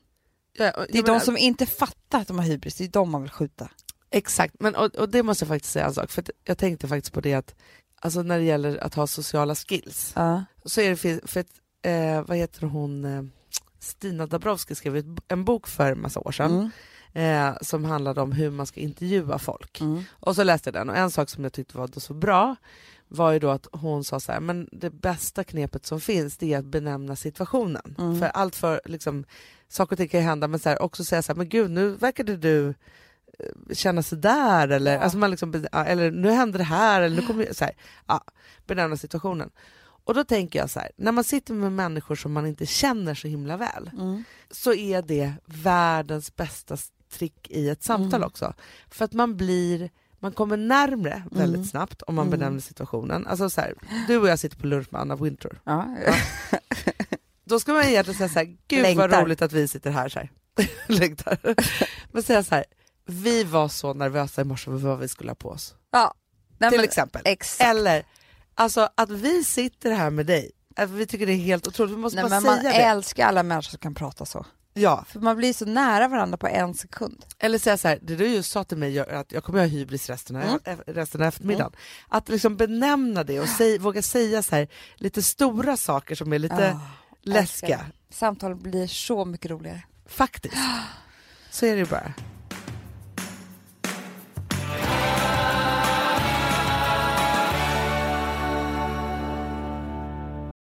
Ja, 0.58 0.64
Det 0.64 0.98
är 0.98 1.02
de 1.02 1.02
menar- 1.02 1.20
som 1.20 1.36
inte 1.36 1.66
fattar 1.66 2.20
att 2.20 2.28
de 2.28 2.38
har 2.38 2.46
hybris, 2.46 2.74
det 2.74 2.84
är 2.84 2.88
de 2.88 3.10
man 3.10 3.22
vill 3.22 3.30
skjuta. 3.30 3.68
Exakt, 4.12 4.55
men, 4.61 4.75
och, 4.75 4.94
och 4.96 5.09
det 5.09 5.22
måste 5.22 5.44
jag 5.44 5.48
faktiskt 5.48 5.72
säga 5.72 5.87
en 5.87 5.94
sak. 5.94 6.11
För 6.11 6.25
jag 6.44 6.59
tänkte 6.59 6.88
faktiskt 6.88 7.14
på 7.14 7.20
det 7.20 7.35
att 7.35 7.55
alltså 8.01 8.22
när 8.22 8.38
det 8.38 8.44
gäller 8.44 8.77
att 8.79 8.94
ha 8.94 9.07
sociala 9.07 9.55
skills 9.55 10.12
Ja. 10.16 10.44
så 10.64 10.81
är 10.81 10.90
det 10.90 10.96
för, 10.96 11.29
för 11.29 11.40
att, 11.40 11.46
eh, 11.83 12.22
vad 12.29 12.37
heter 12.37 12.66
hon, 12.66 13.05
eh, 13.05 13.22
Stina 13.81 14.27
Dabrowski 14.27 14.75
skrev 14.75 15.16
en 15.29 15.44
bok 15.44 15.68
för 15.68 15.92
en 15.92 16.01
massa 16.01 16.20
år 16.20 16.33
sedan 16.33 16.70
Mm. 17.14 17.51
eh, 17.53 17.59
som 17.62 17.85
handlade 17.85 18.20
om 18.20 18.33
hur 18.33 18.51
man 18.51 18.66
ska 18.66 18.81
intervjua 18.81 19.38
folk. 19.38 19.81
Mm. 19.81 20.03
Och 20.11 20.37
så 20.37 20.42
läste 20.44 20.68
jag 20.68 20.75
den 20.75 20.90
och 20.90 20.96
en 20.96 21.11
sak 21.11 21.29
som 21.31 21.44
jag 21.44 21.53
tyckte 21.53 21.79
var 21.79 21.88
då 21.88 22.01
så 22.01 22.14
bra 22.14 22.57
var 23.09 23.33
ju 23.33 23.38
då 23.38 23.51
att 23.51 23.66
hon 23.72 24.05
sa 24.05 24.20
så 24.20 24.33
här, 24.33 24.40
men 24.40 24.68
det 24.72 24.90
bästa 24.90 25.44
knepet 25.44 25.87
som 25.87 26.01
finns 26.01 26.37
det 26.37 26.55
är 26.55 26.59
att 26.59 26.64
benämna 26.64 27.16
situationen. 27.16 27.94
Mm. 27.98 28.18
För 28.20 28.27
allt 28.27 28.57
för 28.57 28.81
liksom, 28.85 29.25
saker 29.68 29.92
och 29.94 29.98
ting 29.98 30.09
kan 30.09 30.20
ju 30.20 30.27
hända 30.27 30.48
men 30.48 30.61
så 30.61 30.68
här, 30.68 30.83
också 30.83 31.05
säga 31.05 31.22
så 31.22 31.33
här, 31.33 31.37
men 31.37 31.48
gud 31.48 31.70
nu 31.70 31.88
verkade 31.90 32.37
du 32.37 32.75
känna 33.72 34.02
sig 34.02 34.18
där 34.18 34.68
eller, 34.68 34.94
Ja. 34.94 35.00
alltså 35.00 35.18
man 35.18 35.31
liksom, 35.31 35.66
ja, 35.72 35.85
eller 35.85 36.11
nu 36.11 36.31
hände 36.31 36.59
det 36.59 36.64
här 36.64 37.02
eller 37.02 37.16
nu 37.20 37.26
kommer 37.26 37.52
så 37.52 37.64
här, 37.64 37.74
ja, 38.07 38.24
benämna 38.66 38.96
situationen. 38.96 39.50
Och 40.05 40.14
då 40.14 40.24
tänker 40.24 40.59
jag 40.59 40.70
så 40.70 40.81
här, 40.81 40.90
när 40.96 41.12
man 41.12 41.24
sitter 41.24 41.55
med 41.55 41.72
människor 41.72 42.14
som 42.14 42.33
man 42.33 42.46
inte 42.46 42.66
känner 42.66 43.14
så 43.14 43.28
himla 43.28 43.57
väl 43.57 43.90
Mm. 43.92 44.24
så 44.50 44.72
är 44.74 45.02
det 45.02 45.33
världens 45.44 46.37
bästa 46.37 46.76
trick 47.12 47.50
i 47.50 47.68
ett 47.68 47.83
samtal 47.83 48.14
Mm. 48.20 48.26
också. 48.26 48.55
För 48.90 49.05
att 49.05 49.12
man 49.12 49.37
blir 49.37 49.90
man 50.18 50.33
kommer 50.33 50.57
närmre 50.57 51.22
väldigt 51.31 51.55
Mm. 51.57 51.64
snabbt 51.68 52.02
om 52.02 52.14
man 52.14 52.26
Mm. 52.26 52.38
benämner 52.38 52.61
situationen. 52.61 53.26
Alltså 53.26 53.50
så 53.50 53.61
här, 53.61 53.74
du 54.09 54.18
och 54.18 54.28
jag 54.28 54.38
sitter 54.38 54.57
på 54.57 54.66
lunch 54.66 54.87
med 54.90 55.00
Anna 55.00 55.16
Wintour. 55.16 55.61
Ja. 55.64 55.96
Då 57.44 57.61
ska 57.61 57.72
man 57.72 57.83
egentligen 57.83 58.18
säga 58.18 58.28
så 58.28 58.38
här, 58.38 58.57
gud 58.68 58.83
Längtar. 58.83 59.09
vad 59.09 59.22
roligt 59.22 59.42
att 59.42 59.52
vi 59.52 59.68
sitter 59.68 59.90
här. 59.90 60.09
Så 60.09 60.18
här. 60.18 60.31
Längtar. 60.87 61.38
Men 62.12 62.22
säga 62.22 62.42
så 62.42 62.55
här, 62.55 62.64
vi 63.06 63.44
var 63.44 63.68
så 63.68 63.94
nervösa 63.94 64.40
i 64.40 64.44
morse 64.44 64.64
för 64.64 64.70
vad 64.76 64.98
vi 64.98 65.08
skulle 65.08 65.30
ha 65.30 65.34
på 65.34 65.48
oss. 65.48 65.74
ja. 65.90 66.14
Nej, 66.58 66.70
Till 66.70 66.78
men- 66.78 66.84
exempel. 66.84 67.22
Exakt. 67.24 67.70
Eller, 67.70 68.06
alltså 68.54 68.88
att 68.94 69.10
vi 69.10 69.44
sitter 69.44 69.90
här 69.90 70.10
med 70.10 70.26
dig, 70.26 70.50
vi 70.88 71.06
tycker 71.06 71.26
det 71.26 71.32
är 71.32 71.36
helt 71.36 71.66
otroligt, 71.66 71.92
vi 71.92 71.96
måste 71.96 72.16
Nej, 72.16 72.30
bara 72.30 72.40
men 72.40 72.42
man 72.42 72.56
säga 72.60 72.72
det. 72.72 72.78
älskar 72.82 73.26
alla 73.26 73.42
människor 73.42 73.70
som 73.70 73.78
kan 73.78 73.94
prata 73.94 74.24
så. 74.26 74.46
Ja. 74.74 75.04
För 75.08 75.20
man 75.20 75.36
blir 75.36 75.52
så 75.52 75.64
nära 75.64 76.08
varandra 76.08 76.36
på 76.38 76.46
en 76.48 76.74
sekund. 76.74 77.24
Eller 77.38 77.58
säga 77.58 77.76
så 77.76 77.88
här, 77.88 77.98
det 78.02 78.16
du 78.16 78.26
just 78.26 78.50
sa 78.50 78.64
till 78.64 78.76
mig 78.78 78.90
gör 78.92 79.06
att 79.12 79.32
jag 79.32 79.44
kommer 79.44 79.58
ha 79.58 79.66
hybris 79.66 80.10
resten 80.10 80.36
av, 80.36 80.42
Mm. 80.42 80.78
resten 80.86 81.20
av 81.22 81.28
eftermiddagen. 81.28 81.72
Att 82.08 82.28
liksom 82.28 82.56
benämna 82.56 83.24
det 83.24 83.40
och 83.40 83.48
säg, 83.48 83.78
våga 83.78 84.02
säga 84.02 84.42
så 84.42 84.56
här, 84.56 84.68
lite 84.96 85.22
stora 85.22 85.76
saker 85.76 86.14
som 86.14 86.32
är 86.32 86.38
lite 86.38 86.72
Ah, 86.72 86.80
läskiga. 87.22 87.80
Samtal 88.10 88.54
blir 88.54 88.86
så 88.86 89.24
mycket 89.24 89.50
roligare. 89.50 89.82
Faktiskt. 90.06 90.54
Så 91.50 91.66
är 91.66 91.72
det 91.72 91.78
ju 91.78 91.86
bara. 91.86 92.12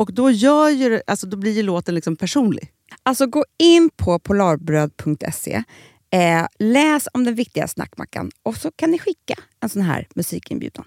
Och 0.00 0.12
då, 0.12 0.30
gör 0.30 0.68
ju, 0.68 1.00
alltså, 1.06 1.26
då 1.26 1.36
blir 1.36 1.52
ju 1.52 1.62
låten 1.62 1.94
liksom 1.94 2.16
personlig. 2.16 2.72
Alltså 3.02 3.26
gå 3.26 3.44
in 3.58 3.90
på 3.96 4.18
polarbröd.se, 4.18 5.62
eh, 6.10 6.46
läs 6.58 7.08
om 7.12 7.24
den 7.24 7.34
viktiga 7.34 7.68
snackmackan 7.68 8.30
och 8.42 8.56
så 8.56 8.70
kan 8.70 8.90
ni 8.90 8.98
skicka 8.98 9.34
en 9.60 9.68
sån 9.68 9.82
här 9.82 10.08
musikinbjudan. 10.14 10.84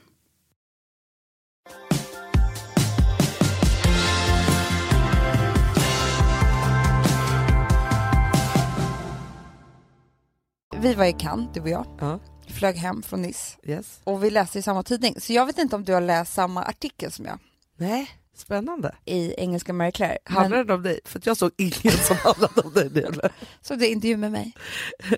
Vi 10.77 10.93
var 10.93 11.05
i 11.05 11.13
Cannes, 11.13 11.49
du 11.53 11.61
och 11.61 11.69
jag. 11.69 11.85
Ja. 11.99 12.19
Flög 12.47 12.75
hem 12.75 13.01
från 13.01 13.21
Nice. 13.21 13.57
Yes. 13.63 13.99
Och 14.03 14.23
vi 14.23 14.29
läste 14.29 14.59
i 14.59 14.61
samma 14.61 14.83
tidning. 14.83 15.15
Så 15.19 15.33
jag 15.33 15.45
vet 15.45 15.57
inte 15.57 15.75
om 15.75 15.83
du 15.83 15.93
har 15.93 16.01
läst 16.01 16.33
samma 16.33 16.63
artikel 16.63 17.11
som 17.11 17.25
jag 17.25 17.39
Nej, 17.77 18.09
spännande. 18.43 18.95
i 19.05 19.33
engelska 19.37 19.73
Marie 19.73 19.91
Claire. 19.91 20.17
Handlar 20.25 20.57
Men, 20.57 20.67
det 20.67 20.73
om 20.73 20.83
dig? 20.83 20.99
För 21.05 21.19
att 21.19 21.25
jag 21.25 21.37
såg 21.37 21.51
ingen 21.57 21.97
som 21.97 22.15
handlade 22.17 22.61
om 22.61 22.73
dig. 22.73 23.03
Eller? 23.03 23.31
så 23.61 23.75
det 23.75 23.87
är 23.87 23.91
intervju 23.91 24.17
med 24.17 24.31
mig. 24.31 24.51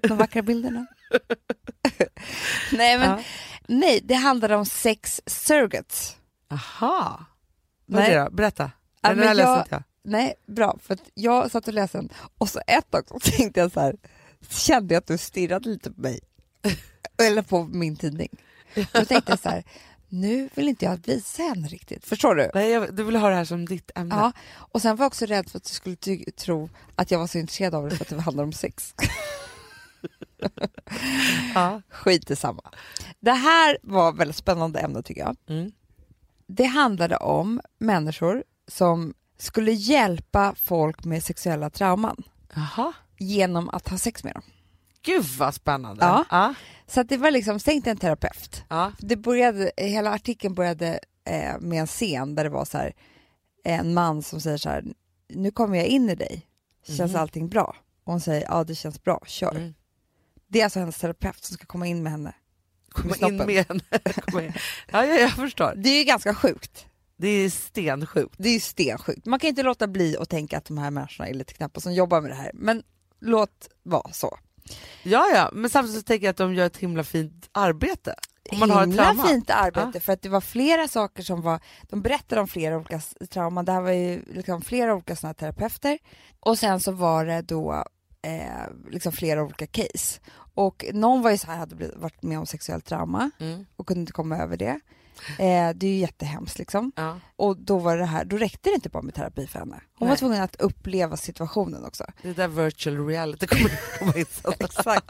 De 0.02 0.18
vackra 0.18 0.42
bilderna. 0.42 0.86
nej, 2.72 2.98
men 2.98 3.10
Ja. 3.10 3.24
nej, 3.68 4.00
det 4.04 4.14
handlar 4.16 4.50
om 4.50 4.66
sex 4.66 5.22
surrogates. 5.26 6.16
Aha. 6.52 7.26
Vad 7.86 8.04
är 8.04 8.18
det 8.18 8.24
då? 8.24 8.32
Berätta. 8.32 8.72
Ja, 9.02 9.10
den 9.10 9.20
här 9.20 9.34
läste 9.34 9.50
jag- 9.50 9.60
inte 9.60 9.76
jag. 9.76 9.84
Nej, 10.08 10.34
bra. 10.48 10.78
För 10.84 10.98
jag 11.14 11.52
satt 11.52 11.68
och 11.68 11.74
läste 11.74 11.98
den 11.98 12.10
och 12.38 12.50
så 12.50 12.60
ett 12.68 12.92
tag 12.92 13.04
så 13.08 13.20
tänkte 13.20 13.60
jag 13.60 13.72
så 13.72 13.80
här, 13.80 13.96
kände 14.50 14.94
jag 14.94 15.02
att 15.02 15.08
du 15.08 15.18
stirrade 15.18 15.70
lite 15.70 15.92
på 15.92 16.02
mig. 16.02 16.20
Eller 17.28 17.42
på 17.42 17.64
min 17.64 17.96
tidning. 17.96 18.30
Då 18.76 19.06
tänkte 19.06 19.32
jag 19.32 19.40
så 19.40 19.50
här, 19.50 19.64
nu 20.22 20.50
vill 20.56 20.70
inte 20.70 20.86
jag 20.86 21.00
bli 21.00 21.22
sen 21.22 21.68
riktigt. 21.68 22.06
Förstår 22.06 22.36
du? 22.36 22.52
Nej, 22.54 22.72
jag, 22.72 22.96
du 22.96 23.04
vill 23.04 23.16
ha 23.16 23.30
det 23.30 23.36
här 23.36 23.46
som 23.46 23.66
ditt 23.66 23.92
ämne? 23.96 24.16
Ja, 24.16 24.32
och 24.58 24.82
sen 24.82 24.96
var 24.96 25.04
jag 25.04 25.08
också 25.08 25.26
rädd 25.26 25.50
för 25.50 25.58
att 25.58 25.64
du 25.64 25.74
skulle 25.74 25.96
tro 26.38 26.70
att 26.96 27.12
jag 27.12 27.20
var 27.20 27.28
så 27.28 27.38
intresserad 27.38 27.76
av 27.76 27.90
det 27.90 27.96
för 27.96 28.06
att 28.06 28.10
det 28.10 28.22
handlar 28.22 28.44
om 28.44 28.54
sex. 28.54 28.96
Ja. 31.56 31.82
Skit 31.90 32.32
i 32.32 32.36
samma. 32.36 32.62
Det 33.20 33.32
här 33.32 33.78
var 33.84 34.14
väldigt 34.14 34.36
spännande 34.36 34.80
ämne 34.80 35.04
tycker 35.04 35.22
jag. 35.22 35.38
Mm. 35.48 35.72
Det 36.48 36.66
handlade 36.66 37.18
om 37.18 37.62
människor 37.78 38.44
som 38.68 39.14
skulle 39.38 39.72
hjälpa 39.72 40.56
folk 40.56 41.06
med 41.06 41.24
sexuella 41.24 41.70
trauman 41.70 42.24
Jaha. 42.56 42.94
genom 43.18 43.70
att 43.70 43.90
ha 43.90 43.98
sex 43.98 44.24
med 44.24 44.34
dem. 44.34 44.44
Gud 45.06 45.26
vad 45.38 45.54
spännande. 45.56 46.06
Ja. 46.06 46.26
Ja. 46.30 46.54
Så 46.88 47.04
det 47.04 47.18
var 47.18 47.32
liksom, 47.32 47.60
tänk 47.60 47.88
en 47.88 47.98
terapeut. 47.98 48.64
Ja. 48.70 48.92
Det 49.00 49.16
började, 49.16 49.72
hela 49.78 50.12
artikeln 50.12 50.54
började 50.56 51.00
eh, 51.30 51.60
med 51.60 51.80
en 51.80 51.88
scen 51.88 52.36
där 52.36 52.44
det 52.44 52.50
var 52.50 52.66
så 52.66 52.78
här, 52.78 52.94
en 53.64 53.94
man 53.94 54.24
som 54.24 54.42
säger 54.42 54.58
så 54.58 54.70
här, 54.70 54.84
nu 55.30 55.52
kommer 55.52 55.78
jag 55.78 55.86
in 55.88 56.10
i 56.10 56.16
dig, 56.16 56.48
känns 56.88 57.12
Mhm. 57.12 57.22
allting 57.22 57.50
bra? 57.50 57.76
Och 58.04 58.12
hon 58.12 58.22
säger, 58.22 58.42
ja 58.50 58.64
det 58.64 58.76
känns 58.76 59.04
bra, 59.04 59.22
kör. 59.28 59.52
Mm. 59.56 59.74
Det 60.48 60.60
är 60.60 60.64
alltså 60.64 60.80
hennes 60.80 60.98
terapeut 60.98 61.44
som 61.44 61.54
ska 61.58 61.66
komma 61.66 61.88
in 61.88 62.04
med 62.04 62.12
henne. 62.12 62.34
Komma 62.90 63.16
in 63.28 63.38
med 63.38 63.66
henne. 63.68 63.82
In. 64.46 64.54
Ja, 64.92 65.06
ja, 65.06 65.14
jag 65.16 65.32
förstår. 65.32 65.74
Det 65.76 65.90
är 65.90 65.98
ju 65.98 66.04
ganska 66.04 66.36
sjukt. 66.36 66.86
Det 67.18 67.28
är 67.28 67.50
stensjukt. 67.50 68.36
Det 68.38 68.50
är 68.50 68.54
ju 68.54 68.60
stensjukt. 68.60 69.26
Man 69.26 69.40
kan 69.40 69.48
inte 69.48 69.64
låta 69.64 69.88
bli 69.88 70.18
att 70.18 70.30
tänka 70.30 70.58
att 70.58 70.66
de 70.66 70.78
här 70.78 70.92
människorna 70.92 71.30
är 71.30 71.34
lite 71.34 71.54
knäppa 71.54 71.80
som 71.80 71.94
jobbar 71.94 72.22
med 72.22 72.32
det 72.32 72.36
här, 72.36 72.52
men 72.54 72.84
låt 73.22 73.70
vara 73.84 74.12
så. 74.12 74.38
Ja, 75.04 75.26
ja, 75.34 75.50
men 75.54 75.70
samtidigt 75.70 76.00
så 76.02 76.04
tänker 76.04 76.26
jag 76.26 76.32
att 76.32 76.38
de 76.38 76.54
gör 76.54 76.66
ett 76.66 76.78
himla 76.78 77.04
fint 77.04 77.50
arbete. 77.52 78.16
Om 78.52 78.60
man 78.60 78.70
har 78.72 78.82
ett 78.82 78.88
Himla 78.88 79.04
fint 79.28 79.50
arbete 79.50 80.00
för 80.00 80.14
att 80.14 80.22
det 80.22 80.30
var 80.30 80.42
flera 80.42 80.88
saker 80.88 81.24
som 81.24 81.42
var, 81.42 81.60
de 81.82 82.02
berättade 82.02 82.42
om 82.42 82.48
flera 82.48 82.78
olika 82.78 83.00
trauman, 83.30 83.66
det 83.66 83.72
här 83.72 83.82
var 83.82 83.92
ju 83.92 84.24
liksom 84.34 84.62
flera 84.62 84.94
olika 84.94 85.16
sådana 85.16 85.34
terapeuter 85.34 85.98
och 86.40 86.60
sen 86.60 86.80
så 86.80 86.92
var 86.92 87.26
det 87.26 87.42
då 87.42 87.84
eh, 88.22 88.92
liksom 88.92 89.12
flera 89.12 89.44
olika 89.44 89.68
case. 89.68 90.20
Och 90.56 90.86
någon 90.94 91.22
var 91.22 91.32
ju 91.32 91.38
så 91.38 91.48
här, 91.48 91.58
hade 91.58 91.76
blivit- 91.76 91.98
varit 91.98 92.24
med 92.24 92.40
om 92.40 92.46
sexuellt 92.46 92.86
trauma 92.86 93.32
Mm. 93.40 93.66
och 93.76 93.88
kunde 93.88 94.00
inte 94.00 94.14
komma 94.14 94.38
över 94.38 94.58
det. 94.58 94.80
Eh, 95.40 95.70
det 95.76 95.88
är 95.88 95.92
ju 95.92 95.96
jättehemskt 95.98 96.58
liksom. 96.60 96.92
Ja. 96.96 97.20
Och 97.36 97.58
då 97.58 97.78
var 97.80 97.98
det 97.98 98.06
här, 98.06 98.26
då 98.26 98.38
räckte 98.38 98.70
det 98.70 98.74
inte 98.76 98.90
bara 98.90 99.04
med 99.04 99.14
terapi 99.14 99.48
för 99.48 99.60
henne. 99.60 99.82
Hon 99.96 100.08
var 100.08 100.14
Nej. 100.14 100.18
tvungen 100.18 100.42
att 100.44 100.56
uppleva 100.56 101.18
situationen 101.18 101.86
också. 101.86 102.06
Det 102.22 102.34
där 102.34 102.48
virtual 102.48 103.08
reality 103.08 103.48
kommer 103.48 103.98
komma 104.00 104.14
in 104.16 104.26
sen. 104.26 104.54
Exakt. 104.60 105.06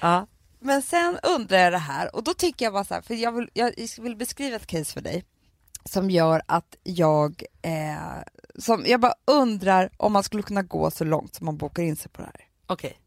Ja. 0.00 0.26
Men 0.60 0.82
sen 0.82 1.18
undrar 1.22 1.58
jag 1.58 1.72
det 1.72 1.78
här 1.78 2.16
och 2.16 2.24
då 2.24 2.34
tycker 2.34 2.64
jag 2.66 2.72
bara 2.72 2.84
så 2.84 2.94
här, 2.94 3.00
för 3.02 3.14
jag 3.14 3.32
vill, 3.32 3.50
jag 3.52 3.72
vill 4.00 4.16
beskriva 4.16 4.56
ett 4.56 4.66
case 4.66 4.92
för 4.92 5.00
dig 5.00 5.24
som 5.84 6.10
gör 6.10 6.42
att 6.46 6.76
jag, 6.82 7.42
eh, 7.62 7.96
som 8.58 8.84
jag 8.86 9.00
bara 9.00 9.14
undrar 9.26 9.90
om 9.96 10.12
man 10.12 10.22
skulle 10.22 10.42
kunna 10.42 10.62
gå 10.62 10.90
så 10.90 11.04
långt 11.04 11.34
som 11.34 11.44
man 11.44 11.56
bokar 11.56 11.82
in 11.82 11.96
sig 11.96 12.10
på 12.10 12.22
det 12.22 12.26
här. 12.26 12.44
Okej. 12.66 12.98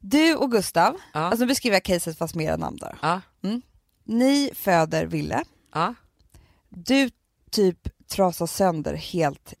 Du 0.00 0.34
och 0.36 0.50
Gustav, 0.50 0.96
Ja. 1.12 1.20
alltså 1.20 1.40
nu 1.40 1.46
beskriver 1.46 1.76
jag 1.76 1.82
caset 1.84 2.18
fast 2.18 2.34
med 2.34 2.46
era 2.46 2.56
namn 2.56 2.76
där. 2.76 2.98
Ja. 3.02 3.20
Ni 4.04 4.50
föder 4.54 5.06
Ville, 5.06 5.44
Ja. 5.72 5.94
du 6.68 7.10
typ 7.50 7.88
trasar 8.08 8.46
sönder 8.46 8.94
helt 8.94 9.54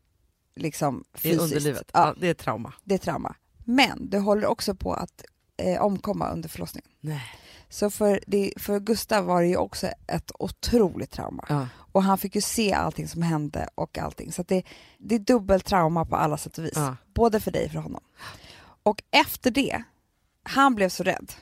liksom 0.56 1.04
fysiskt. 1.14 1.42
underlivet. 1.42 1.90
Ja, 1.92 2.06
Ja, 2.06 2.14
det 2.20 2.28
är 2.28 2.34
trauma. 2.34 2.72
det 2.84 2.94
är 2.94 2.98
trauma. 2.98 3.34
Men 3.64 4.10
du 4.10 4.18
håller 4.18 4.46
också 4.46 4.74
på 4.74 4.94
att 4.94 5.24
eh, 5.56 5.82
omkomma 5.82 6.28
under 6.30 6.48
förlossningen. 6.48 6.90
Nej. 7.00 7.22
Så 7.68 7.90
för, 7.90 8.20
det, 8.26 8.52
för 8.56 8.80
Gustav 8.80 9.24
var 9.24 9.42
det 9.42 9.48
ju 9.48 9.56
också 9.56 9.86
ett 10.06 10.32
otroligt 10.38 11.10
trauma. 11.10 11.44
Ja. 11.48 11.68
Och 11.92 12.02
han 12.02 12.18
fick 12.18 12.34
ju 12.34 12.40
se 12.40 12.72
allting 12.72 13.08
som 13.08 13.22
hände 13.22 13.68
och 13.74 13.98
allting. 13.98 14.32
Så 14.32 14.42
det, 14.42 14.62
det 14.98 15.14
är 15.14 15.18
dubbelt 15.18 15.64
trauma 15.66 16.04
på 16.04 16.16
alla 16.16 16.36
sätt 16.36 16.58
och 16.58 16.64
vis. 16.64 16.72
Ja. 16.76 16.96
Både 17.14 17.40
för 17.40 17.50
dig 17.50 17.66
och 17.66 17.72
för 17.72 17.78
honom. 17.78 18.02
Och 18.82 19.02
efter 19.10 19.50
det, 19.50 19.82
han 20.42 20.74
blev 20.74 20.88
så 20.88 21.02
rädd. 21.02 21.32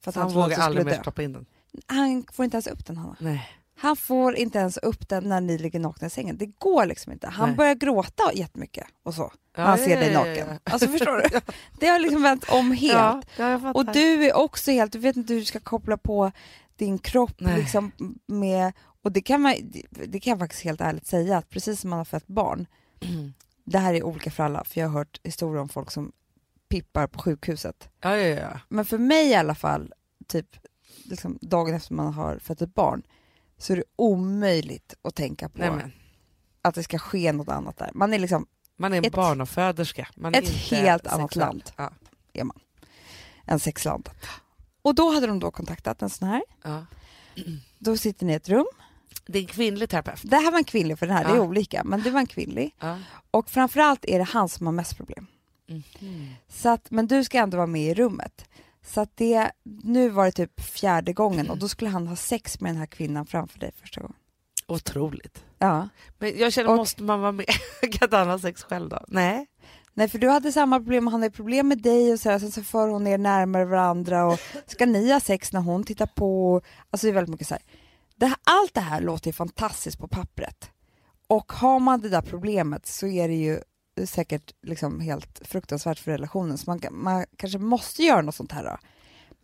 För 0.00 0.10
att 0.10 0.14
Så 0.14 0.20
han 0.20 0.32
vågar 0.32 0.48
du 0.56 0.62
aldrig 0.62 0.86
mer 0.86 1.00
stoppa 1.00 1.22
in 1.22 1.32
den. 1.32 1.46
Han 1.86 2.24
får 2.32 2.44
inte 2.44 2.54
ens 2.54 2.66
upp 2.66 2.86
den 2.86 2.96
Hanna. 2.96 3.16
Nej. 3.20 3.50
Han 3.76 3.96
får 3.96 4.36
inte 4.36 4.58
ens 4.58 4.76
upp 4.76 5.08
den 5.08 5.28
när 5.28 5.40
ni 5.40 5.58
ligger 5.58 5.80
nakna 5.80 6.06
i 6.06 6.10
sängen. 6.10 6.38
Det 6.38 6.46
går 6.46 6.86
liksom 6.86 7.12
inte. 7.12 7.28
Han 7.28 7.48
Nej. 7.48 7.56
börjar 7.56 7.74
gråta 7.74 8.32
jättemycket 8.34 8.86
och 9.02 9.14
så. 9.14 9.32
Ja, 9.56 9.62
när 9.62 9.64
han 9.64 9.78
ja, 9.78 9.84
ser 9.84 10.00
dig 10.00 10.14
naken. 10.14 10.48
ja. 10.48 10.72
Alltså 10.72 10.88
förstår 10.88 11.16
du? 11.16 11.40
Det 11.80 11.86
har 11.86 11.98
liksom 11.98 12.22
vänt 12.22 12.44
om 12.48 12.72
helt. 12.72 13.26
Och 13.74 13.86
du 13.92 14.24
är 14.24 14.36
också 14.36 14.70
helt, 14.70 14.92
du 14.92 14.98
vet 14.98 15.16
inte 15.16 15.32
hur 15.32 15.40
du 15.40 15.46
ska 15.46 15.60
koppla 15.60 15.96
på 15.96 16.32
din 16.76 16.98
kropp 16.98 17.34
Nej. 17.38 17.58
liksom 17.58 17.92
med, 18.26 18.72
och 19.02 19.12
det 19.12 19.20
kan, 19.20 19.40
man, 19.40 19.54
det 19.90 20.20
kan 20.20 20.30
jag 20.30 20.38
faktiskt 20.38 20.62
helt 20.62 20.80
ärligt 20.80 21.06
säga 21.06 21.38
att 21.38 21.50
precis 21.50 21.80
som 21.80 21.90
man 21.90 21.98
har 21.98 22.04
fött 22.04 22.26
barn, 22.26 22.66
det 23.64 23.78
här 23.78 23.94
är 23.94 24.02
olika 24.02 24.30
för 24.30 24.42
alla, 24.42 24.64
för 24.64 24.80
jag 24.80 24.88
har 24.88 24.98
hört 24.98 25.20
historier 25.22 25.62
om 25.62 25.68
folk 25.68 25.90
som 25.90 26.12
pippar 26.68 27.06
på 27.06 27.18
sjukhuset. 27.18 27.88
Ja, 28.00 28.16
ja, 28.16 28.40
ja. 28.40 28.60
Men 28.68 28.84
för 28.84 28.98
mig 28.98 29.28
i 29.28 29.34
alla 29.34 29.54
fall, 29.54 29.92
typ 30.26 30.56
liksom 31.04 31.38
dagen 31.40 31.74
efter 31.74 31.94
man 31.94 32.12
har 32.14 32.38
fött 32.38 32.62
ett 32.62 32.74
barn, 32.74 33.02
så 33.58 33.72
är 33.72 33.76
det 33.76 33.84
omöjligt 33.96 34.94
att 35.02 35.14
tänka 35.14 35.48
på 35.48 35.58
Nej, 35.58 35.96
att 36.62 36.74
det 36.74 36.82
ska 36.82 36.98
ske 36.98 37.32
något 37.32 37.48
annat 37.48 37.76
där. 37.78 37.90
Man 37.94 38.14
är 38.14 38.18
liksom 38.18 38.46
Man 38.76 38.92
är 38.92 38.98
en 38.98 39.04
Ett- 39.04 39.12
barnaföderska. 39.12 40.08
Man 40.16 40.34
är 40.34 40.38
ett 40.42 40.48
helt 40.48 41.06
annat 41.06 41.30
sexuell. 41.32 41.46
land. 41.46 41.62
Ja. 41.76 41.90
en 43.44 43.60
sexland. 43.60 44.08
Och 44.82 44.94
då 44.94 45.10
hade 45.10 45.26
de 45.26 45.38
då 45.40 45.50
kontaktat 45.50 46.02
en 46.02 46.10
sån 46.10 46.28
här, 46.28 46.42
Ja. 46.64 46.86
då 47.78 47.96
sitter 47.96 48.26
ni 48.26 48.32
i 48.32 48.36
ett 48.36 48.48
rum, 48.48 48.66
Det 49.26 49.38
är 49.38 49.42
en 49.42 49.48
kvinnlig 49.48 49.88
terapeut. 49.90 50.20
Det 50.24 50.36
här 50.36 50.50
var 50.50 50.58
en 50.58 50.64
kvinnlig, 50.64 50.98
för 50.98 51.06
den 51.06 51.16
här, 51.16 51.24
det 51.24 51.30
är 51.30 51.36
Ja. 51.36 51.42
olika, 51.42 51.84
men 51.84 52.02
det 52.02 52.10
var 52.10 52.20
en 52.20 52.26
kvinnlig. 52.26 52.74
Ja. 52.80 52.98
Och 53.30 53.50
framförallt 53.50 54.04
är 54.04 54.18
det 54.18 54.24
han 54.24 54.48
som 54.48 54.66
har 54.66 54.72
mest 54.72 54.96
problem. 54.96 55.26
Mhm. 55.66 56.34
Så 56.48 56.68
att, 56.68 56.90
men 56.90 57.06
du 57.06 57.24
ska 57.24 57.38
ändå 57.38 57.56
vara 57.56 57.66
med 57.66 57.82
i 57.90 57.94
rummet. 57.94 58.44
Så 58.84 59.00
att 59.00 59.10
det, 59.16 59.50
nu 59.64 60.08
var 60.08 60.24
det 60.24 60.32
typ 60.32 60.60
fjärde 60.60 61.12
gången 61.12 61.50
och 61.50 61.58
då 61.58 61.68
skulle 61.68 61.90
han 61.90 62.06
ha 62.06 62.16
sex 62.16 62.60
med 62.60 62.70
den 62.70 62.78
här 62.78 62.86
kvinnan 62.86 63.26
framför 63.26 63.58
dig 63.58 63.72
första 63.80 64.00
gången. 64.00 64.16
Otroligt. 64.66 65.44
Ja. 65.58 65.88
Men 66.18 66.38
jag 66.38 66.52
känner, 66.52 66.70
Och- 66.70 66.76
måste 66.76 67.02
man 67.02 67.20
vara 67.20 67.32
med? 67.32 67.46
kan 67.92 68.08
han 68.12 68.28
ha 68.28 68.38
sex 68.38 68.62
själv 68.62 68.88
då? 68.88 68.98
Nej. 69.08 69.46
Nej, 69.94 70.08
för 70.08 70.18
du 70.18 70.28
hade 70.28 70.52
samma 70.52 70.78
problem, 70.78 71.06
han 71.06 71.22
hade 71.22 71.34
problem 71.34 71.68
med 71.68 71.78
dig 71.82 72.12
och 72.12 72.20
så 72.20 72.30
här, 72.30 72.38
sen 72.38 72.52
så 72.52 72.62
för 72.62 72.88
hon 72.88 73.06
er 73.06 73.18
närmare 73.18 73.64
varandra 73.64 74.26
och 74.26 74.40
ska 74.66 74.86
ni 74.86 75.12
ha 75.12 75.20
sex 75.20 75.52
när 75.52 75.60
hon 75.60 75.84
tittar 75.84 76.06
på? 76.06 76.60
Alltså 76.90 77.06
det 77.06 77.10
är 77.10 77.14
väldigt 77.14 77.30
mycket 77.30 77.46
så 77.48 77.54
här. 77.54 77.62
Det, 78.16 78.26
här- 78.26 78.36
allt 78.44 78.74
det 78.74 78.80
här 78.80 79.00
låter 79.00 79.26
ju 79.28 79.32
fantastiskt 79.32 79.98
på 79.98 80.08
pappret. 80.08 80.70
Och 81.26 81.52
har 81.52 81.80
man 81.80 82.00
det 82.00 82.08
där 82.08 82.22
problemet 82.22 82.86
så 82.86 83.06
är 83.06 83.28
det 83.28 83.34
ju 83.34 83.60
säkert 84.06 84.52
liksom 84.62 85.00
helt 85.00 85.40
fruktansvärt 85.44 85.98
för 85.98 86.10
relationen 86.10 86.58
så 86.58 86.70
man, 86.70 86.80
man 86.90 87.24
kanske 87.36 87.58
måste 87.58 88.02
göra 88.02 88.22
något 88.22 88.34
sånt 88.34 88.52
här 88.52 88.64
då. 88.64 88.78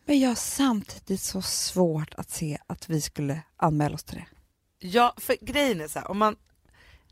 Men 0.07 0.21
jag 0.21 0.29
har 0.29 0.35
samtidigt 0.35 1.21
så 1.21 1.43
svårt 1.43 2.15
att 2.15 2.31
se 2.31 2.59
att 2.67 2.91
vi 2.91 3.01
skulle 3.01 3.43
anmäla 3.57 3.95
oss 3.95 4.05
till 4.05 4.17
det. 4.17 4.27
Ja, 4.89 5.15
för 5.17 5.37
grejen 5.41 5.81
är 5.81 5.89
så 5.89 5.99
här, 5.99 6.11
om 6.11 6.19
man, 6.19 6.37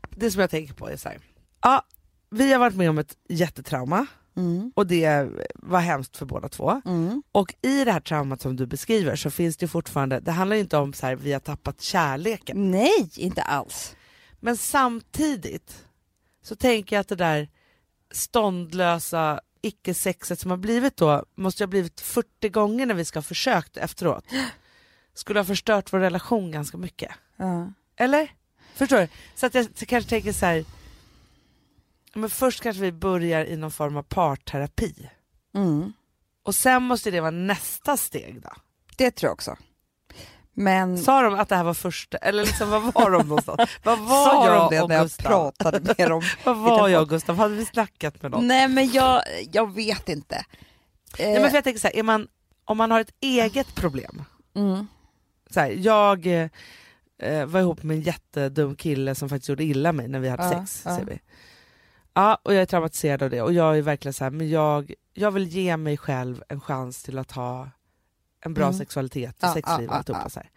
det 0.09 0.31
som 0.31 0.41
jag 0.41 0.49
tänker 0.49 0.73
på 0.73 0.89
är 0.89 0.97
så 0.97 1.09
här, 1.09 1.19
ja, 1.61 1.85
vi 2.29 2.51
har 2.51 2.59
varit 2.59 2.75
med 2.75 2.89
om 2.89 2.97
ett 2.97 3.17
jättetrauma 3.29 4.07
Mm. 4.37 4.71
och 4.75 4.87
det 4.87 5.29
var 5.55 5.79
hemskt 5.79 6.17
för 6.17 6.25
båda 6.25 6.49
två. 6.49 6.81
Mm. 6.85 7.23
Och 7.31 7.55
i 7.61 7.83
det 7.85 7.91
här 7.91 7.99
traumat 7.99 8.41
som 8.41 8.55
du 8.55 8.65
beskriver 8.65 9.15
så 9.15 9.29
finns 9.29 9.57
det 9.57 9.67
fortfarande, 9.67 10.19
det 10.19 10.31
handlar 10.31 10.55
inte 10.57 10.77
om 10.77 10.93
så 10.93 11.05
här 11.05 11.15
vi 11.15 11.33
har 11.33 11.39
tappat 11.39 11.81
kärleken. 11.81 12.71
Nej, 12.71 13.09
inte 13.15 13.41
alls. 13.41 13.95
Men 14.39 14.57
samtidigt 14.57 15.85
så 16.47 16.55
tänker 16.55 16.95
jag 16.95 17.01
att 17.01 17.07
det 17.07 17.15
där 17.15 17.49
ståndlösa 18.11 19.41
icke-sexet 19.61 20.39
som 20.39 20.51
har 20.51 20.57
blivit 20.57 20.97
då, 20.97 21.25
måste 21.35 21.63
ha 21.63 21.67
blivit 21.67 22.01
40 22.01 22.49
gånger 22.49 22.85
när 22.85 22.93
vi 22.93 23.05
ska 23.05 23.19
ha 23.19 23.23
försökt 23.23 23.77
efteråt, 23.77 24.25
skulle 25.13 25.39
ha 25.39 25.45
förstört 25.45 25.93
vår 25.93 25.99
relation 25.99 26.51
ganska 26.51 26.77
mycket. 26.77 27.11
Ja. 27.37 27.73
Eller? 27.95 28.31
Förstår 28.73 28.97
du? 28.97 29.07
Så 29.35 29.45
att 29.45 29.55
jag 29.55 29.67
kanske 29.75 30.09
tänker 30.09 30.33
så 30.33 30.45
här. 30.45 30.65
Men 32.13 32.29
först 32.29 32.63
kanske 32.63 32.81
vi 32.81 32.91
börjar 32.91 33.45
i 33.45 33.57
någon 33.57 33.71
form 33.71 33.97
av 33.97 34.03
parterapi. 34.03 35.09
Mm. 35.55 35.93
Och 36.43 36.55
sen 36.55 36.83
måste 36.83 37.11
det 37.11 37.21
vara 37.21 37.31
nästa 37.31 37.97
steg 37.97 38.41
då. 38.41 38.51
Det 38.97 39.11
tror 39.11 39.27
jag 39.27 39.33
också. 39.33 39.57
Men 40.59 40.97
Sa 40.97 41.21
de 41.21 41.33
att 41.33 41.49
det 41.49 41.55
här 41.55 41.63
var 41.63 41.73
första, 41.73 42.17
eller 42.17 42.43
liksom 42.45 42.69
vad 42.69 42.93
var 42.93 43.11
de 43.11 43.27
någonstans? 43.27 43.69
Vad 43.83 43.99
var 43.99 44.25
sa 44.25 44.45
jag 44.45 44.71
de 44.71 44.75
det 44.75 44.81
och 44.81 44.89
när 44.89 44.95
jag 44.95 45.17
pratade 45.17 45.93
med 45.97 46.09
dem? 46.09 46.21
Vad 46.43 46.57
var 46.57 46.87
jag 46.87 47.01
och 47.01 47.09
Gustav? 47.09 47.37
Hade 47.37 47.55
vi 47.55 47.65
snackat 47.65 48.21
med 48.21 48.31
någon? 48.31 48.47
Nej 48.47 48.67
men 48.67 48.91
jag, 48.91 49.21
jag 49.51 49.73
vet 49.73 50.09
inte. 50.09 50.45
Nej, 51.19 51.39
men 51.41 51.49
för 51.49 51.57
jag 51.57 51.63
tänker 51.63 51.79
så 51.79 51.87
här, 51.87 51.95
är 51.95 52.03
man, 52.03 52.27
om 52.65 52.77
man 52.77 52.91
har 52.91 52.99
ett 53.01 53.13
eget 53.21 53.75
problem. 53.75 54.23
mm. 54.55 54.87
Så 55.49 55.59
här, 55.59 55.69
jag 55.69 56.25
eh, 56.27 57.45
var 57.45 57.59
ihop 57.59 57.83
med 57.83 57.95
en 57.97 58.01
jättedum 58.01 58.75
kille 58.75 59.15
som 59.15 59.29
faktiskt 59.29 59.49
gjorde 59.49 59.63
illa 59.63 59.91
mig 59.91 60.07
när 60.07 60.19
vi 60.19 60.29
hade 60.29 60.43
Ja, 60.43 60.49
sex. 60.65 60.81
ja. 60.85 60.91
Säger 60.95 61.05
vi. 61.07 61.19
Ja, 62.13 62.37
och 62.43 62.53
jag 62.53 62.61
är 62.61 62.65
traumatiserad 62.65 63.23
av 63.23 63.29
det 63.29 63.41
och 63.41 63.53
jag 63.53 63.77
är 63.77 63.81
verkligen 63.81 64.13
så 64.13 64.23
här, 64.23 64.31
men 64.31 64.49
jag, 64.49 64.93
jag 65.13 65.31
vill 65.31 65.47
ge 65.47 65.77
mig 65.77 65.97
själv 65.97 66.43
en 66.49 66.61
chans 66.61 67.03
till 67.03 67.17
att 67.17 67.31
ha 67.31 67.69
en 68.47 68.53
bra 68.53 68.65
Mm. 68.65 68.77
sexualitet 68.77 69.43
och 69.43 69.49
sexliv 69.49 69.89
och 69.89 69.95
alltihopa. 69.95 70.21
ja. 70.23 70.29
Så 70.29 70.39
här. 70.39 70.49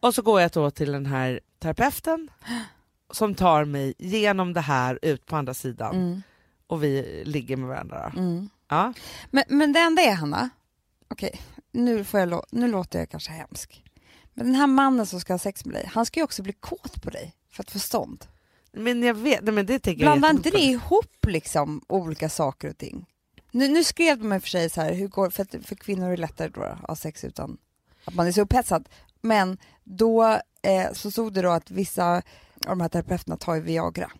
Och 0.00 0.14
så 0.14 0.22
går 0.22 0.40
jag 0.40 0.50
då 0.50 0.70
till 0.70 0.92
den 0.92 1.06
här 1.06 1.40
terapeuten 1.58 2.30
som 3.12 3.34
tar 3.34 3.64
mig 3.64 3.94
genom 3.98 4.52
det 4.52 4.60
här 4.60 4.98
ut 5.02 5.26
på 5.26 5.36
andra 5.36 5.54
sidan 5.54 5.94
Mm. 5.96 6.22
och 6.66 6.84
vi 6.84 7.22
ligger 7.26 7.56
med 7.56 7.68
varandra. 7.68 8.12
Mm. 8.16 8.48
Ja. 8.68 8.92
Men, 9.30 9.44
men 9.48 9.72
det 9.72 9.80
enda 9.80 10.02
är 10.02 10.14
Hanna, 10.14 10.50
okej 11.08 11.40
nu, 11.72 12.04
får 12.04 12.20
jag, 12.20 12.42
nu 12.50 12.68
låter 12.68 12.98
jag 12.98 13.08
kanske 13.10 13.32
hemsk. 13.32 13.84
Men 14.34 14.46
den 14.46 14.54
här 14.54 14.66
mannen 14.66 15.06
som 15.06 15.20
ska 15.20 15.32
ha 15.32 15.38
sex 15.38 15.64
med 15.64 15.74
dig, 15.74 15.90
han 15.92 16.06
ska 16.06 16.20
ju 16.20 16.24
också 16.24 16.42
bli 16.42 16.52
kåt 16.52 17.02
på 17.02 17.10
dig 17.10 17.34
för 17.50 17.62
att 17.62 17.70
få 17.70 17.78
stånd. 17.78 18.24
Men 18.72 19.02
jag 19.02 19.14
vet, 19.14 19.42
nej, 19.44 19.54
men 19.54 19.66
det 19.66 19.78
tänker 19.78 20.04
Blanda 20.04 20.28
jag 20.28 20.36
inte 20.36 20.50
det 20.50 20.58
ihop 20.60 21.26
liksom 21.26 21.84
olika 21.88 22.28
saker 22.28 22.70
och 22.70 22.78
ting. 22.78 23.06
Nu, 23.50 23.68
nu 23.68 23.84
skrev 23.84 24.18
de 24.18 24.32
i 24.32 24.38
och 24.38 24.42
för 24.42 24.48
sig 24.48 24.70
så 24.70 24.80
här, 24.80 24.92
hur 24.92 25.08
går, 25.08 25.30
för, 25.30 25.42
att, 25.42 25.54
för 25.66 25.74
kvinnor 25.74 26.06
är 26.06 26.10
det 26.10 26.16
lättare 26.16 26.48
då 26.48 26.62
att 26.62 26.78
ha 26.88 26.96
sex 26.96 27.24
utan 27.24 27.58
att 28.04 28.14
man 28.14 28.26
är 28.26 28.32
så 28.32 28.40
upphetsad. 28.40 28.88
Men 29.20 29.58
då 29.84 30.24
eh, 30.62 30.92
så 30.92 31.10
stod 31.10 31.32
det 31.32 31.42
då 31.42 31.50
att 31.50 31.70
vissa 31.70 32.14
av 32.16 32.22
de 32.66 32.80
här 32.80 32.88
terapeuterna 32.88 33.36
tar 33.36 33.54
ju 33.54 33.60
Viagra. 33.60 34.10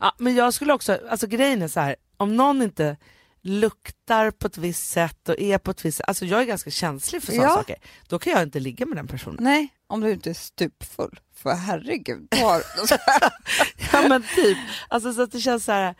Ja, 0.00 0.14
men 0.18 0.34
jag 0.34 0.54
skulle 0.54 0.72
också, 0.72 0.98
alltså 1.10 1.26
grejen 1.26 1.62
är 1.62 1.68
så 1.68 1.80
här, 1.80 1.96
om 2.16 2.36
någon 2.36 2.62
inte 2.62 2.96
luktar 3.42 4.30
på 4.30 4.46
ett 4.46 4.58
visst 4.58 4.90
sätt 4.90 5.28
och 5.28 5.38
är 5.38 5.58
på 5.58 5.70
ett 5.70 5.84
visst 5.84 5.98
sätt, 5.98 6.08
alltså 6.08 6.24
jag 6.24 6.40
är 6.40 6.44
ganska 6.44 6.70
känslig 6.70 7.22
för 7.22 7.32
sådana 7.32 7.50
Ja. 7.50 7.56
saker, 7.56 7.76
då 8.08 8.18
kan 8.18 8.32
jag 8.32 8.42
inte 8.42 8.60
ligga 8.60 8.86
med 8.86 8.96
den 8.98 9.06
personen. 9.06 9.38
Nej, 9.40 9.68
om 9.86 10.00
du 10.00 10.12
inte 10.12 10.30
är 10.30 10.34
stupfull. 10.34 11.20
För 11.34 11.52
herregud, 11.54 12.34
har, 12.40 12.62
Ja 13.92 14.08
men 14.08 14.22
typ, 14.34 14.58
alltså 14.88 15.12
så 15.12 15.22
att 15.22 15.32
det 15.32 15.40
känns 15.40 15.64
så 15.64 15.72
här, 15.72 15.94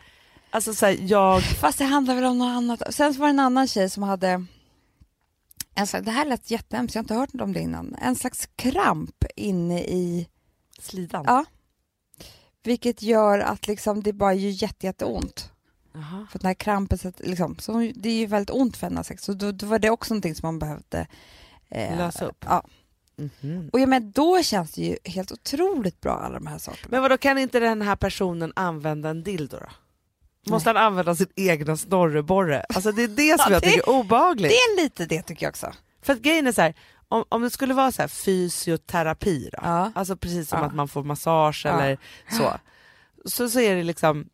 alltså 0.55 0.73
så 0.73 0.85
här, 0.85 0.97
jag, 1.01 1.43
Fast 1.43 1.77
det 1.77 1.85
handlar 1.85 2.15
väl 2.15 2.25
om 2.25 2.37
något 2.37 2.55
annat. 2.57 2.95
Sen 2.95 3.13
så 3.13 3.19
var 3.19 3.27
det 3.27 3.31
en 3.31 3.39
annan 3.39 3.67
tjej 3.67 3.89
som 3.89 4.03
hade 4.03 4.45
en 5.75 5.87
slags, 5.87 6.05
det 6.05 6.11
här 6.11 6.25
lät 6.25 6.51
jättehemskt, 6.51 6.95
jag 6.95 6.99
har 6.99 7.03
inte 7.03 7.13
hört 7.13 7.41
om 7.41 7.53
det 7.53 7.59
innan. 7.59 7.95
En 8.01 8.15
slags 8.15 8.49
kramp 8.55 9.23
inne 9.35 9.81
i, 9.83 10.27
slidan. 10.79 11.23
Ja. 11.27 11.45
vilket 12.63 13.01
gör 13.01 13.39
att 13.39 13.67
liksom 13.67 14.03
det 14.03 14.13
bara 14.13 14.33
gör 14.33 14.63
jätte, 14.63 14.85
jätteont. 14.85 15.51
Jaha. 15.93 16.27
För 16.31 16.39
den 16.39 16.47
här 16.47 16.53
krampen, 16.53 17.13
liksom, 17.17 17.55
så 17.59 17.91
det 17.95 18.09
är 18.09 18.19
ju 18.19 18.25
väldigt 18.25 18.55
ont 18.55 18.77
för 18.77 18.87
henne 18.87 19.03
sex. 19.03 19.23
Så 19.23 19.33
då, 19.33 19.51
då 19.51 19.65
var 19.65 19.79
det 19.79 19.89
också 19.89 20.13
någonting 20.13 20.35
som 20.35 20.47
man 20.47 20.59
behövde 20.59 21.07
eh, 21.69 21.97
Lösa 21.97 22.25
upp. 22.25 22.45
Ja. 22.47 22.63
Mhm. 23.15 23.69
Och 23.73 23.79
jag 23.79 23.89
menar, 23.89 24.11
då 24.11 24.43
känns 24.43 24.71
det 24.71 24.81
ju 24.81 24.97
helt 25.03 25.31
otroligt 25.31 26.01
bra 26.01 26.13
alla 26.13 26.39
de 26.39 26.47
här 26.47 26.57
sakerna. 26.57 26.87
Men 26.91 27.01
vadå, 27.01 27.17
kan 27.17 27.37
inte 27.37 27.59
den 27.59 27.81
här 27.81 27.95
personen 27.95 28.53
använda 28.55 29.09
en 29.09 29.23
dildo 29.23 29.57
då? 29.57 29.69
Måste 30.49 30.69
han 30.69 30.77
använda 30.77 31.15
sin 31.15 31.27
egna 31.35 31.77
snorreborre? 31.77 32.65
Alltså 32.75 32.91
det 32.91 33.03
är 33.03 33.07
det 33.07 33.41
som 33.41 33.45
Ja, 33.51 33.55
jag 33.55 33.61
det- 33.61 33.69
tycker 33.71 33.81
är 33.81 33.89
obehagligt. 33.89 34.51
det 34.51 34.55
är 34.55 34.83
lite 34.83 35.05
det 35.05 35.21
tycker 35.21 35.45
jag 35.45 35.49
också. 35.51 35.73
För 36.01 36.13
att 36.13 36.19
grejen 36.19 36.47
är 36.47 36.51
så 36.51 36.61
här, 36.61 36.73
om, 37.07 37.23
om 37.29 37.41
det 37.41 37.49
skulle 37.49 37.73
vara 37.73 37.91
så 37.91 38.01
här 38.01 38.07
fysioterapi 38.09 39.49
då, 39.51 39.59
Ja. 39.61 39.91
alltså 39.95 40.17
precis 40.17 40.49
som 40.49 40.59
Ja. 40.59 40.65
att 40.65 40.75
man 40.75 40.87
får 40.87 41.03
massage 41.03 41.65
eller 41.65 41.97
så, 42.31 42.53
så, 43.25 43.49
så 43.49 43.59
är 43.59 43.75
det 43.75 43.83
liksom 43.83 44.29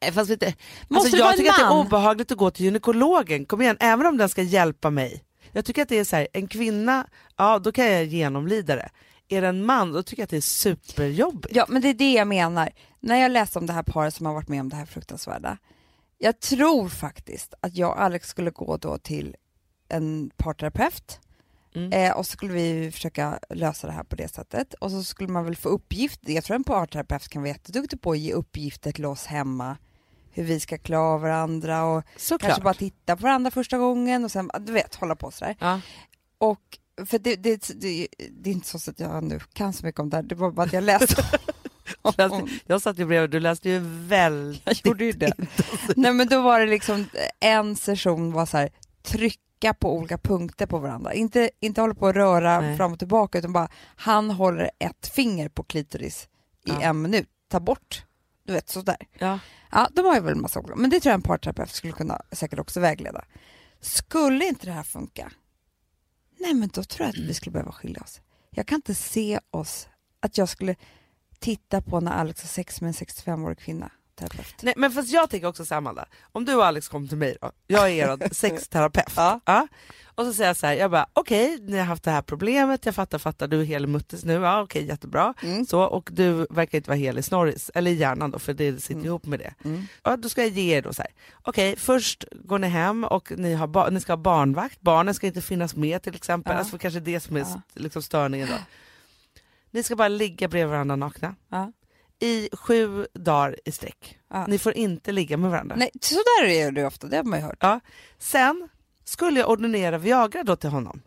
eh, 0.00 0.12
Fast 0.12 0.30
Måste 0.30 0.46
alltså 0.90 1.16
jag 1.16 1.36
tycker 1.36 1.50
att 1.50 1.56
det 1.56 1.62
är 1.62 1.72
obehagligt 1.80 2.32
att 2.32 2.38
gå 2.38 2.50
till 2.50 2.64
gynekologen, 2.64 3.46
kom 3.46 3.62
igen, 3.62 3.76
även 3.80 4.06
om 4.06 4.16
den 4.16 4.28
ska 4.28 4.42
hjälpa 4.42 4.90
mig. 4.90 5.24
Jag 5.52 5.64
tycker 5.64 5.82
att 5.82 5.88
det 5.88 5.98
är 5.98 6.04
så 6.04 6.16
här, 6.16 6.28
en 6.32 6.48
kvinna, 6.48 7.06
ja 7.36 7.58
då 7.58 7.72
kan 7.72 7.86
jag 7.92 8.04
genomlida 8.04 8.76
det. 8.76 8.88
Är 9.28 9.42
det 9.42 9.48
en 9.48 9.66
man, 9.66 9.92
då 9.92 10.02
tycker 10.02 10.20
jag 10.22 10.24
att 10.24 10.30
det 10.30 10.36
är 10.36 10.40
superjobbigt. 10.40 11.56
Ja, 11.56 11.66
men 11.68 11.82
det 11.82 11.88
är 11.88 11.94
det 11.94 12.12
jag 12.12 12.28
menar. 12.28 12.70
När 13.00 13.16
jag 13.16 13.30
läste 13.30 13.58
om 13.58 13.66
det 13.66 13.72
här 13.72 13.82
paret 13.82 14.14
som 14.14 14.26
har 14.26 14.34
varit 14.34 14.48
med 14.48 14.60
om 14.60 14.68
det 14.68 14.76
här 14.76 14.86
fruktansvärda. 14.86 15.58
Jag 16.18 16.40
tror 16.40 16.88
faktiskt 16.88 17.54
att 17.60 17.76
jag 17.76 17.90
och 17.90 18.02
Alex 18.02 18.28
skulle 18.28 18.50
gå 18.50 18.76
då 18.76 18.98
till 18.98 19.36
en 19.88 20.30
parterapeut 20.36 21.20
Mm. 21.74 21.92
eh, 21.92 22.16
och 22.16 22.26
så 22.26 22.32
skulle 22.32 22.52
vi 22.52 22.90
försöka 22.92 23.38
lösa 23.50 23.86
det 23.86 23.92
här 23.92 24.04
på 24.04 24.16
det 24.16 24.28
sättet. 24.28 24.74
Och 24.74 24.90
så 24.90 25.04
skulle 25.04 25.28
man 25.32 25.44
väl 25.44 25.56
få 25.56 25.68
uppgifter. 25.68 26.32
Jag 26.32 26.44
tror 26.44 26.54
en 26.56 26.64
parterapeut 26.64 27.28
kan 27.28 27.42
vara 27.42 27.48
jätteduktig 27.52 28.00
på 28.00 28.10
att 28.12 28.18
ge 28.18 28.32
uppgifter 28.32 28.92
till 28.92 29.04
oss 29.06 29.26
hemma. 29.26 29.76
Hur 30.30 30.44
vi 30.44 30.60
ska 30.60 30.78
klara 30.78 31.02
av 31.14 31.20
varandra 31.20 31.84
och 31.84 32.02
Såklart. 32.16 32.40
kanske 32.48 32.62
bara 32.62 32.74
titta 32.74 33.16
på 33.16 33.22
varandra 33.22 33.50
första 33.50 33.78
gången 33.78 34.24
och 34.24 34.30
sen, 34.30 34.50
du 34.60 34.72
vet, 34.72 34.94
hålla 34.94 35.16
på 35.16 35.30
sådär. 35.30 35.56
Ja. 35.60 35.80
Och 36.38 36.78
för 37.06 37.18
det, 37.18 37.36
det, 37.36 37.70
det, 37.80 38.08
det 38.30 38.50
är 38.50 38.54
inte 38.54 38.78
så 38.78 38.90
att 38.90 39.00
jag 39.00 39.24
nu 39.24 39.40
kan 39.52 39.72
så 39.72 39.86
mycket 39.86 40.00
om 40.00 40.10
det 40.10 40.16
här, 40.16 40.22
det 40.22 40.34
var 40.34 40.50
bara 40.50 40.66
att 40.66 40.72
jag 40.72 40.84
läste 40.84 41.24
Jag 42.66 42.82
satt 42.82 42.98
ju 42.98 43.04
bredvid, 43.06 43.30
du 43.30 43.40
läste 43.40 43.68
ju 43.68 43.78
väldigt 44.06 44.62
Jag 44.64 44.76
gjorde 44.84 45.04
ju 45.04 45.12
det. 45.12 45.32
Nej 45.96 46.12
men 46.12 46.28
då 46.28 46.42
var 46.42 46.60
det 46.60 46.66
liksom 46.66 47.04
en 47.40 47.76
session 47.76 48.32
var 48.32 48.46
så 48.46 48.56
här 48.56 48.70
trycka 49.02 49.74
på 49.74 49.92
olika 49.96 50.18
punkter 50.18 50.66
på 50.66 50.78
varandra. 50.78 51.14
Inte, 51.14 51.50
inte 51.60 51.80
hålla 51.80 51.94
på 51.94 52.06
att 52.08 52.16
röra 52.16 52.60
Nej. 52.60 52.76
fram 52.76 52.92
och 52.92 52.98
tillbaka 52.98 53.38
utan 53.38 53.52
bara 53.52 53.68
han 53.96 54.30
håller 54.30 54.70
ett 54.78 55.08
finger 55.08 55.48
på 55.48 55.62
klitoris 55.62 56.28
i 56.64 56.70
Ja. 56.70 56.80
en 56.80 57.02
minut. 57.02 57.28
Ta 57.50 57.60
bort. 57.60 58.04
Du 58.46 58.52
vet 58.52 58.68
sådär. 58.68 58.96
Ja. 59.18 59.38
Ja, 59.70 59.88
de 59.92 60.04
har 60.04 60.14
ju 60.14 60.20
väl 60.20 60.32
en 60.32 60.40
massa 60.40 60.60
olika. 60.60 60.76
Men 60.76 60.90
det 60.90 61.00
tror 61.00 61.10
jag 61.10 61.14
en 61.18 61.22
parterapeut 61.22 61.70
skulle 61.70 61.92
kunna 61.92 62.20
säkert 62.32 62.58
också 62.58 62.80
vägleda. 62.80 63.24
Skulle 63.80 64.44
inte 64.44 64.66
det 64.66 64.72
här 64.72 64.82
funka? 64.82 65.32
Nej 66.38 66.54
men 66.54 66.68
då 66.68 66.82
tror 66.82 67.06
jag 67.06 67.10
att 67.10 67.28
vi 67.28 67.34
skulle 67.34 67.52
behöva 67.52 67.72
skilja 67.72 68.02
oss. 68.02 68.20
Jag 68.50 68.66
kan 68.66 68.76
inte 68.76 68.94
se 68.94 69.40
oss, 69.50 69.88
att 70.20 70.38
jag 70.38 70.48
skulle 70.48 70.76
titta 71.38 71.82
på 71.82 72.00
när 72.00 72.12
Alex 72.12 72.42
har 72.42 72.48
sex 72.48 72.80
med 72.80 72.88
en 72.88 72.94
65-årig 72.94 73.58
kvinna. 73.58 73.90
Terapeut. 74.18 74.54
Nej, 74.62 74.74
men 74.76 74.90
fast 74.92 75.08
jag 75.10 75.30
tänker 75.30 75.46
också 75.48 75.64
så 75.64 75.74
här, 75.74 75.78
Amanda, 75.78 76.04
om 76.32 76.44
du 76.44 76.54
och 76.54 76.64
Alex 76.66 76.88
kom 76.88 77.08
till 77.08 77.16
mig 77.18 77.36
då, 77.40 77.50
jag 77.66 77.90
är 77.90 78.10
er 78.22 78.28
sexterapeut. 78.34 79.12
Ja. 79.16 79.68
Och 80.14 80.24
så 80.24 80.32
säger 80.32 80.48
jag 80.50 80.56
så 80.56 80.66
här, 80.66 80.74
jag 80.74 80.90
bara 80.90 81.06
okej, 81.12 81.58
ni 81.62 81.78
har 81.78 81.84
haft 81.84 82.02
det 82.02 82.10
här 82.10 82.22
problemet, 82.22 82.86
jag 82.86 82.94
fattar, 82.94 83.18
fattar, 83.18 83.48
du 83.48 83.60
är 83.60 83.64
hel 83.64 83.84
i 83.84 83.86
muttes 83.86 84.24
nu, 84.24 84.32
ja 84.32 84.62
okej 84.62 84.86
jättebra. 84.86 85.34
Mm. 85.42 85.66
Så, 85.66 85.80
och 85.82 86.08
du 86.12 86.46
verkar 86.50 86.78
inte 86.78 86.90
vara 86.90 86.98
hel 86.98 87.18
i 87.18 87.22
snorris, 87.22 87.70
eller 87.74 87.90
i 87.90 87.94
hjärnan 87.94 88.30
då, 88.30 88.38
för 88.38 88.54
det 88.54 88.80
sitter 88.82 88.94
Mm. 88.94 89.06
ihop 89.06 89.26
med 89.26 89.38
det. 89.38 89.54
Mm. 89.64 89.86
Ja, 90.02 90.16
då 90.16 90.28
ska 90.28 90.40
jag 90.42 90.50
ge 90.50 90.76
er 90.76 90.82
då 90.82 90.92
så 90.92 91.02
här. 91.02 91.10
okej 91.42 91.76
först 91.76 92.24
går 92.32 92.58
ni 92.58 92.68
hem 92.68 93.04
och 93.04 93.32
ni, 93.36 93.54
har 93.54 93.90
ni 93.90 94.00
ska 94.00 94.12
ha 94.12 94.16
barnvakt, 94.16 94.80
barnen 94.80 95.14
ska 95.14 95.26
inte 95.26 95.40
finnas 95.40 95.76
med 95.76 96.02
till 96.02 96.14
exempel, 96.14 96.52
Ja. 96.52 96.58
alltså 96.58 96.70
för 96.70 96.78
kanske 96.78 97.00
det 97.00 97.20
som 97.20 97.36
är 97.36 97.40
Ja. 97.40 97.60
liksom 97.74 98.02
störningen 98.02 98.48
då. 98.48 98.54
Ni 99.70 99.82
ska 99.82 99.96
bara 99.96 100.08
ligga 100.08 100.48
bredvid 100.48 100.70
varandra 100.70 100.96
nakna. 100.96 101.34
Ja. 101.48 101.72
I 102.20 102.48
sju 102.52 103.06
dagar 103.14 103.56
i 103.64 103.72
sträck. 103.72 104.18
Ja. 104.30 104.46
Ni 104.46 104.58
får 104.58 104.72
inte 104.72 105.12
ligga 105.12 105.36
med 105.36 105.50
varandra. 105.50 105.76
Nej, 105.76 105.90
så 106.00 106.14
där 106.14 106.44
är 106.48 106.70
det 106.72 106.84
ofta, 106.86 107.06
det 107.06 107.16
har 107.16 107.24
man 107.24 107.38
ju 107.38 107.44
hört. 107.44 107.58
Ja. 107.60 107.80
Sen 108.18 108.68
skulle 109.04 109.40
jag 109.40 109.50
ordinera 109.50 109.98
Viagra 109.98 110.42
då 110.42 110.56
till 110.56 110.70
honom. 110.70 111.02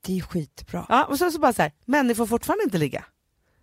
Det 0.00 0.18
är 0.18 0.22
skitbra. 0.22 0.86
Ja, 0.88 1.04
och 1.04 1.18
sen 1.18 1.32
så 1.32 1.38
bara 1.38 1.52
så 1.52 1.62
här, 1.62 1.72
men 1.84 2.06
ni 2.06 2.14
får 2.14 2.26
fortfarande 2.26 2.64
inte 2.64 2.78
ligga. 2.78 3.04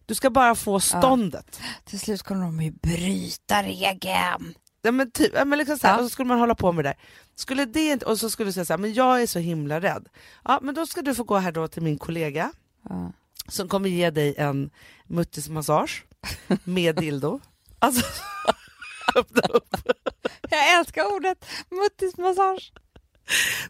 Du 0.05 0.15
ska 0.15 0.29
bara 0.29 0.55
få 0.55 0.79
ståndet. 0.79 1.61
Till 1.85 1.99
slut 1.99 2.21
kommer 2.23 2.41
de 2.45 2.61
ju 2.61 2.71
bryta 2.71 3.63
regeln. 3.63 4.53
Ja, 4.81 4.91
men 4.91 5.11
typ, 5.11 5.31
ja, 5.35 5.45
men 5.45 5.59
liksom 5.59 5.77
så 5.79 5.87
här, 5.87 5.93
Ja. 5.93 5.99
Och 5.99 6.05
så 6.05 6.09
skulle 6.09 6.27
man 6.27 6.39
hålla 6.39 6.55
på 6.55 6.71
med 6.71 6.85
det 6.85 6.89
där. 6.89 6.97
Skulle 7.35 7.65
det 7.65 7.87
inte, 7.91 8.05
och 8.05 8.19
så 8.19 8.29
skulle 8.29 8.49
du 8.49 8.53
säga 8.53 8.65
så 8.65 8.73
här, 8.73 8.77
men 8.77 8.93
jag 8.93 9.21
är 9.21 9.27
så 9.27 9.39
himla 9.39 9.81
rädd. 9.81 10.07
Ja, 10.45 10.59
men 10.61 10.75
då 10.75 10.85
ska 10.87 11.01
du 11.01 11.15
få 11.15 11.23
gå 11.23 11.37
här 11.37 11.51
då 11.51 11.67
till 11.67 11.81
min 11.81 11.97
kollega 11.97 12.51
Ja. 12.89 13.11
som 13.47 13.67
kommer 13.67 13.89
ge 13.89 14.09
dig 14.09 14.35
en 14.37 14.69
muttismassage 15.07 16.05
med 16.63 16.95
dildo. 16.95 17.39
Alltså, 17.79 18.05
öppna 19.15 19.41
upp. 19.41 19.75
Jag 20.49 20.79
älskar 20.79 21.15
ordet 21.15 21.45
muttismassage. 21.69 22.73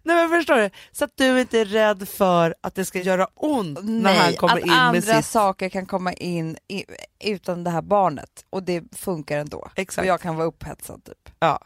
Nej 0.03 0.15
men 0.15 0.29
förstår 0.29 0.57
du? 0.57 0.69
Så 0.91 1.05
att 1.05 1.17
du 1.17 1.41
inte 1.41 1.59
är 1.59 1.65
rädd 1.65 2.09
för 2.09 2.55
att 2.61 2.75
det 2.75 2.85
ska 2.85 3.01
göra 3.01 3.27
ont 3.35 3.79
när 3.83 4.13
han 4.13 4.33
kommer 4.33 4.53
att 4.53 4.59
in 4.59 4.67
med 4.67 4.79
andra 4.81 5.01
sitt... 5.01 5.25
saker 5.25 5.69
kan 5.69 5.85
komma 5.85 6.13
in 6.13 6.57
i, 6.67 6.85
utan 7.19 7.63
det 7.63 7.69
här 7.69 7.81
barnet 7.81 8.45
och 8.49 8.63
det 8.63 8.83
funkar 8.95 9.37
ändå. 9.37 9.71
Exakt. 9.75 10.03
Och 10.03 10.09
jag 10.09 10.21
kan 10.21 10.35
vara 10.35 10.47
upphetsad 10.47 11.03
typ. 11.03 11.29
Ja. 11.39 11.59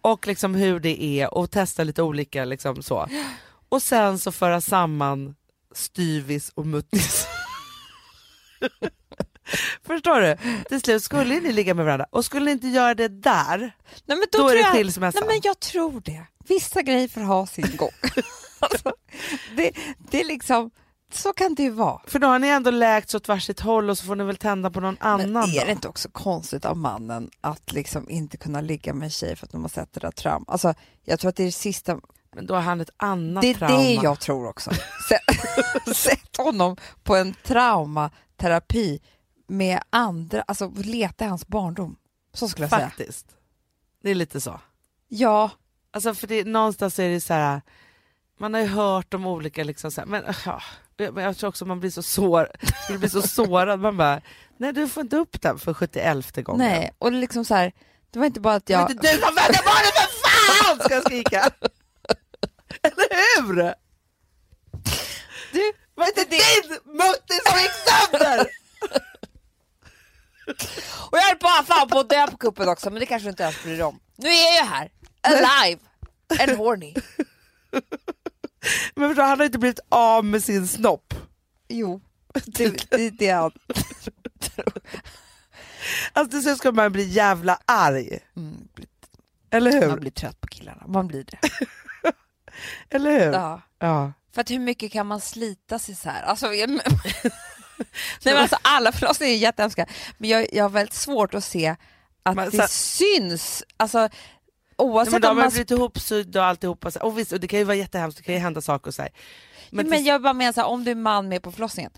Och 0.00 0.26
liksom 0.26 0.54
hur 0.54 0.80
det 0.80 1.02
är 1.02 1.34
och 1.34 1.50
testa 1.50 1.84
lite 1.84 2.02
olika 2.02 2.44
liksom 2.44 2.82
så. 2.82 3.08
Och 3.68 3.82
sen 3.82 4.18
så 4.18 4.32
föra 4.32 4.60
samman 4.60 5.34
styvis 5.74 6.52
och 6.54 6.66
muttis. 6.66 7.26
Förstår 9.86 10.20
du? 10.20 10.36
Till 10.68 10.80
slut 10.80 11.02
skulle 11.02 11.40
ni 11.40 11.52
ligga 11.52 11.74
med 11.74 11.84
varandra 11.84 12.06
och 12.10 12.24
skulle 12.24 12.44
ni 12.44 12.50
inte 12.50 12.68
göra 12.68 12.94
det 12.94 13.08
där, 13.08 13.58
Nej, 13.58 14.18
men 14.18 14.24
då, 14.32 14.38
då, 14.38 14.48
är 14.48 14.54
det 14.54 14.60
jag, 14.60 14.72
skilsmässa. 14.72 15.18
Nej 15.20 15.28
men 15.28 15.40
jag 15.42 15.60
tror 15.60 16.00
det. 16.04 16.26
Vissa 16.48 16.82
grejer 16.82 17.08
får 17.08 17.20
ha 17.20 17.46
sin 17.46 17.76
gång. 17.76 17.90
alltså, 18.58 18.92
det, 19.56 19.70
det 20.10 20.20
är 20.20 20.24
liksom, 20.24 20.70
så 21.12 21.32
kan 21.32 21.54
det 21.54 21.62
ju 21.62 21.70
vara. 21.70 22.00
För 22.06 22.18
då 22.18 22.26
har 22.26 22.38
ni 22.38 22.48
ändå 22.48 22.70
läkt 22.70 23.14
åt 23.14 23.28
varsitt 23.28 23.60
håll 23.60 23.90
och 23.90 23.98
så 23.98 24.04
får 24.06 24.16
ni 24.16 24.24
väl 24.24 24.36
tända 24.36 24.70
på 24.70 24.80
någon 24.80 24.96
annan 25.00 25.32
Men 25.32 25.42
är 25.42 25.60
då. 25.60 25.64
det 25.66 25.72
inte 25.72 25.88
också 25.88 26.08
konstigt 26.12 26.64
av 26.64 26.76
mannen 26.76 27.30
att 27.40 27.72
liksom 27.72 28.10
inte 28.10 28.36
kunna 28.36 28.60
ligga 28.60 28.94
med 28.94 29.04
en 29.06 29.10
tjej 29.10 29.36
för 29.36 29.46
att 29.46 29.52
de 29.52 29.62
har 29.62 29.68
sett 29.68 29.92
det 29.92 30.00
där 30.00 30.10
trauma? 30.10 30.44
Alltså, 30.48 30.74
jag 31.04 31.20
tror 31.20 31.28
att 31.28 31.36
det 31.36 31.42
är 31.42 31.46
det 31.46 31.52
sista, 31.52 32.00
Men 32.34 32.46
då 32.46 32.54
har 32.54 32.62
han 32.62 32.80
ett 32.80 32.90
annat 32.96 33.42
det 33.42 33.50
är 33.50 33.54
trauma. 33.54 33.78
det 33.78 33.94
jag 33.94 34.20
tror 34.20 34.48
också. 34.48 34.70
Sätt 35.94 36.36
honom 36.36 36.76
på 37.02 37.16
en 37.16 37.34
traumaterapi 37.42 39.00
med 39.46 39.80
andra, 39.90 40.42
alltså 40.42 40.72
leta 40.76 41.24
i 41.24 41.28
hans 41.28 41.46
barndom. 41.46 41.96
Så 42.32 42.48
skulle 42.48 42.64
jag 42.64 42.70
säga. 42.70 42.88
Faktiskt. 42.88 43.26
Det 44.02 44.10
är 44.10 44.14
lite 44.14 44.40
så. 44.40 44.60
Ja, 45.08 45.50
Alltså 45.90 46.14
för 46.14 46.26
det, 46.26 46.44
någonstans 46.44 46.98
är 46.98 47.08
det 47.08 47.20
så 47.20 47.34
här, 47.34 47.62
man 48.40 48.54
har 48.54 48.60
ju 48.60 48.66
hört 48.66 49.14
om 49.14 49.26
olika 49.26 49.64
liksom 49.64 49.90
så 49.90 50.00
här, 50.00 50.06
men, 50.08 50.24
ja, 50.44 50.62
men 50.96 51.24
jag 51.24 51.36
tror 51.36 51.48
också 51.48 51.64
man 51.64 51.80
blir 51.80 51.90
så 51.90 52.02
sår, 52.02 52.48
skulle 52.84 52.98
bli 52.98 53.08
så 53.08 53.22
sårad, 53.28 53.80
man 53.80 53.96
bara, 53.96 54.20
nej 54.56 54.72
du 54.72 54.88
får 54.88 55.00
inte 55.00 55.16
upp 55.16 55.40
den 55.42 55.58
för 55.58 55.74
71 55.74 56.36
gången. 56.44 56.66
nej, 56.66 56.92
och 56.98 57.10
det 57.10 57.16
är 57.16 57.20
liksom 57.20 57.44
så 57.44 57.54
här, 57.54 57.72
det 58.10 58.18
var 58.18 58.26
inte 58.26 58.40
bara 58.40 58.54
att 58.54 58.66
Det 58.66 58.72
jag... 58.72 58.90
inte 58.90 59.12
du 59.12 59.18
som 59.18 59.28
födde 59.36 59.58
barnet 59.64 59.94
för 59.94 60.64
fan! 60.64 60.78
Ska 60.80 60.94
jag 60.94 61.02
skrika. 61.04 61.40
Eller 62.82 63.42
hur? 63.42 63.74
Du, 65.52 65.72
Var 65.94 66.06
inte 66.06 66.24
din 66.24 66.78
mutti 66.84 67.34
som 67.46 67.58
gick 67.60 67.72
sönder? 67.72 68.46
Och 71.10 71.18
jag 71.18 71.22
höll 71.22 71.38
bara 71.40 71.62
fan 71.64 71.88
på 71.88 71.98
att 71.98 72.08
dö 72.08 72.26
på 72.26 72.36
kuppen 72.36 72.68
också, 72.68 72.90
men 72.90 73.00
det 73.00 73.06
kanske 73.06 73.26
du 73.26 73.30
inte 73.30 73.42
ens 73.42 73.62
bryr 73.62 73.72
dig 73.72 73.82
om. 73.82 74.00
Nu 74.16 74.28
är 74.28 74.56
jag 74.56 74.64
här, 74.66 74.90
alive 75.22 75.80
and 76.40 76.58
horny. 76.58 76.94
Men 78.94 79.08
förstå, 79.08 79.22
han 79.22 79.38
har 79.38 79.46
inte 79.46 79.58
blivit 79.58 79.80
av 79.88 80.24
med 80.24 80.44
sin 80.44 80.68
snopp. 80.68 81.14
Jo, 81.68 82.00
det, 82.44 82.90
det, 82.90 83.10
det 83.10 83.28
är 83.28 83.36
allt. 83.36 83.54
Alltså 86.12 86.30
till 86.30 86.42
slut 86.42 86.58
ska 86.58 86.72
man 86.72 86.92
bli 86.92 87.04
jävla 87.04 87.58
arg. 87.64 88.18
Mm, 88.36 88.68
Eller 89.50 89.72
hur? 89.72 89.88
man 89.88 90.00
blir 90.00 90.10
trött 90.10 90.40
på 90.40 90.46
killarna, 90.48 90.82
man 90.86 91.06
blir 91.06 91.24
det. 91.24 91.38
Eller 92.96 93.10
hur? 93.10 93.32
Ja. 93.32 93.62
Ja. 93.78 94.12
För 94.34 94.40
att 94.40 94.50
hur 94.50 94.58
mycket 94.58 94.92
kan 94.92 95.06
man 95.06 95.20
slita 95.20 95.78
sig 95.78 95.94
så 95.94 96.08
här? 96.08 96.22
Alltså, 96.22 96.54
jag, 96.54 96.80
Nej, 98.24 98.34
men 98.34 98.36
alltså, 98.36 98.56
alla 98.62 98.92
förlossningar 98.92 99.32
är 99.34 99.36
jättehemska, 99.38 99.86
men 100.18 100.30
jag, 100.30 100.46
jag 100.52 100.64
har 100.64 100.68
väldigt 100.70 100.94
svårt 100.94 101.34
att 101.34 101.44
se 101.44 101.76
att 102.22 102.36
Men 102.36 102.50
det 102.50 102.56
så- 102.62 102.68
syns. 102.68 103.64
Alltså, 103.76 103.98
Nej, 103.98 104.10
oavsett 104.78 105.12
men 105.12 105.20
de 105.20 105.28
om 105.28 105.36
man... 105.36 105.48
blivit 105.48 105.70
ihopsydda 105.70 106.40
och 106.40 106.46
alltihopa. 106.46 106.90
så. 106.90 107.00
Och 107.00 107.18
visst, 107.18 107.32
och 107.32 107.40
det 107.40 107.48
kan 107.48 107.58
ju 107.58 107.64
vara 107.64 107.76
jättehemskt, 107.76 108.16
det 108.18 108.22
kan 108.24 108.34
ju 108.34 108.40
hända 108.40 108.60
saker 108.60 108.88
och 108.88 108.94
så 108.94 109.02
här. 109.02 109.10
Men, 109.70 109.76
Men, 109.76 109.90
men 109.90 110.04
jag 110.04 110.22
bara 110.22 110.32
menar 110.32 110.52
så 110.52 110.60
här, 110.60 110.68
om 110.68 110.84
du 110.84 110.90
är 110.90 110.94
man 110.94 111.28
med 111.28 111.42
på 111.42 111.52
förlossningen, 111.52 111.90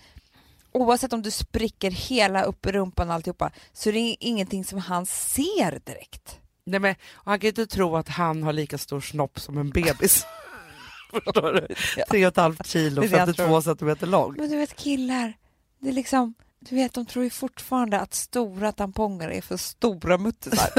oavsett 0.72 1.12
om 1.12 1.22
du 1.22 1.30
spricker 1.30 1.90
hela 1.90 2.42
upp 2.42 2.66
i 2.66 2.72
rumpan 2.72 3.08
och 3.08 3.14
alltihopa, 3.14 3.50
så 3.72 3.88
är 3.88 3.92
det 3.92 4.16
ingenting 4.20 4.64
som 4.64 4.78
han 4.78 5.06
ser 5.06 5.80
direkt. 5.84 6.38
nej, 6.66 6.80
men, 6.80 6.94
och 7.12 7.30
han 7.30 7.38
kan 7.40 7.44
ju 7.46 7.48
inte 7.48 7.66
tro 7.66 7.96
att 7.96 8.08
han 8.08 8.42
har 8.42 8.52
lika 8.52 8.78
stor 8.78 9.00
snopp 9.00 9.40
som 9.40 9.58
en 9.58 9.70
bebis. 9.70 10.26
Förstår 11.10 11.52
du? 11.52 11.74
Tre 12.10 12.26
och 12.26 12.32
ett 12.32 12.36
halvt 12.36 12.66
kilo, 12.66 13.00
Det 13.00 13.06
är 13.06 13.10
det 13.10 13.16
jag 13.18 13.26
52 13.36 13.62
centimeter 13.62 14.06
lång. 14.06 14.34
Men 14.38 14.50
du 14.50 14.56
vet 14.56 14.76
killar, 14.76 15.32
det 15.78 15.88
är 15.88 15.92
liksom, 15.92 16.34
du 16.60 16.74
vet 16.76 16.94
de 16.94 17.06
tror 17.06 17.24
ju 17.24 17.30
fortfarande 17.30 18.00
att 18.00 18.14
stora 18.14 18.72
tamponger 18.72 19.28
är 19.30 19.40
för 19.40 19.56
stora 19.56 20.18
muttisar. 20.18 20.70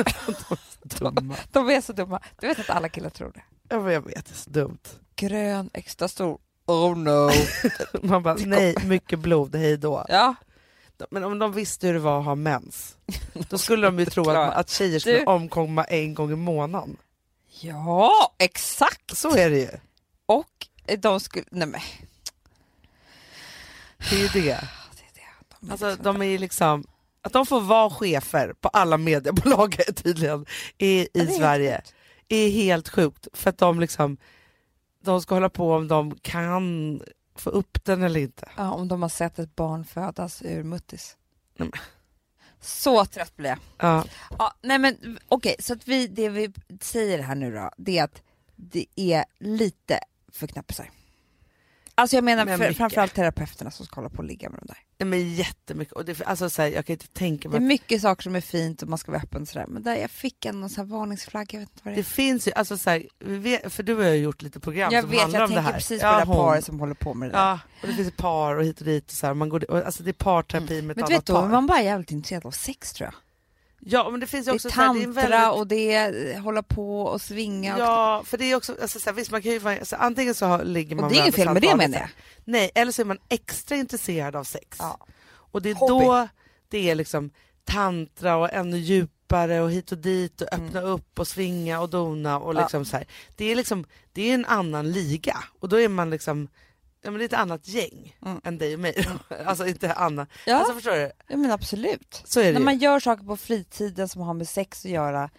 Dumma. 1.00 1.36
de 1.52 1.70
är 1.70 1.82
så 1.82 1.94
dumma. 1.94 2.20
Du 2.42 2.48
vet 2.48 2.60
att 2.60 2.70
alla 2.70 2.90
killar 2.90 3.10
tror 3.10 3.32
det. 3.36 3.44
Ja, 3.70 3.80
men 3.80 3.94
jag 3.94 4.02
vet, 4.02 4.26
det 4.26 4.32
är 4.32 4.36
så 4.36 4.50
dumt. 4.50 4.80
Grön, 5.16 5.70
extra 5.74 6.08
stor. 6.08 6.40
Oh 6.66 6.98
no. 6.98 7.30
Man 8.08 8.24
bara, 8.24 8.36
nej, 8.46 8.76
mycket 8.86 9.20
blod, 9.20 9.56
hej 9.56 9.78
då. 9.78 10.06
ja, 10.10 10.36
Men 11.10 11.24
om 11.24 11.40
de 11.40 11.52
visste 11.54 11.88
hur 11.88 11.94
det 11.94 12.00
var 12.00 12.20
att 12.20 12.26
ha 12.26 12.36
mens, 12.36 12.98
då 13.50 13.58
skulle 13.58 13.88
de 13.88 14.00
ju 14.00 14.06
tro 14.06 14.30
att, 14.30 14.54
att 14.54 14.70
tjejer 14.70 15.00
skulle 15.00 15.18
Du- 15.20 15.26
omkomma 15.26 15.84
en 15.84 16.14
gång 16.14 16.32
i 16.32 16.36
månaden. 16.36 16.98
ja, 17.60 18.34
exakt. 18.38 19.18
Så 19.18 19.36
är 19.36 19.50
det 19.50 19.58
ju. 19.60 19.70
Och 20.26 20.68
de 21.00 21.20
skulle, 21.20 21.46
nej 21.52 21.68
men. 21.68 21.82
Det 24.10 24.16
är 24.16 24.20
ju 24.20 24.42
det. 24.42 24.60
Alltså, 25.70 25.88
liksom- 25.88 26.04
de 26.04 26.22
är 26.22 26.40
liksom, 26.40 26.84
att 27.22 27.34
de 27.34 27.46
får 27.46 27.62
vara 27.62 27.90
chefer 27.90 28.54
på 28.62 28.70
alla 28.70 28.98
mediebolag 28.98 29.80
tydligen 29.96 30.46
i, 30.78 31.08
i 31.14 31.28
Sverige 31.28 31.82
är 32.28 32.50
helt 32.50 32.90
sjukt. 32.90 33.28
För 33.34 33.50
att 33.50 33.58
de 33.58 33.80
liksom, 33.80 34.18
de 35.04 35.22
ska 35.22 35.36
hålla 35.36 35.50
på 35.50 35.74
om 35.74 35.88
de 35.88 36.16
kan 36.22 37.02
få 37.36 37.50
upp 37.50 37.84
den 37.86 38.04
eller 38.04 38.20
inte. 38.20 38.50
Ja, 38.58 38.72
om 38.72 38.88
de 38.88 39.02
har 39.02 39.10
sett 39.10 39.40
ett 39.40 39.56
barn 39.56 39.86
födas 39.86 40.42
ur 40.42 40.64
muttis. 40.64 41.18
Men. 41.58 41.72
Så 42.62 43.06
trött 43.06 43.36
blir 43.38 43.50
jag. 43.50 43.60
Ja. 43.78 44.04
Ja, 44.40 44.54
nej 44.62 44.80
men 44.80 45.20
okej, 45.28 45.56
så 45.60 45.74
att 45.74 45.88
vi, 45.88 46.08
det 46.08 46.30
vi 46.30 46.54
säger 46.82 47.20
här 47.20 47.36
nu 47.36 47.52
då, 47.56 47.72
det 47.78 47.98
är 47.98 48.04
att 48.04 48.22
det 48.56 48.86
är 48.96 49.26
lite 49.40 50.00
för 50.32 50.48
knappisar. 50.48 50.90
Alltså 52.00 52.16
jag 52.16 52.24
menar 52.24 52.46
Men 52.46 52.58
för, 52.60 52.74
framförallt 52.74 53.14
terapeuterna 53.14 53.72
som 53.72 53.86
ska 53.86 53.96
hålla 53.96 54.10
på 54.10 54.18
och 54.18 54.24
ligga 54.24 54.50
med 54.50 54.60
de 54.60 54.66
där. 54.68 54.78
Nej, 55.00 55.08
men 55.10 55.34
jättemycket. 55.34 55.94
Och 55.94 56.06
det, 56.06 56.22
alltså, 56.26 56.50
så 56.50 56.62
här, 56.62 56.70
jag 56.70 56.86
kan 56.86 56.94
inte 56.94 57.08
tänka 57.08 57.50
Det 57.50 57.56
är 57.58 57.60
mig 57.60 57.68
mycket 57.68 58.02
saker 58.02 58.24
som 58.24 58.36
är 58.36 58.42
fint 58.42 58.82
och 58.82 58.88
man 58.90 58.98
ska 58.98 59.12
vara 59.12 59.22
öppen 59.22 59.42
och 59.42 59.48
sådär, 59.48 59.66
men 59.68 59.84
där 59.84 59.96
jag 59.96 60.12
fick 60.12 60.46
en 60.46 60.60
någon 60.62 60.70
sån 60.70 60.86
här 60.90 60.98
varningsflagga, 60.98 61.48
jag 61.52 61.60
vet 61.60 61.70
inte 61.70 61.82
vad 61.84 61.92
det 61.92 61.96
det 61.96 62.02
är. 62.02 62.04
finns 62.04 62.48
ju, 62.48 62.52
alltså, 62.52 62.78
så 62.78 62.90
här, 62.90 63.04
vet, 63.20 63.74
för 63.74 63.84
du 63.84 63.96
har 63.96 64.04
ju 64.04 64.16
gjort 64.16 64.42
lite 64.42 64.60
program 64.60 64.94
Jag 64.94 65.02
som 65.04 65.12
vet, 65.12 65.22
handlar 65.22 65.40
jag 65.40 65.46
om 65.50 65.50
det 65.52 65.56
tänker 65.56 65.72
här. 65.72 65.80
precis 65.80 66.02
på 66.02 66.08
Ja, 66.08 66.12
det 66.14 66.20
där 66.20 66.26
paret 66.26 66.66
som 66.66 66.80
håller 66.80 66.94
på 66.94 67.14
med 67.14 67.30
det 67.30 67.34
där. 67.34 67.40
Ja, 67.40 67.60
och 67.82 67.88
det 67.88 67.94
finns 67.94 68.08
ett 68.08 68.18
par 68.18 68.56
och 68.56 68.64
hit 68.64 68.80
och 68.80 68.86
dit. 68.86 69.06
Och 69.06 69.12
så 69.12 69.28
här, 69.28 69.34
man 69.34 69.50
går, 69.50 69.72
och, 69.72 69.86
alltså 69.86 70.04
det 70.04 70.10
är 70.12 70.14
parterapi 70.14 70.82
med 70.82 70.92
ett 70.92 70.96
men 70.98 71.04
annat 71.04 71.10
vet, 71.12 71.26
då 71.26 71.38
är 71.38 71.42
par. 71.42 71.50
man 71.50 71.68
bara 71.68 71.82
jävligt 71.82 72.12
intresserad 72.12 72.46
av 72.46 72.52
sex 72.52 72.94
tror 72.94 73.06
jag. 73.06 73.14
Ja, 73.80 74.10
men 74.10 74.20
det 74.20 74.28
finns 74.28 74.48
ju 74.48 74.52
Det 74.52 74.56
också 74.56 74.68
är 74.68 74.72
så 74.72 74.82
här, 74.82 74.94
det 74.94 75.00
är 75.00 75.06
tantra 75.06 75.22
väldigt, 75.30 75.60
och 75.60 75.68
det 75.68 75.94
är 75.94 76.40
hålla 76.40 76.64
på 76.64 77.02
och 77.02 77.22
svinga. 77.22 77.74
Och, 77.76 77.80
Ja, 77.82 78.24
för 78.26 78.38
det 78.38 78.52
är 78.52 78.56
också, 78.56 78.76
alltså, 78.82 79.00
så 79.00 79.10
här, 79.10 79.16
visst 79.16 79.32
man 79.32 79.42
kan 79.42 79.52
ju, 79.52 79.68
alltså, 79.68 79.96
antingen 79.96 80.36
så 80.36 80.64
ligger 80.64 80.96
man 80.96 81.06
och 81.06 81.12
det 81.12 81.18
är 81.18 81.22
inget 81.22 81.36
fel 81.36 81.54
med 81.54 81.62
det 81.62 81.76
menar 81.76 81.98
jag. 82.00 82.10
Nej, 82.46 82.72
eller 82.76 82.92
så 82.92 83.02
är 83.02 83.06
man 83.06 83.20
extra 83.30 83.78
intresserad 83.78 84.36
av 84.36 84.44
sex. 84.44 84.78
Ja. 84.80 84.98
Och 85.30 85.62
det 85.62 85.70
är 85.70 85.76
Hobby. 85.76 86.06
då 86.06 86.28
det 86.70 86.90
är 86.90 86.96
liksom 86.96 87.30
tantra 87.66 88.36
och 88.38 88.54
ännu 88.54 88.78
djupare 88.78 89.62
och 89.62 89.72
hit 89.72 89.92
och 89.92 89.98
dit 89.98 90.42
och 90.42 90.48
öppna 90.54 90.82
upp 90.82 91.20
och 91.20 91.28
svinga 91.28 91.80
och 91.82 91.90
dona 91.90 92.40
och 92.40 92.52
Mm. 92.52 92.58
Ja. 92.58 92.64
liksom 92.64 92.86
så 92.86 92.98
här. 92.98 93.06
Det 93.36 93.46
är 93.46 93.56
liksom, 93.56 93.86
det 94.14 94.30
är 94.30 94.34
en 94.34 94.46
annan 94.46 94.92
liga 94.92 95.38
och 95.60 95.70
då 95.70 95.80
är 95.80 95.90
man 95.90 96.10
liksom, 96.10 96.48
ja 97.08 97.12
men 97.12 97.20
det 97.20 97.24
är 97.24 97.28
ett 97.28 97.34
annat 97.34 97.68
gäng 97.68 98.18
Mm. 98.26 98.42
än 98.44 98.58
dig 98.58 98.74
och 98.74 98.80
mig. 98.80 99.08
alltså 99.46 99.68
inte 99.68 99.94
Anna. 99.94 100.28
Ja, 100.46 100.56
Alltså 100.56 100.74
förstår 100.74 100.92
du? 100.92 101.12
ja 101.28 101.38
men 101.38 101.52
absolut. 101.52 102.22
Så 102.26 102.40
är 102.40 102.44
det 102.46 102.52
När 102.52 102.60
ju. 102.60 102.66
man 102.66 102.78
gör 102.78 103.00
saker 103.00 103.24
på 103.24 103.38
fritiden 103.38 104.08
som 104.10 104.22
har 104.22 104.34
med 104.34 104.48
sex 104.50 104.86
att 104.86 104.92
göra 104.92 105.30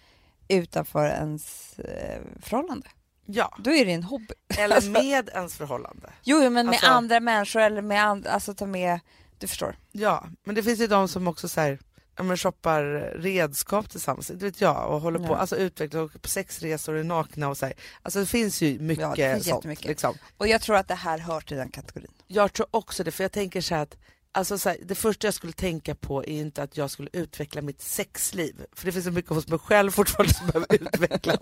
utanför 0.48 1.06
ens 1.06 1.78
eh, 1.78 2.20
förhållande, 2.42 2.86
Ja, 3.26 3.56
då 3.58 3.70
är 3.72 3.84
det 3.86 3.92
en 3.92 4.02
hobby. 4.02 4.34
eller 4.58 4.90
med 4.90 5.28
ens 5.34 5.56
förhållande. 5.56 6.10
Jo, 6.22 6.42
jo 6.42 6.50
men 6.50 6.66
med 6.66 6.74
Alltså- 6.74 6.86
andra 6.86 7.20
människor 7.20 7.60
eller 7.60 7.82
med 7.82 8.04
andra, 8.04 8.30
alltså 8.30 8.54
ta 8.54 8.66
med, 8.66 9.00
du 9.38 9.46
förstår. 9.48 9.76
Ja, 9.92 10.26
men 10.44 10.54
det 10.54 10.62
finns 10.62 10.80
ju 10.80 10.86
de 10.86 11.08
som 11.08 11.28
också 11.28 11.48
så 11.48 11.60
här, 11.60 11.78
men 12.22 12.36
shoppar 12.36 12.82
redskap 13.18 13.90
tillsammans, 13.90 14.30
inte 14.30 14.44
vet 14.44 14.60
jag, 14.60 14.90
och 14.90 15.00
håller 15.00 15.18
på, 15.18 15.24
Ja. 15.24 15.36
alltså 15.36 15.56
utvecklar, 15.56 16.02
åker 16.02 16.18
på 16.18 16.28
sexresor 16.28 16.92
och 16.94 17.00
är 17.00 17.04
nakna 17.04 17.48
och 17.48 17.56
så 17.56 17.66
här. 17.66 17.74
Alltså 18.02 18.20
det 18.20 18.26
finns 18.26 18.62
ju 18.62 18.78
mycket 18.78 19.02
Ja, 19.02 19.14
det 19.16 19.34
finns 19.34 19.46
sånt. 19.48 19.84
Liksom. 19.84 20.14
Och 20.36 20.48
jag 20.48 20.60
tror 20.62 20.76
att 20.76 20.88
det 20.88 20.94
här 20.94 21.18
hör 21.18 21.40
till 21.40 21.56
den 21.56 21.70
kategorin. 21.70 22.10
Jag 22.26 22.52
tror 22.52 22.66
också 22.70 23.04
det, 23.04 23.10
för 23.10 23.24
jag 23.24 23.32
tänker 23.32 23.60
så 23.60 23.74
att 23.74 23.96
Alltså 24.32 24.58
så 24.58 24.68
här, 24.68 24.78
det 24.84 24.94
första 24.94 25.26
jag 25.26 25.34
skulle 25.34 25.52
tänka 25.52 25.94
på 25.94 26.24
är 26.24 26.28
inte 26.40 26.62
att 26.62 26.76
jag 26.76 26.90
skulle 26.90 27.10
utveckla 27.12 27.62
mitt 27.62 27.82
sexliv, 27.82 28.64
för 28.72 28.86
det 28.86 28.92
finns 28.92 29.04
så 29.04 29.10
mycket 29.10 29.30
hos 29.30 29.48
mig 29.48 29.58
själv 29.58 29.90
fortfarande 29.90 30.34
som 30.34 30.46
behöver 30.46 30.74
utvecklas. 30.74 31.38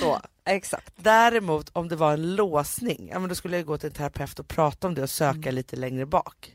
Så. 0.00 0.20
Exakt. 0.44 0.92
Däremot 0.96 1.70
om 1.72 1.88
det 1.88 1.96
var 1.96 2.12
en 2.12 2.34
låsning, 2.36 3.08
ja, 3.12 3.18
men 3.18 3.28
då 3.28 3.34
skulle 3.34 3.56
jag 3.56 3.66
gå 3.66 3.78
till 3.78 3.86
en 3.86 3.92
terapeut 3.94 4.38
och 4.38 4.48
prata 4.48 4.86
om 4.86 4.94
det 4.94 5.02
och 5.02 5.10
söka 5.10 5.38
Mm. 5.38 5.54
lite 5.54 5.76
längre 5.76 6.06
bak. 6.06 6.54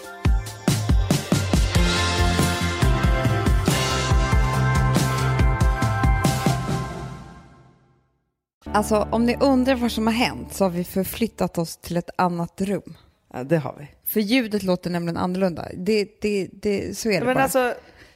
Alltså 8.73 9.07
om 9.11 9.25
ni 9.25 9.37
undrar 9.39 9.75
vad 9.75 9.91
som 9.91 10.07
har 10.07 10.13
hänt 10.13 10.53
så 10.53 10.63
har 10.65 10.69
vi 10.69 10.83
förflyttat 10.83 11.57
oss 11.57 11.77
till 11.77 11.97
ett 11.97 12.09
annat 12.15 12.61
rum. 12.61 12.97
Ja, 13.33 13.43
det 13.43 13.57
har 13.57 13.75
vi. 13.79 13.87
För 14.03 14.19
ljudet 14.19 14.63
låter 14.63 14.89
nämligen 14.89 15.17
annorlunda. 15.17 15.67
Det, 15.77 16.21
det, 16.21 16.49
det, 16.53 16.97
så 16.97 17.09
är 17.09 17.19
det 17.19 17.25
Men 17.25 17.33
bara. 17.35 17.43
alltså, 17.43 17.73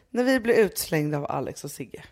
när 0.09 0.23
vi 0.23 0.39
blir 0.39 0.55
utslängda 0.55 1.17
av 1.17 1.25
Alex 1.31 1.63
och 1.63 1.71
Sigge. 1.71 2.03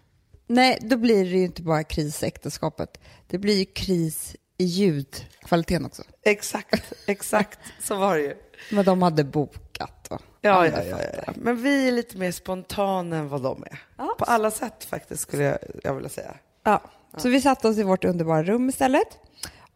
Nej, 0.47 0.79
då 0.81 0.97
blir 0.97 1.23
det 1.23 1.37
ju 1.37 1.43
inte 1.43 1.61
bara 1.61 1.83
kris 1.83 2.23
i 2.23 2.25
äktenskapet. 2.25 2.99
Det 3.27 3.37
blir 3.37 3.57
ju 3.57 3.65
kris 3.65 4.35
i 4.57 4.63
ljudkvaliteten 4.65 5.85
också. 5.85 6.03
Exakt, 6.25 6.93
exakt. 7.07 7.59
Så 7.81 7.95
var 7.95 8.15
det 8.15 8.21
ju. 8.21 8.35
Men 8.71 8.85
de 8.85 9.01
hade 9.01 9.23
bokat. 9.23 10.07
Och 10.07 10.21
Ja, 10.41 10.67
ja, 10.67 10.83
ja, 10.83 10.97
ja. 11.27 11.33
Men 11.35 11.63
vi 11.63 11.87
är 11.87 11.91
lite 11.91 12.17
mer 12.17 12.31
spontana 12.31 13.17
än 13.17 13.29
vad 13.29 13.41
de 13.43 13.63
är. 13.63 13.79
Ja. 13.97 14.15
På 14.19 14.25
alla 14.25 14.51
sätt 14.51 14.83
faktiskt, 14.83 15.21
skulle 15.21 15.43
jag, 15.43 15.57
jag 15.83 15.93
vilja 15.93 16.09
säga. 16.09 16.35
Ja. 16.63 16.81
Så 17.17 17.29
vi 17.29 17.41
satte 17.41 17.67
oss 17.67 17.77
i 17.77 17.83
vårt 17.83 18.05
underbara 18.05 18.43
rum 18.43 18.69
istället 18.69 19.07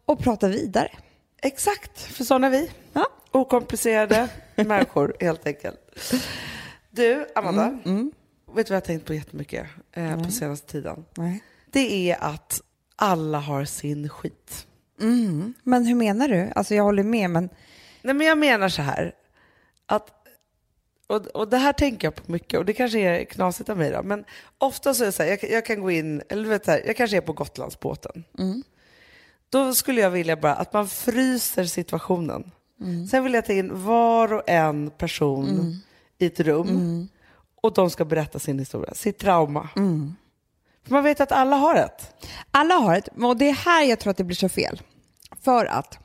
och 0.04 0.18
pratade 0.18 0.52
vidare. 0.52 0.90
Exakt, 1.42 2.00
för 2.00 2.24
sådana 2.24 2.46
är 2.46 2.50
vi. 2.50 2.70
Ja. 2.92 3.06
Okomplicerade 3.30 4.28
människor, 4.56 5.16
helt 5.20 5.46
enkelt. 5.46 5.80
Du, 6.90 7.26
Amanda. 7.34 7.78
Mm. 7.84 8.12
Vet 8.54 8.66
du 8.66 8.70
vad 8.70 8.76
jag 8.76 8.80
har 8.80 8.80
tänkt 8.80 9.06
på 9.06 9.14
jättemycket 9.14 9.66
eh, 9.92 10.24
på 10.24 10.30
senaste 10.30 10.72
tiden? 10.72 11.04
Nej. 11.16 11.42
Det 11.70 12.10
är 12.10 12.24
att 12.24 12.60
alla 12.96 13.38
har 13.38 13.64
sin 13.64 14.08
skit. 14.08 14.66
Mm. 15.00 15.54
Men 15.62 15.86
hur 15.86 15.94
menar 15.94 16.28
du? 16.28 16.50
Alltså 16.54 16.74
jag 16.74 16.84
håller 16.84 17.02
med, 17.02 17.30
men 17.30 17.48
Nej, 18.02 18.14
men 18.14 18.26
jag 18.26 18.38
menar 18.38 18.68
så 18.68 18.82
här. 18.82 19.12
Att, 19.86 20.17
och, 21.08 21.26
och 21.26 21.48
det 21.48 21.56
här 21.58 21.72
tänker 21.72 22.06
jag 22.06 22.14
på 22.14 22.32
mycket 22.32 22.58
och 22.58 22.64
det 22.64 22.72
kanske 22.72 22.98
är 22.98 23.24
knasigt 23.24 23.68
av 23.70 23.78
mig 23.78 23.90
då. 23.90 24.02
Men 24.02 24.24
ofta 24.58 24.94
så 24.94 25.02
är 25.02 25.06
det 25.06 25.12
så 25.12 25.22
här, 25.22 25.30
jag, 25.30 25.50
jag 25.50 25.64
kan 25.66 25.80
gå 25.80 25.90
in, 25.90 26.22
eller 26.28 26.42
du 26.42 26.48
vet 26.48 26.64
så 26.64 26.70
här, 26.70 26.82
jag 26.86 26.96
kanske 26.96 27.16
är 27.16 27.20
på 27.20 27.32
Gotlandsbåten. 27.32 28.24
Då 29.50 29.74
skulle 29.74 30.00
jag 30.00 30.10
vilja 30.10 30.36
bara 30.36 30.54
att 30.54 30.72
man 30.72 30.88
fryser 30.88 31.64
situationen. 31.64 32.50
Sen 33.10 33.24
vill 33.24 33.34
jag 33.34 33.46
ta 33.46 33.52
in 33.52 33.84
var 33.84 34.32
och 34.32 34.42
en 34.46 34.90
person 34.90 35.46
i 36.18 36.26
ett 36.26 36.40
rum 36.40 36.68
och 37.62 37.74
de 37.74 37.90
ska 37.90 38.04
berätta 38.04 38.38
sin 38.38 38.58
historia, 38.58 38.94
sitt 38.94 39.18
trauma. 39.18 39.68
För 40.86 40.92
man 40.94 41.04
vet 41.04 41.20
att 41.20 41.32
alla 41.32 41.56
har 41.56 41.74
ett. 41.74 42.12
alla 42.50 42.74
har 42.74 42.96
ett. 42.96 43.08
Och 43.22 43.36
det 43.36 43.48
är 43.48 43.52
här 43.54 43.84
jag 43.84 43.98
tror 43.98 44.10
att 44.10 44.16
det 44.16 44.24
blir 44.24 44.36
så 44.36 44.48
fel. 44.48 44.82
För 45.42 45.66
att 45.66 45.98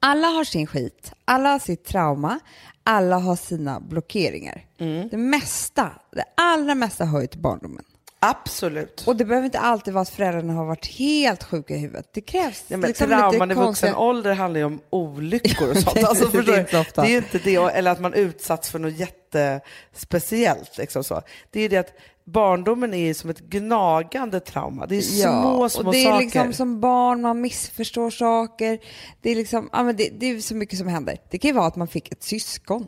alla 0.00 0.26
har 0.26 0.44
sin 0.44 0.66
skit, 0.66 1.12
alla 1.24 1.48
har 1.48 1.58
sitt 1.58 1.84
trauma, 1.84 2.38
alla 2.84 3.18
har 3.18 3.36
sina 3.36 3.80
blockeringar. 3.80 4.64
Det 5.10 5.16
mesta, 5.16 5.90
det 6.12 6.24
allra 6.34 6.74
mesta 6.74 7.04
hör 7.04 7.20
ju 7.20 7.26
till 7.26 7.40
barndomen. 7.40 7.84
Absolut. 8.22 9.04
Och 9.06 9.16
det 9.16 9.24
behöver 9.24 9.44
inte 9.44 9.58
alltid 9.58 9.94
vara 9.94 10.02
att 10.02 10.08
föräldrarna 10.08 10.52
har 10.52 10.64
varit 10.64 10.86
helt 10.86 11.42
sjuka 11.44 11.74
i 11.74 11.78
huvudet. 11.78 12.08
Det 12.12 12.20
krävs 12.20 12.64
Ja, 12.68 12.76
men 12.76 12.88
liksom 12.88 13.08
trauman 13.08 13.50
i 13.50 13.54
vuxen 13.54 13.94
ålder 13.94 14.34
handlar 14.34 14.58
ju 14.60 14.64
om 14.66 14.80
olyckor 14.90 15.70
och 15.70 15.76
sånt. 15.82 15.94
Det 15.94 16.00
är 16.00 16.06
Alltså, 16.06 16.38
inte 16.58 16.78
ofta. 16.78 17.02
det 17.02 17.08
är 17.12 17.16
inte 17.16 17.38
det, 17.38 17.54
eller 17.56 17.90
att 17.90 18.00
man 18.00 18.14
utsatts 18.14 18.70
för 18.70 18.78
något 18.78 18.92
jättespeciellt. 18.98 20.78
Liksom 20.78 21.04
så. 21.04 21.22
Det 21.50 21.60
är 21.60 21.68
det 21.68 21.76
att 21.76 21.92
barndomen 22.32 22.94
är 22.94 23.14
som 23.14 23.30
ett 23.30 23.40
gnagande 23.40 24.40
trauma. 24.40 24.86
Det 24.86 24.96
är 24.96 25.02
små, 25.02 25.68
små 25.68 25.86
och 25.86 25.92
det 25.92 25.98
är 25.98 26.10
saker. 26.10 26.24
liksom 26.24 26.52
som 26.52 26.80
barn, 26.80 27.20
man 27.22 27.40
missförstår 27.40 28.10
saker. 28.10 28.78
Det 29.20 29.30
är, 29.30 29.36
liksom, 29.36 29.68
ja, 29.72 29.82
men 29.82 29.96
det, 29.96 30.08
det 30.20 30.26
är 30.26 30.40
så 30.40 30.54
mycket 30.54 30.78
som 30.78 30.88
händer. 30.88 31.18
Det 31.30 31.38
kan 31.38 31.48
ju 31.48 31.54
vara 31.54 31.66
att 31.66 31.76
man 31.76 31.88
fick 31.88 32.12
ett 32.12 32.22
syskon. 32.22 32.86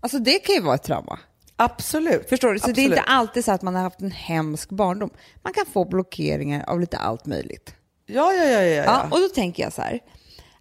Alltså 0.00 0.18
det 0.18 0.38
kan 0.38 0.54
ju 0.54 0.60
vara 0.60 0.74
ett 0.74 0.82
trauma. 0.82 1.18
Absolut. 1.56 2.28
Förstår 2.28 2.52
du? 2.52 2.58
Så 2.58 2.66
det 2.66 2.70
är 2.70 2.72
Absolut. 2.72 2.98
inte 2.98 3.02
alltid 3.10 3.44
så 3.44 3.52
att 3.52 3.62
man 3.62 3.74
har 3.74 3.82
haft 3.82 4.00
en 4.00 4.10
hemsk 4.10 4.70
barndom. 4.70 5.10
Man 5.42 5.52
kan 5.52 5.66
få 5.72 5.84
blockeringar 5.84 6.64
av 6.66 6.80
lite 6.80 6.98
allt 6.98 7.26
möjligt. 7.26 7.74
Ja, 8.06 8.32
ja, 8.32 8.44
ja. 8.44 8.60
ja, 8.60 8.74
Ja, 8.74 8.84
ja. 8.84 9.08
och 9.10 9.20
då 9.20 9.28
tänker 9.28 9.62
jag 9.62 9.72
så 9.72 9.82
här, 9.82 10.00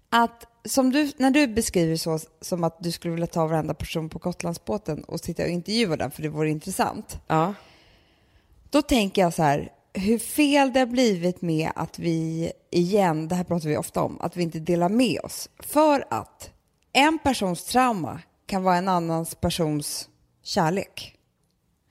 att 0.10 0.46
som 0.66 0.92
du, 0.92 1.12
när 1.18 1.32
du 1.32 1.48
beskriver 1.48 1.96
så 1.96 2.20
som 2.42 2.64
att 2.64 2.78
du 2.84 2.92
skulle 2.92 3.12
vilja 3.12 3.28
ta 3.28 3.48
varenda 3.48 3.74
person 3.74 4.10
på 4.10 4.20
Gotlandsbåten 4.20 5.04
och 5.04 5.20
sitta 5.20 5.44
och 5.44 5.50
intervjua 5.50 5.98
den 5.98 6.12
för 6.12 6.22
det 6.22 6.30
vore 6.30 6.50
intressant. 6.50 7.20
ja. 7.28 7.54
Då 8.70 8.82
tänker 8.82 9.22
jag 9.22 9.34
så 9.34 9.44
här, 9.44 9.70
hur 9.94 10.20
fel 10.20 10.74
det 10.74 10.80
har 10.80 10.88
blivit 10.88 11.42
med 11.42 11.72
att 11.76 12.00
vi, 12.00 12.52
igen, 12.72 13.28
det 13.28 13.36
här 13.36 13.44
pratar 13.44 13.70
vi 13.70 13.78
ofta 13.78 14.02
om, 14.02 14.22
att 14.22 14.38
vi 14.38 14.44
inte 14.44 14.60
delar 14.60 14.90
med 14.90 15.20
oss. 15.24 15.50
För 15.60 16.06
att 16.10 16.50
en 16.94 17.20
persons 17.20 17.64
trauma 17.66 18.22
kan 18.46 18.64
vara 18.64 18.76
en 18.78 18.88
annans 18.88 19.36
persons 19.36 20.10
kärlek. 20.44 21.16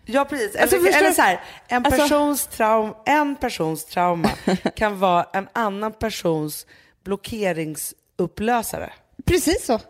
Ja, 0.04 0.24
precis. 0.24 0.56
Alltså, 0.56 0.76
eller, 0.76 0.98
eller 0.98 1.12
så 1.12 1.22
här, 1.22 1.40
en, 1.68 1.84
Alltså- 1.86 2.00
persons 2.00 2.46
traum, 2.46 2.94
en 3.06 3.36
persons 3.36 3.84
trauma 3.84 4.28
kan 4.76 4.98
vara 4.98 5.26
en 5.32 5.48
annan 5.52 5.92
persons 5.92 6.66
blockeringsupplösare. 7.04 8.92
Precis 9.24 9.66
så. 9.66 9.80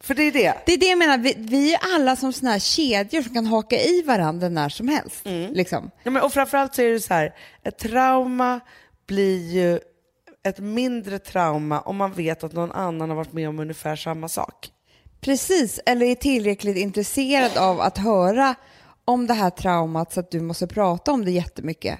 För 0.00 0.14
det 0.14 0.22
är 0.22 0.32
det. 0.32 0.54
Det 0.66 0.72
är 0.72 0.78
det 0.78 0.86
jag 0.86 0.98
menar, 0.98 1.18
vi, 1.18 1.34
vi 1.38 1.74
är 1.74 1.80
alla 1.94 2.16
som 2.16 2.32
såna 2.32 2.50
här 2.50 2.58
kedjor 2.58 3.22
som 3.22 3.34
kan 3.34 3.46
haka 3.46 3.76
i 3.76 4.02
varandra 4.02 4.48
när 4.48 4.68
som 4.68 4.88
helst. 4.88 5.20
Liksom. 5.52 5.90
Ja, 6.02 6.10
men, 6.10 6.22
och 6.22 6.32
framförallt 6.32 6.74
så 6.74 6.82
är 6.82 6.90
det 6.90 7.00
så 7.00 7.14
här, 7.14 7.34
ett 7.62 7.78
trauma 7.78 8.60
blir 9.06 9.52
ju 9.52 9.80
ett 10.42 10.58
mindre 10.58 11.18
trauma 11.18 11.80
om 11.80 11.96
man 11.96 12.12
vet 12.12 12.44
att 12.44 12.52
någon 12.52 12.72
annan 12.72 13.08
har 13.08 13.16
varit 13.16 13.32
med 13.32 13.48
om 13.48 13.58
ungefär 13.58 13.96
samma 13.96 14.28
sak. 14.28 14.72
Precis, 15.20 15.80
eller 15.86 16.06
är 16.06 16.14
tillräckligt 16.14 16.76
intresserad 16.76 17.56
av 17.56 17.80
att 17.80 17.98
höra 17.98 18.54
om 19.04 19.26
det 19.26 19.34
här 19.34 19.50
traumat 19.50 20.12
så 20.12 20.20
att 20.20 20.30
du 20.30 20.40
måste 20.40 20.66
prata 20.66 21.12
om 21.12 21.24
det 21.24 21.30
jättemycket. 21.30 21.98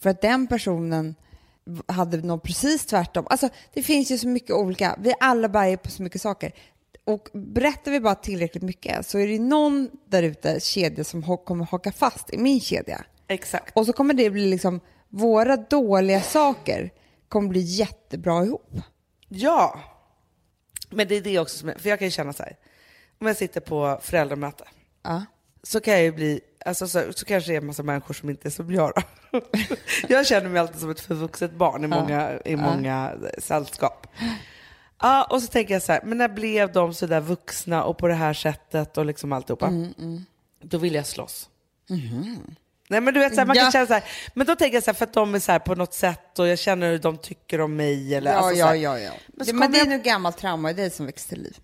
För 0.00 0.10
att 0.10 0.20
den 0.20 0.46
personen 0.46 1.14
hade 1.86 2.16
något 2.16 2.42
precis 2.42 2.86
tvärtom. 2.86 3.26
Alltså 3.30 3.48
det 3.74 3.82
finns 3.82 4.10
ju 4.10 4.18
så 4.18 4.28
mycket 4.28 4.50
olika, 4.50 4.96
vi 4.98 5.14
alla 5.20 5.48
bär 5.48 5.76
på 5.76 5.90
så 5.90 6.02
mycket 6.02 6.22
saker. 6.22 6.52
Och 7.04 7.28
berättar 7.32 7.90
vi 7.90 8.00
bara 8.00 8.14
tillräckligt 8.14 8.62
mycket 8.62 9.06
så 9.06 9.18
är 9.18 9.26
det 9.26 9.38
någon 9.38 9.90
där 10.08 10.22
ute, 10.22 10.60
kedja, 10.60 11.04
som 11.04 11.38
kommer 11.38 11.64
haka 11.64 11.92
fast 11.92 12.32
i 12.32 12.38
min 12.38 12.60
kedja. 12.60 13.04
Exakt. 13.28 13.76
Och 13.76 13.86
så 13.86 13.92
kommer 13.92 14.14
det 14.14 14.30
bli 14.30 14.46
liksom, 14.50 14.80
våra 15.08 15.56
dåliga 15.56 16.20
saker 16.20 16.90
kommer 17.28 17.48
bli 17.48 17.60
jättebra 17.60 18.44
ihop. 18.44 18.74
Ja. 19.28 19.80
Men 20.90 21.08
det 21.08 21.14
är 21.16 21.20
det 21.20 21.38
också 21.38 21.58
som 21.58 21.68
är, 21.68 21.74
för 21.74 21.88
jag 21.88 21.98
kan 21.98 22.06
ju 22.06 22.12
känna 22.12 22.32
så 22.32 22.42
här, 22.42 22.56
om 23.20 23.26
jag 23.26 23.36
sitter 23.36 23.60
på 23.60 23.98
föräldramöte 24.02 24.64
Ja. 25.02 25.24
så 25.62 25.80
kan 25.80 25.94
jag 25.94 26.02
ju 26.02 26.12
bli, 26.12 26.40
alltså 26.64 26.88
så, 26.88 27.12
så 27.12 27.24
kanske 27.24 27.50
det 27.50 27.54
är 27.56 27.60
en 27.60 27.66
massa 27.66 27.82
människor 27.82 28.14
som 28.14 28.30
inte 28.30 28.48
är 28.48 28.50
som 28.50 28.72
jag 28.72 28.92
då. 29.30 29.40
jag 30.08 30.26
känner 30.26 30.48
mig 30.48 30.60
alltid 30.60 30.80
som 30.80 30.90
ett 30.90 31.00
förvuxet 31.00 31.52
barn 31.52 31.84
i 31.84 31.86
många, 31.86 32.40
i 32.44 32.56
många 32.56 33.14
sällskap. 33.38 34.06
Ja, 35.00 35.24
och 35.30 35.42
så 35.42 35.48
tänker 35.48 35.74
jag 35.74 35.82
så 35.82 35.92
här, 35.92 36.00
men 36.04 36.18
när 36.18 36.28
blev 36.28 36.72
de 36.72 36.94
så 36.94 37.06
där 37.06 37.20
vuxna 37.20 37.84
och 37.84 37.98
på 37.98 38.08
det 38.08 38.14
här 38.14 38.32
sättet 38.32 38.98
och 38.98 39.06
liksom 39.06 39.32
alltihopa? 39.32 39.72
Då 40.62 40.78
vill 40.78 40.94
jag 40.94 41.06
slåss. 41.06 41.48
Nej 42.88 43.00
men 43.00 43.14
du 43.14 43.20
vet, 43.20 43.34
så 43.34 43.40
här, 43.40 43.46
man 43.46 43.56
Ja. 43.56 43.62
kan 43.62 43.72
känna 43.72 43.86
så 43.86 43.92
här, 43.94 44.04
men 44.34 44.46
då 44.46 44.56
tänker 44.56 44.76
jag 44.76 44.84
så 44.84 44.90
här, 44.90 44.94
för 44.96 45.04
att 45.04 45.12
de 45.12 45.34
är 45.34 45.38
så 45.38 45.52
här 45.52 45.58
på 45.58 45.74
något 45.74 45.94
sätt 45.94 46.38
och 46.38 46.46
jag 46.48 46.58
känner 46.58 46.90
hur 46.90 46.98
de 46.98 47.18
tycker 47.18 47.60
om 47.60 47.76
mig. 47.76 48.14
Eller, 48.14 48.32
Ja, 48.32 48.36
alltså, 48.38 48.54
så 48.54 48.58
ja, 48.60 48.76
ja, 48.76 48.98
ja. 48.98 49.10
Men 49.28 49.46
så 49.46 49.54
men 49.54 49.72
det 49.72 49.78
är 49.78 49.80
jag- 49.86 49.88
nog 49.88 50.02
gammalt 50.02 50.38
trauma 50.38 50.70
i 50.70 50.74
dig 50.74 50.90
som 50.90 51.06
växer 51.06 51.28
till 51.28 51.42
liv. 51.42 51.56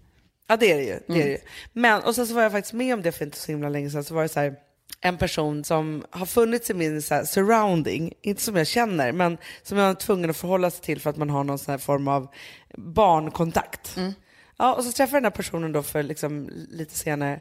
Ja 0.47 0.57
det 0.57 0.73
är 0.73 0.77
det 0.77 0.83
ju. 0.83 0.89
Det 1.07 1.13
är 1.13 1.17
Mm. 1.17 1.27
det 1.27 1.31
ju. 1.33 1.39
Men, 1.73 2.03
och 2.03 2.15
sen 2.15 2.27
så 2.27 2.35
var 2.35 2.43
jag 2.43 2.53
faktiskt 2.53 2.73
med 2.73 2.95
om 2.95 3.03
det 3.03 3.13
för 3.13 3.25
inte 3.25 3.39
så 3.39 3.53
himla 3.53 3.69
länge 3.69 3.91
sedan, 3.91 4.05
så 4.05 4.15
var 4.15 4.23
det 4.23 4.29
så 4.29 4.41
här, 4.41 4.55
en 5.01 5.19
person 5.19 5.65
som 5.65 6.05
har 6.11 6.27
funnits 6.27 6.71
i 6.71 6.75
min 6.75 7.03
så 7.03 7.15
här, 7.15 7.25
surrounding, 7.25 8.13
inte 8.23 8.43
som 8.43 8.57
jag 8.57 8.67
känner, 8.67 9.13
men 9.13 9.39
som 9.63 9.79
jag 9.79 9.91
är 9.91 9.95
tvungen 9.95 10.31
att 10.31 10.37
förhålla 10.37 10.71
sig 10.71 10.85
till 10.85 11.01
för 11.01 11.11
att 11.11 11.17
man 11.17 11.31
har 11.31 11.45
någon 11.45 11.59
sån 11.59 11.73
här 11.73 11.79
form 11.79 12.09
av 12.09 12.29
barnkontakt. 12.75 13.97
Mm. 13.97 14.13
Ja, 14.57 14.75
och 14.75 14.85
så 14.85 14.93
träffade 14.93 15.17
jag 15.17 15.23
den 15.23 15.33
här 15.33 15.37
personen 15.37 15.73
då 15.73 15.83
för 15.83 16.03
liksom 16.03 16.51
lite 16.71 16.95
senare. 16.95 17.41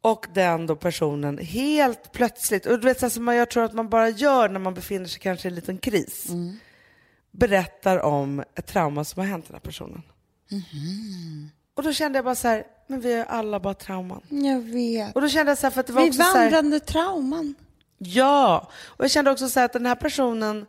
Och 0.00 0.26
den 0.34 0.66
då 0.66 0.76
personen 0.76 1.38
helt 1.38 2.12
plötsligt, 2.12 2.66
och 2.66 2.80
du 2.80 2.86
vet 2.86 2.98
så 3.00 3.06
här, 3.06 3.10
som 3.10 3.28
jag 3.28 3.50
tror 3.50 3.64
att 3.64 3.74
man 3.74 3.88
bara 3.88 4.08
gör 4.08 4.48
när 4.48 4.60
man 4.60 4.74
befinner 4.74 5.06
sig 5.06 5.20
kanske 5.20 5.48
i 5.48 5.50
en 5.50 5.54
liten 5.54 5.78
kris, 5.78 6.26
berättar 7.30 7.98
om 7.98 8.44
ett 8.54 8.66
trauma 8.66 9.04
som 9.04 9.20
har 9.20 9.26
hänt 9.26 9.46
den 9.46 9.54
här 9.54 9.60
personen. 9.60 10.02
Och 11.80 11.84
då 11.84 11.92
kände 11.92 12.18
jag 12.18 12.24
bara 12.24 12.34
så 12.34 12.48
här, 12.48 12.64
men 12.86 13.00
vi 13.00 13.18
har 13.18 13.24
alla 13.24 13.60
bara 13.60 13.74
trauman. 13.74 14.20
Jag 14.28 14.60
vet. 14.60 15.14
Och 15.14 15.20
då 15.20 15.28
kände 15.28 15.50
jag 15.50 15.58
så 15.58 15.66
här, 15.66 15.70
för 15.70 15.80
att 15.80 15.86
det 15.86 15.92
var 15.92 16.02
Vi 16.02 16.08
också 16.08 16.22
så 16.22 16.24
här, 16.24 16.40
vandrande 16.40 16.80
trauman. 16.80 17.54
Ja, 17.98 18.70
och 18.84 19.04
jag 19.04 19.10
kände 19.10 19.30
också 19.30 19.48
så 19.48 19.60
här 19.60 19.66
att 19.66 19.72
den 19.72 19.86
här 19.86 19.94
personen, 19.94 20.66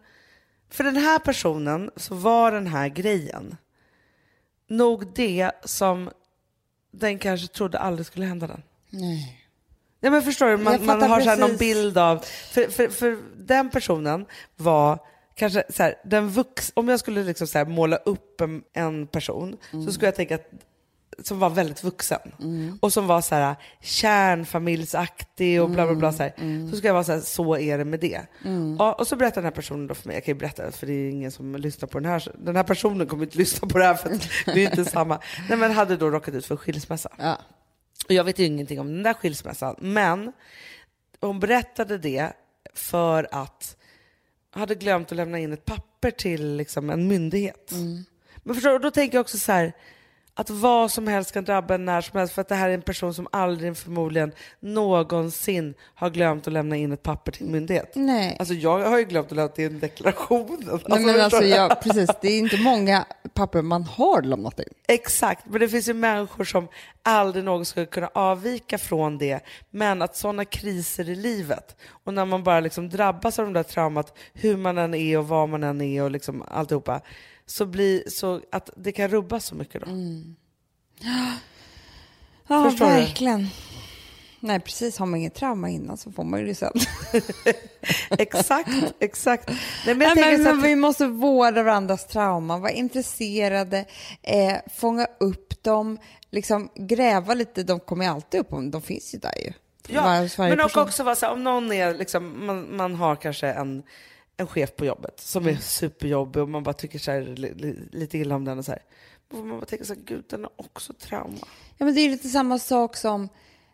för 0.69 0.83
den 0.83 0.95
här 0.95 1.19
personen 1.19 1.91
så 1.95 2.15
var 2.15 2.51
den 2.51 2.67
här 2.67 2.87
grejen 2.87 3.57
nog 4.67 5.13
det 5.13 5.51
som 5.65 6.09
den 6.91 7.19
kanske 7.19 7.47
trodde 7.47 7.79
aldrig 7.79 8.05
skulle 8.05 8.25
hända 8.25 8.47
den. 8.47 8.63
Nej. 8.89 9.47
Ja, 9.99 10.11
men 10.11 10.21
förstår 10.21 10.47
du, 10.47 10.57
man, 10.57 10.85
man 10.85 11.01
har 11.01 11.21
så 11.21 11.29
här 11.29 11.37
någon 11.37 11.49
precis. 11.49 11.59
bild 11.59 11.97
av... 11.97 12.17
För, 12.51 12.67
för, 12.71 12.87
för 12.87 13.17
den 13.37 13.69
personen 13.69 14.25
var 14.55 14.99
kanske 15.35 15.63
så 15.69 15.83
här, 15.83 15.95
den 16.05 16.29
vux, 16.29 16.71
om 16.73 16.89
jag 16.89 16.99
skulle 16.99 17.23
liksom 17.23 17.47
så 17.47 17.57
här 17.57 17.65
måla 17.65 17.95
upp 17.95 18.41
en, 18.41 18.63
en 18.73 19.07
person 19.07 19.57
Mm. 19.73 19.85
så 19.85 19.91
skulle 19.93 20.07
jag 20.07 20.15
tänka 20.15 20.35
att 20.35 20.51
som 21.23 21.39
var 21.39 21.49
väldigt 21.49 21.83
vuxen 21.83 22.19
och 22.79 22.93
som 22.93 23.07
var 23.07 23.21
så 23.21 23.35
här 23.35 23.55
kärnfamiljsaktig 23.81 25.61
och 25.61 25.69
bla 25.69 25.85
bla 25.85 25.95
bla. 25.95 26.13
Så, 26.13 26.23
här. 26.23 26.69
så 26.71 26.77
ska 26.77 26.87
jag 26.87 26.93
vara 26.93 27.03
så 27.03 27.11
här, 27.11 27.19
så 27.19 27.57
är 27.57 27.77
det 27.77 27.85
med 27.85 27.99
det. 27.99 28.21
Ja, 28.79 28.93
och 28.93 29.07
så 29.07 29.15
berättar 29.15 29.35
den 29.35 29.43
här 29.43 29.51
personen 29.51 29.87
då 29.87 29.93
för 29.93 30.07
mig, 30.07 30.15
jag 30.15 30.25
kan 30.25 30.33
ju 30.33 30.39
berätta 30.39 30.71
för 30.71 30.87
det 30.87 30.93
är 30.93 31.09
ingen 31.09 31.31
som 31.31 31.55
lyssnar 31.55 31.87
på 31.87 31.99
den 31.99 32.11
här, 32.11 32.31
den 32.37 32.55
här 32.55 32.63
personen 32.63 33.07
kommer 33.07 33.23
inte 33.23 33.37
lyssna 33.37 33.67
på 33.67 33.77
det 33.77 33.83
här 33.83 33.95
för 33.95 34.09
det 34.45 34.63
är 34.63 34.69
inte 34.69 34.85
samma. 34.85 35.19
Nej 35.49 35.57
men 35.57 35.71
hade 35.71 35.97
då 35.97 36.09
råkat 36.09 36.33
ut 36.33 36.45
för 36.45 36.57
skilsmässa. 36.57 37.09
Ja. 37.17 37.37
Och 38.05 38.11
jag 38.11 38.23
vet 38.23 38.39
ju 38.39 38.45
ingenting 38.45 38.79
om 38.79 38.87
den 38.87 39.03
där 39.03 39.13
skilsmässan, 39.13 39.75
men 39.79 40.31
hon 41.21 41.39
berättade 41.39 41.97
det 41.97 42.33
för 42.73 43.27
att 43.31 43.77
hade 44.51 44.75
glömt 44.75 45.11
att 45.11 45.15
lämna 45.15 45.39
in 45.39 45.53
ett 45.53 45.65
papper 45.65 46.11
till 46.11 46.55
liksom, 46.55 46.89
en 46.89 47.07
myndighet. 47.07 47.71
Men 48.43 48.55
förstår 48.55 48.79
då 48.79 48.91
tänker 48.91 49.17
jag 49.17 49.21
också 49.21 49.37
så 49.37 49.51
här, 49.51 49.73
att 50.33 50.49
vad 50.49 50.91
som 50.91 51.07
helst 51.07 51.31
kan 51.31 51.43
drabba 51.43 51.75
en 51.75 51.85
när 51.85 52.01
som 52.01 52.19
helst 52.19 52.33
för 52.33 52.41
att 52.41 52.47
det 52.49 52.55
här 52.55 52.69
är 52.69 52.73
en 52.73 52.81
person 52.81 53.13
som 53.13 53.27
aldrig 53.31 53.77
förmodligen 53.77 54.31
någonsin 54.59 55.73
har 55.95 56.09
glömt 56.09 56.47
att 56.47 56.53
lämna 56.53 56.75
in 56.75 56.91
ett 56.91 57.03
papper 57.03 57.31
till 57.31 57.45
en 57.45 57.51
myndighet. 57.51 57.91
Nej. 57.95 58.35
Alltså 58.39 58.53
jag 58.53 58.79
har 58.89 58.97
ju 58.97 59.05
glömt 59.05 59.25
att 59.31 59.35
lämna 59.35 59.53
in 59.57 59.79
deklarationen. 59.79 60.57
Nej, 60.65 60.71
Alltså, 60.73 60.99
men 60.99 61.21
alltså, 61.21 61.39
du? 61.39 61.47
ja, 61.47 61.79
precis. 61.83 62.09
Det 62.21 62.27
är 62.27 62.39
inte 62.39 62.57
många 62.57 63.05
papper 63.33 63.61
man 63.61 63.83
har 63.83 64.21
lämnat 64.21 64.59
in. 64.59 64.65
Exakt, 64.87 65.45
men 65.49 65.59
det 65.59 65.69
finns 65.69 65.89
ju 65.89 65.93
människor 65.93 66.43
som 66.43 66.67
aldrig 67.03 67.45
någon 67.45 67.65
skulle 67.65 67.85
kunna 67.85 68.09
avvika 68.13 68.77
från 68.77 69.17
det. 69.17 69.39
Men 69.69 70.01
att 70.01 70.15
sådana 70.15 70.45
kriser 70.45 71.09
i 71.09 71.15
livet 71.15 71.75
och 72.03 72.13
när 72.13 72.25
man 72.25 72.43
bara 72.43 72.59
liksom 72.59 72.89
drabbas 72.89 73.39
av 73.39 73.45
de 73.45 73.53
där 73.53 73.63
traumat, 73.63 74.17
hur 74.33 74.57
man 74.57 74.77
än 74.77 74.93
är 74.93 75.17
och 75.17 75.27
var 75.27 75.47
man 75.47 75.63
än 75.63 75.81
är 75.81 76.03
och 76.03 76.11
liksom 76.11 76.43
alltihopa, 76.47 77.01
så 77.51 77.65
blir 77.65 78.09
så 78.09 78.41
att 78.51 78.69
det 78.75 78.91
kan 78.91 79.07
rubbas 79.07 79.45
så 79.45 79.55
mycket 79.55 79.81
då. 79.81 79.87
Ja, 82.47 82.69
Förstår 82.69 82.85
du? 82.85 82.91
verkligen. 82.91 83.47
Nej, 84.39 84.59
precis. 84.59 84.97
Har 84.97 85.05
man 85.05 85.19
inget 85.19 85.35
trauma 85.35 85.69
innan 85.69 85.97
så 85.97 86.11
får 86.11 86.23
man 86.23 86.39
ju 86.39 86.45
det 86.45 86.55
sen. 86.55 86.73
Exakt, 88.09 88.69
exakt. 88.99 89.49
Nej, 89.85 89.95
men 89.95 90.01
jag 90.07 90.17
Nej, 90.17 90.37
men, 90.37 90.59
att, 90.59 90.65
vi 90.65 90.75
måste 90.75 91.07
vårda 91.07 91.63
varandras 91.63 92.07
trauman, 92.07 92.61
vara 92.61 92.71
intresserade, 92.71 93.85
eh, 94.21 94.55
fånga 94.75 95.07
upp 95.19 95.63
dem, 95.63 95.97
liksom 96.29 96.69
gräva 96.75 97.33
lite. 97.33 97.63
De 97.63 97.79
kommer 97.79 98.05
ju 98.05 98.11
alltid 98.11 98.39
upp, 98.39 98.49
de 98.71 98.81
finns 98.81 99.13
ju 99.13 99.19
där 99.19 99.37
ju. 99.45 99.53
ja, 99.87 100.01
Var- 100.01 100.49
men 100.49 100.59
och 100.61 100.77
också 100.77 101.03
vara 101.03 101.15
så 101.15 101.25
här, 101.25 101.33
om 101.33 101.43
någon 101.43 101.71
är 101.71 101.93
liksom, 101.93 102.45
man, 102.45 102.75
man 102.75 102.95
har 102.95 103.15
kanske 103.15 103.47
en, 103.47 103.83
en 104.37 104.47
chef 104.47 104.75
på 104.75 104.85
jobbet 104.85 105.19
som 105.19 105.43
Mm. 105.43 105.55
är 105.55 105.59
superjobbig 105.59 106.41
och 106.41 106.49
man 106.49 106.63
bara 106.63 106.73
tycker 106.73 106.99
så 106.99 107.11
här, 107.11 107.21
li, 107.21 107.53
li, 107.53 107.75
lite 107.91 108.17
illa 108.17 108.35
om 108.35 108.45
den 108.45 108.57
och 108.59 108.65
så 108.65 108.71
här. 108.71 108.81
Man 109.33 109.49
bara 109.49 109.65
tänka 109.65 109.85
så 109.85 109.93
här, 109.93 110.01
gud 110.01 110.25
den 110.29 110.43
har 110.43 110.51
också 110.55 110.93
trauma. 110.93 111.47
Ja, 111.77 111.85
men 111.85 111.95
det 111.95 112.01
är 112.01 112.09
lite 112.09 112.29
samma 112.29 112.59
sak 112.59 112.95
som 112.97 113.29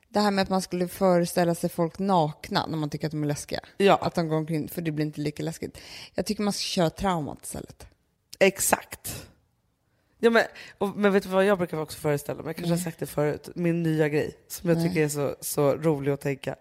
det 0.10 0.20
här 0.20 0.32
med 0.32 0.42
att 0.44 0.50
man 0.50 0.62
skulle 0.62 0.88
föreställa 0.88 1.56
sig 1.56 1.70
folk 1.70 2.00
nakna 2.00 2.66
när 2.68 2.78
man 2.78 2.90
tycker 2.90 3.08
att 3.08 3.12
de 3.12 3.24
är 3.24 3.28
läskiga. 3.28 3.60
Ja. 3.78 3.96
Att 3.96 4.16
de 4.16 4.28
går 4.28 4.36
omkring, 4.38 4.68
för 4.70 4.82
det 4.82 4.92
blir 4.92 5.06
inte 5.06 5.22
lika 5.22 5.44
läskigt. 5.44 5.78
Jag 6.14 6.26
tycker 6.26 6.44
man 6.44 6.54
ska 6.54 6.62
köra 6.62 6.90
traumat 6.90 7.44
istället. 7.44 7.88
Exakt. 8.40 9.28
Ja, 10.20 10.30
men, 10.30 10.44
och, 10.78 10.98
men 10.98 11.14
vet 11.14 11.24
du 11.24 11.30
vad 11.30 11.46
jag 11.46 11.58
brukar 11.58 11.78
också 11.82 12.00
föreställa 12.00 12.42
mig? 12.44 12.50
Jag 12.50 12.56
kanske 12.56 12.74
har 12.74 12.78
sagt 12.80 13.00
det 13.00 13.06
förut. 13.06 13.50
Min 13.56 13.84
nya 13.84 14.10
grej 14.10 14.36
som 14.48 14.70
jag 14.70 14.84
tycker 14.84 15.02
är 15.04 15.10
så, 15.10 15.36
så 15.42 15.76
rolig 15.76 16.12
att 16.12 16.22
tänka. 16.22 16.56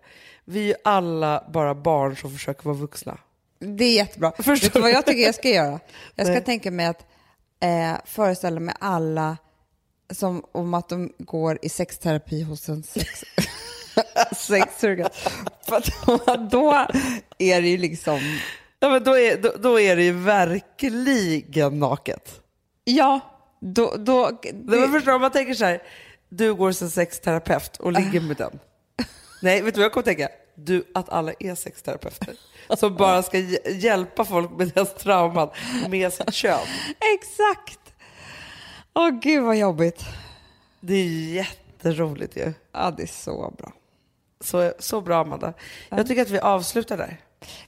Vi 0.45 0.61
är 0.61 0.65
ju 0.65 0.75
alla 0.85 1.49
bara 1.53 1.75
barn 1.75 2.17
som 2.17 2.31
försöker 2.33 2.65
vara 2.65 2.75
vuxna. 2.77 3.19
Det 3.59 3.85
är 3.85 3.95
jättebra. 3.95 4.33
Förstår 4.37 4.55
Vet 4.55 4.73
du 4.73 4.81
vad 4.81 4.91
jag 4.91 5.07
tycker 5.07 5.23
jag 5.23 5.35
ska 5.35 5.49
göra? 5.49 5.81
Jag 6.15 6.27
ska 6.27 6.35
Nej. 6.35 6.45
tänka 6.45 6.71
mig 6.71 6.87
att 6.87 7.07
eh, 7.61 7.95
föreställa 8.05 8.61
mig 8.61 8.75
alla 8.81 9.37
som 10.11 10.45
om 10.53 10.75
att 10.75 10.89
de 10.89 11.13
går 11.19 11.59
i 11.63 11.69
sexterapi 11.69 12.43
hos 12.43 12.69
en 12.69 12.83
sex... 12.83 13.25
sexsurgat. 14.37 15.17
För 15.67 15.77
att 15.77 16.51
då 16.51 16.87
är 17.39 17.63
det 17.63 17.69
ju 17.69 17.77
liksom... 17.77 18.21
Ja, 18.79 18.89
men 18.89 19.05
då, 19.05 19.19
är, 19.19 19.37
då, 19.37 19.53
då 19.59 19.81
är 19.81 19.97
det 19.97 20.03
ju 20.03 20.13
verkligen 20.13 21.79
naket. 21.79 22.41
Ja, 22.85 23.21
då... 23.61 23.95
då 23.97 24.31
Det, 24.43 24.53
men 24.53 24.93
förstår 24.93 25.11
du, 25.11 25.15
om 25.15 25.21
man 25.21 25.31
tänker 25.31 25.55
så 25.55 25.65
här, 25.65 25.83
du 26.29 26.55
går 26.55 26.73
som 26.73 26.91
sexterapeut 26.91 27.77
och 27.77 27.93
ligger 27.93 28.21
med 28.21 28.37
den. 28.37 28.59
Nej, 29.43 29.63
vet 29.63 29.75
du 29.75 29.81
vad 29.81 29.85
jag 29.85 29.93
kommer 29.93 30.05
tänka? 30.05 30.29
Du, 30.57 30.85
att 30.95 31.09
alla 31.09 31.33
är 31.41 31.55
sexterapeuter. 31.55 32.35
Som 32.77 32.97
bara 32.97 33.23
ska 33.23 33.39
hj- 33.39 33.71
hjälpa 33.79 34.25
folk 34.25 34.51
med 34.59 34.69
deras 34.69 34.95
trauman 34.95 35.49
med 35.89 36.13
sitt 36.13 36.35
kön. 36.35 36.59
Exakt! 37.15 37.81
Åh 38.95 39.11
gud 39.11 39.43
vad 39.45 39.57
jobbigt. 39.57 40.05
Det 40.81 40.95
är 40.95 41.05
jätteroligt 41.35 42.37
ju. 42.37 42.53
Ja, 42.73 42.91
det 42.97 43.03
är 43.03 43.07
så 43.07 43.55
bra. 43.59 43.73
Så, 44.41 44.73
så 44.79 45.01
bra 45.01 45.21
Amanda. 45.21 45.53
Jag 45.89 46.07
tycker 46.07 46.23
att 46.23 46.31
vi 46.31 46.39
avslutar 46.39 46.97
där. 46.97 47.21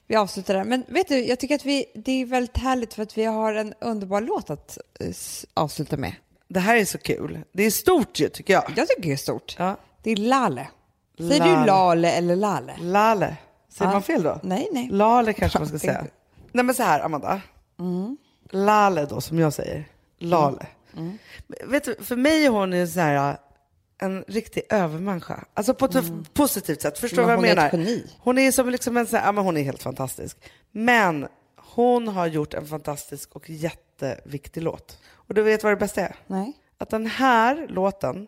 Vi 0.07 0.15
avslutar 0.15 0.53
där. 0.53 0.63
Men 0.63 0.83
vet 0.87 1.07
du, 1.07 1.25
jag 1.25 1.39
tycker 1.39 1.55
att 1.55 1.65
vi, 1.65 1.85
det 1.95 2.11
är 2.21 2.25
väldigt 2.25 2.57
härligt 2.57 2.93
för 2.93 3.03
att 3.03 3.17
vi 3.17 3.23
har 3.25 3.53
en 3.53 3.73
underbar 3.81 4.21
låt 4.21 4.49
att 4.49 4.77
eh, 4.99 5.07
avsluta 5.53 5.97
med. 5.97 6.15
Det 6.47 6.59
här 6.59 6.77
är 6.77 6.85
så 6.85 6.97
kul. 6.97 7.39
Det 7.51 7.63
är 7.63 7.71
stort 7.71 8.19
ju 8.19 8.29
tycker 8.29 8.53
jag. 8.53 8.73
Jag 8.75 8.87
tycker 8.87 9.01
det 9.01 9.11
är 9.11 9.17
stort. 9.17 9.55
Ja. 9.59 9.77
Det 10.03 10.11
är 10.11 10.15
Lale. 10.15 10.67
Säger 11.19 11.39
Lale. 11.39 11.59
du 11.61 11.65
Lale 11.65 12.11
eller 12.11 12.35
Lale? 12.35 12.75
Lale. 12.81 13.37
Säger 13.69 13.89
Ja. 13.91 13.93
man 13.93 14.03
fel 14.03 14.23
då? 14.23 14.39
Nej, 14.43 14.69
nej. 14.71 14.89
Lale 14.91 15.33
kanske 15.33 15.59
man 15.59 15.67
ska 15.67 15.79
säga. 15.79 16.05
Nej 16.51 16.65
men 16.65 16.75
så 16.75 16.83
här 16.83 16.99
Amanda. 16.99 17.41
Lale 18.51 19.05
då 19.05 19.21
som 19.21 19.39
jag 19.39 19.53
säger. 19.53 19.85
Lale. 20.17 20.65
Men 20.91 21.19
Vet 21.65 21.83
du, 21.83 21.95
för 21.95 22.15
mig 22.15 22.45
är 22.45 22.49
hon 22.49 22.73
ju 22.73 22.87
så 22.87 22.99
här 22.99 23.37
en 24.01 24.23
riktig 24.27 24.63
övermänniska. 24.69 25.45
Alltså 25.53 25.73
på 25.73 25.85
ett 25.85 26.33
positivt 26.33 26.81
sätt. 26.81 26.99
Förstår 26.99 27.17
du 27.17 27.23
vad 27.23 27.31
jag 27.31 27.37
hon 27.37 27.45
är 27.45 27.55
menar? 27.55 27.67
ett 27.67 27.73
geni. 27.73 28.05
Hon 28.19 28.37
är 28.37 28.51
som 28.51 28.69
liksom 28.69 28.97
en 28.97 29.07
så 29.07 29.17
här, 29.17 29.25
ja 29.25 29.31
men 29.31 29.43
hon 29.43 29.57
är 29.57 29.63
helt 29.63 29.83
fantastisk. 29.83 30.37
Men 30.71 31.27
hon 31.75 32.07
har 32.07 32.27
gjort 32.27 32.53
en 32.53 32.65
fantastisk 32.67 33.35
och 33.35 33.49
jätteviktig 33.49 34.63
låt. 34.63 34.97
Och 35.13 35.33
du 35.33 35.41
vet 35.43 35.63
vad 35.63 35.71
det 35.71 35.77
bästa 35.77 36.01
är? 36.01 36.15
Nej. 36.27 36.53
att 36.77 36.89
den 36.89 37.05
här 37.05 37.67
låten, 37.69 38.27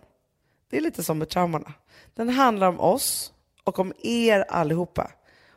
det 0.70 0.78
är 0.78 0.82
lite 0.82 1.04
som 1.04 1.18
med 1.18 1.30
traumorna. 1.30 1.74
Den 2.16 2.30
handlar 2.30 2.68
om 2.68 2.80
oss 2.80 3.34
och 3.64 3.80
om 3.80 3.94
er 4.04 4.46
allihopa. 4.50 5.12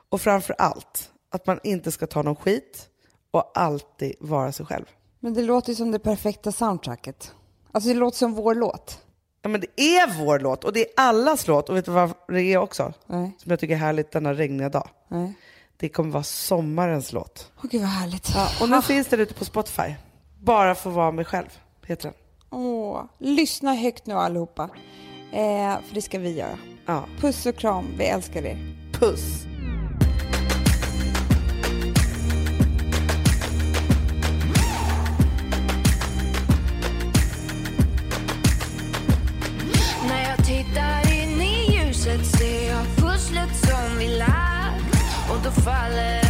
Och 0.09 0.21
framför 0.21 0.55
allt 0.59 1.11
att 1.31 1.47
man 1.47 1.61
inte 1.63 1.93
ska 1.93 2.07
ta 2.07 2.23
någon 2.23 2.37
skit 2.37 2.89
och 3.31 3.53
alltid 3.55 4.15
vara 4.21 4.53
sig 4.53 4.67
själv. 4.67 4.85
Men 5.21 5.35
det 5.35 5.43
låter 5.43 5.71
ju 5.71 5.77
som 5.77 5.91
det 5.91 5.99
perfekta 5.99 6.53
soundtracket. 6.53 7.35
Alltså 7.73 7.89
det 7.89 7.95
låter 7.95 8.19
som 8.19 8.35
vår 8.35 8.55
låt. 8.55 9.01
Ja, 9.43 9.49
men 9.49 9.61
det 9.61 9.81
är 9.81 10.25
vår 10.25 10.39
låt 10.39 10.65
och 10.65 10.73
det 10.73 10.81
är 10.81 10.93
allas 10.97 11.47
låt. 11.47 11.69
Och 11.69 11.77
vet 11.77 11.85
du 11.85 11.91
vad 11.91 12.15
det 12.29 12.43
är 12.43 12.59
också? 12.59 12.93
Nej. 13.07 13.37
Som 13.39 13.51
jag 13.51 13.61
tycker 13.61 13.75
är 13.75 13.79
härligt 13.79 14.11
denna 14.11 14.35
regniga 14.35 14.69
dag. 14.69 14.89
Nej. 15.09 15.35
Det 15.77 15.89
kommer 15.89 16.11
vara 16.11 16.23
sommarens 16.23 17.13
låt. 17.13 17.53
Åh 17.57 17.71
gud 17.71 17.81
vad 17.81 17.91
härligt. 17.91 18.29
Och 18.61 18.69
nu 18.69 18.83
finns 18.83 19.07
den 19.07 19.21
ute 19.21 19.35
på 19.35 19.45
Spotify. 19.45 19.95
Bara 20.41 20.75
för 20.75 20.91
att 20.91 20.97
vara 20.97 21.11
mig 21.11 21.25
själv, 21.25 21.59
heter 21.87 22.03
den. 22.09 22.15
Åh, 22.51 23.05
lyssna 23.19 23.75
högt 23.75 24.07
nu 24.07 24.15
allihopa. 24.15 24.71
Eh, 25.35 25.81
för 25.87 25.95
det 25.95 26.03
ska 26.03 26.19
vi 26.19 26.39
göra. 26.39 26.59
Ja. 26.87 27.05
Puss 27.21 27.47
och 27.47 27.57
kram, 27.57 27.95
vi 27.99 28.05
älskar 28.05 28.43
er. 28.43 28.59
Puss! 28.93 29.47
Ser 42.39 42.69
jag 42.71 42.87
pusslet 42.97 43.57
som 43.57 43.99
vi 43.99 44.19
lagt 44.19 44.95
och 45.31 45.37
då 45.45 45.51
faller 45.51 46.24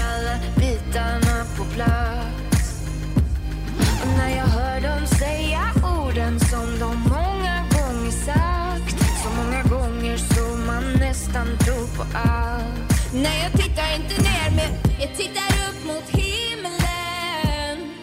tro 12.14 13.20
Nej, 13.22 13.42
jag 13.42 13.52
tittar 13.52 13.96
inte 13.96 14.22
ner 14.22 14.50
men 14.56 14.74
jag 15.00 15.16
tittar 15.16 15.68
upp 15.68 15.86
mot 15.86 16.08
himlen 16.10 17.94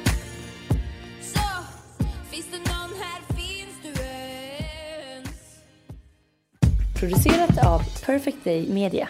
Så, 1.22 1.40
finns 2.32 2.46
det 2.52 2.58
någon 2.58 2.94
här, 3.02 3.36
finns 3.36 3.76
du 3.84 4.04
ens? 4.04 5.30
Producerat 7.00 7.66
av 7.66 7.82
Perfect 8.06 8.44
Day 8.44 8.68
Media. 8.70 9.10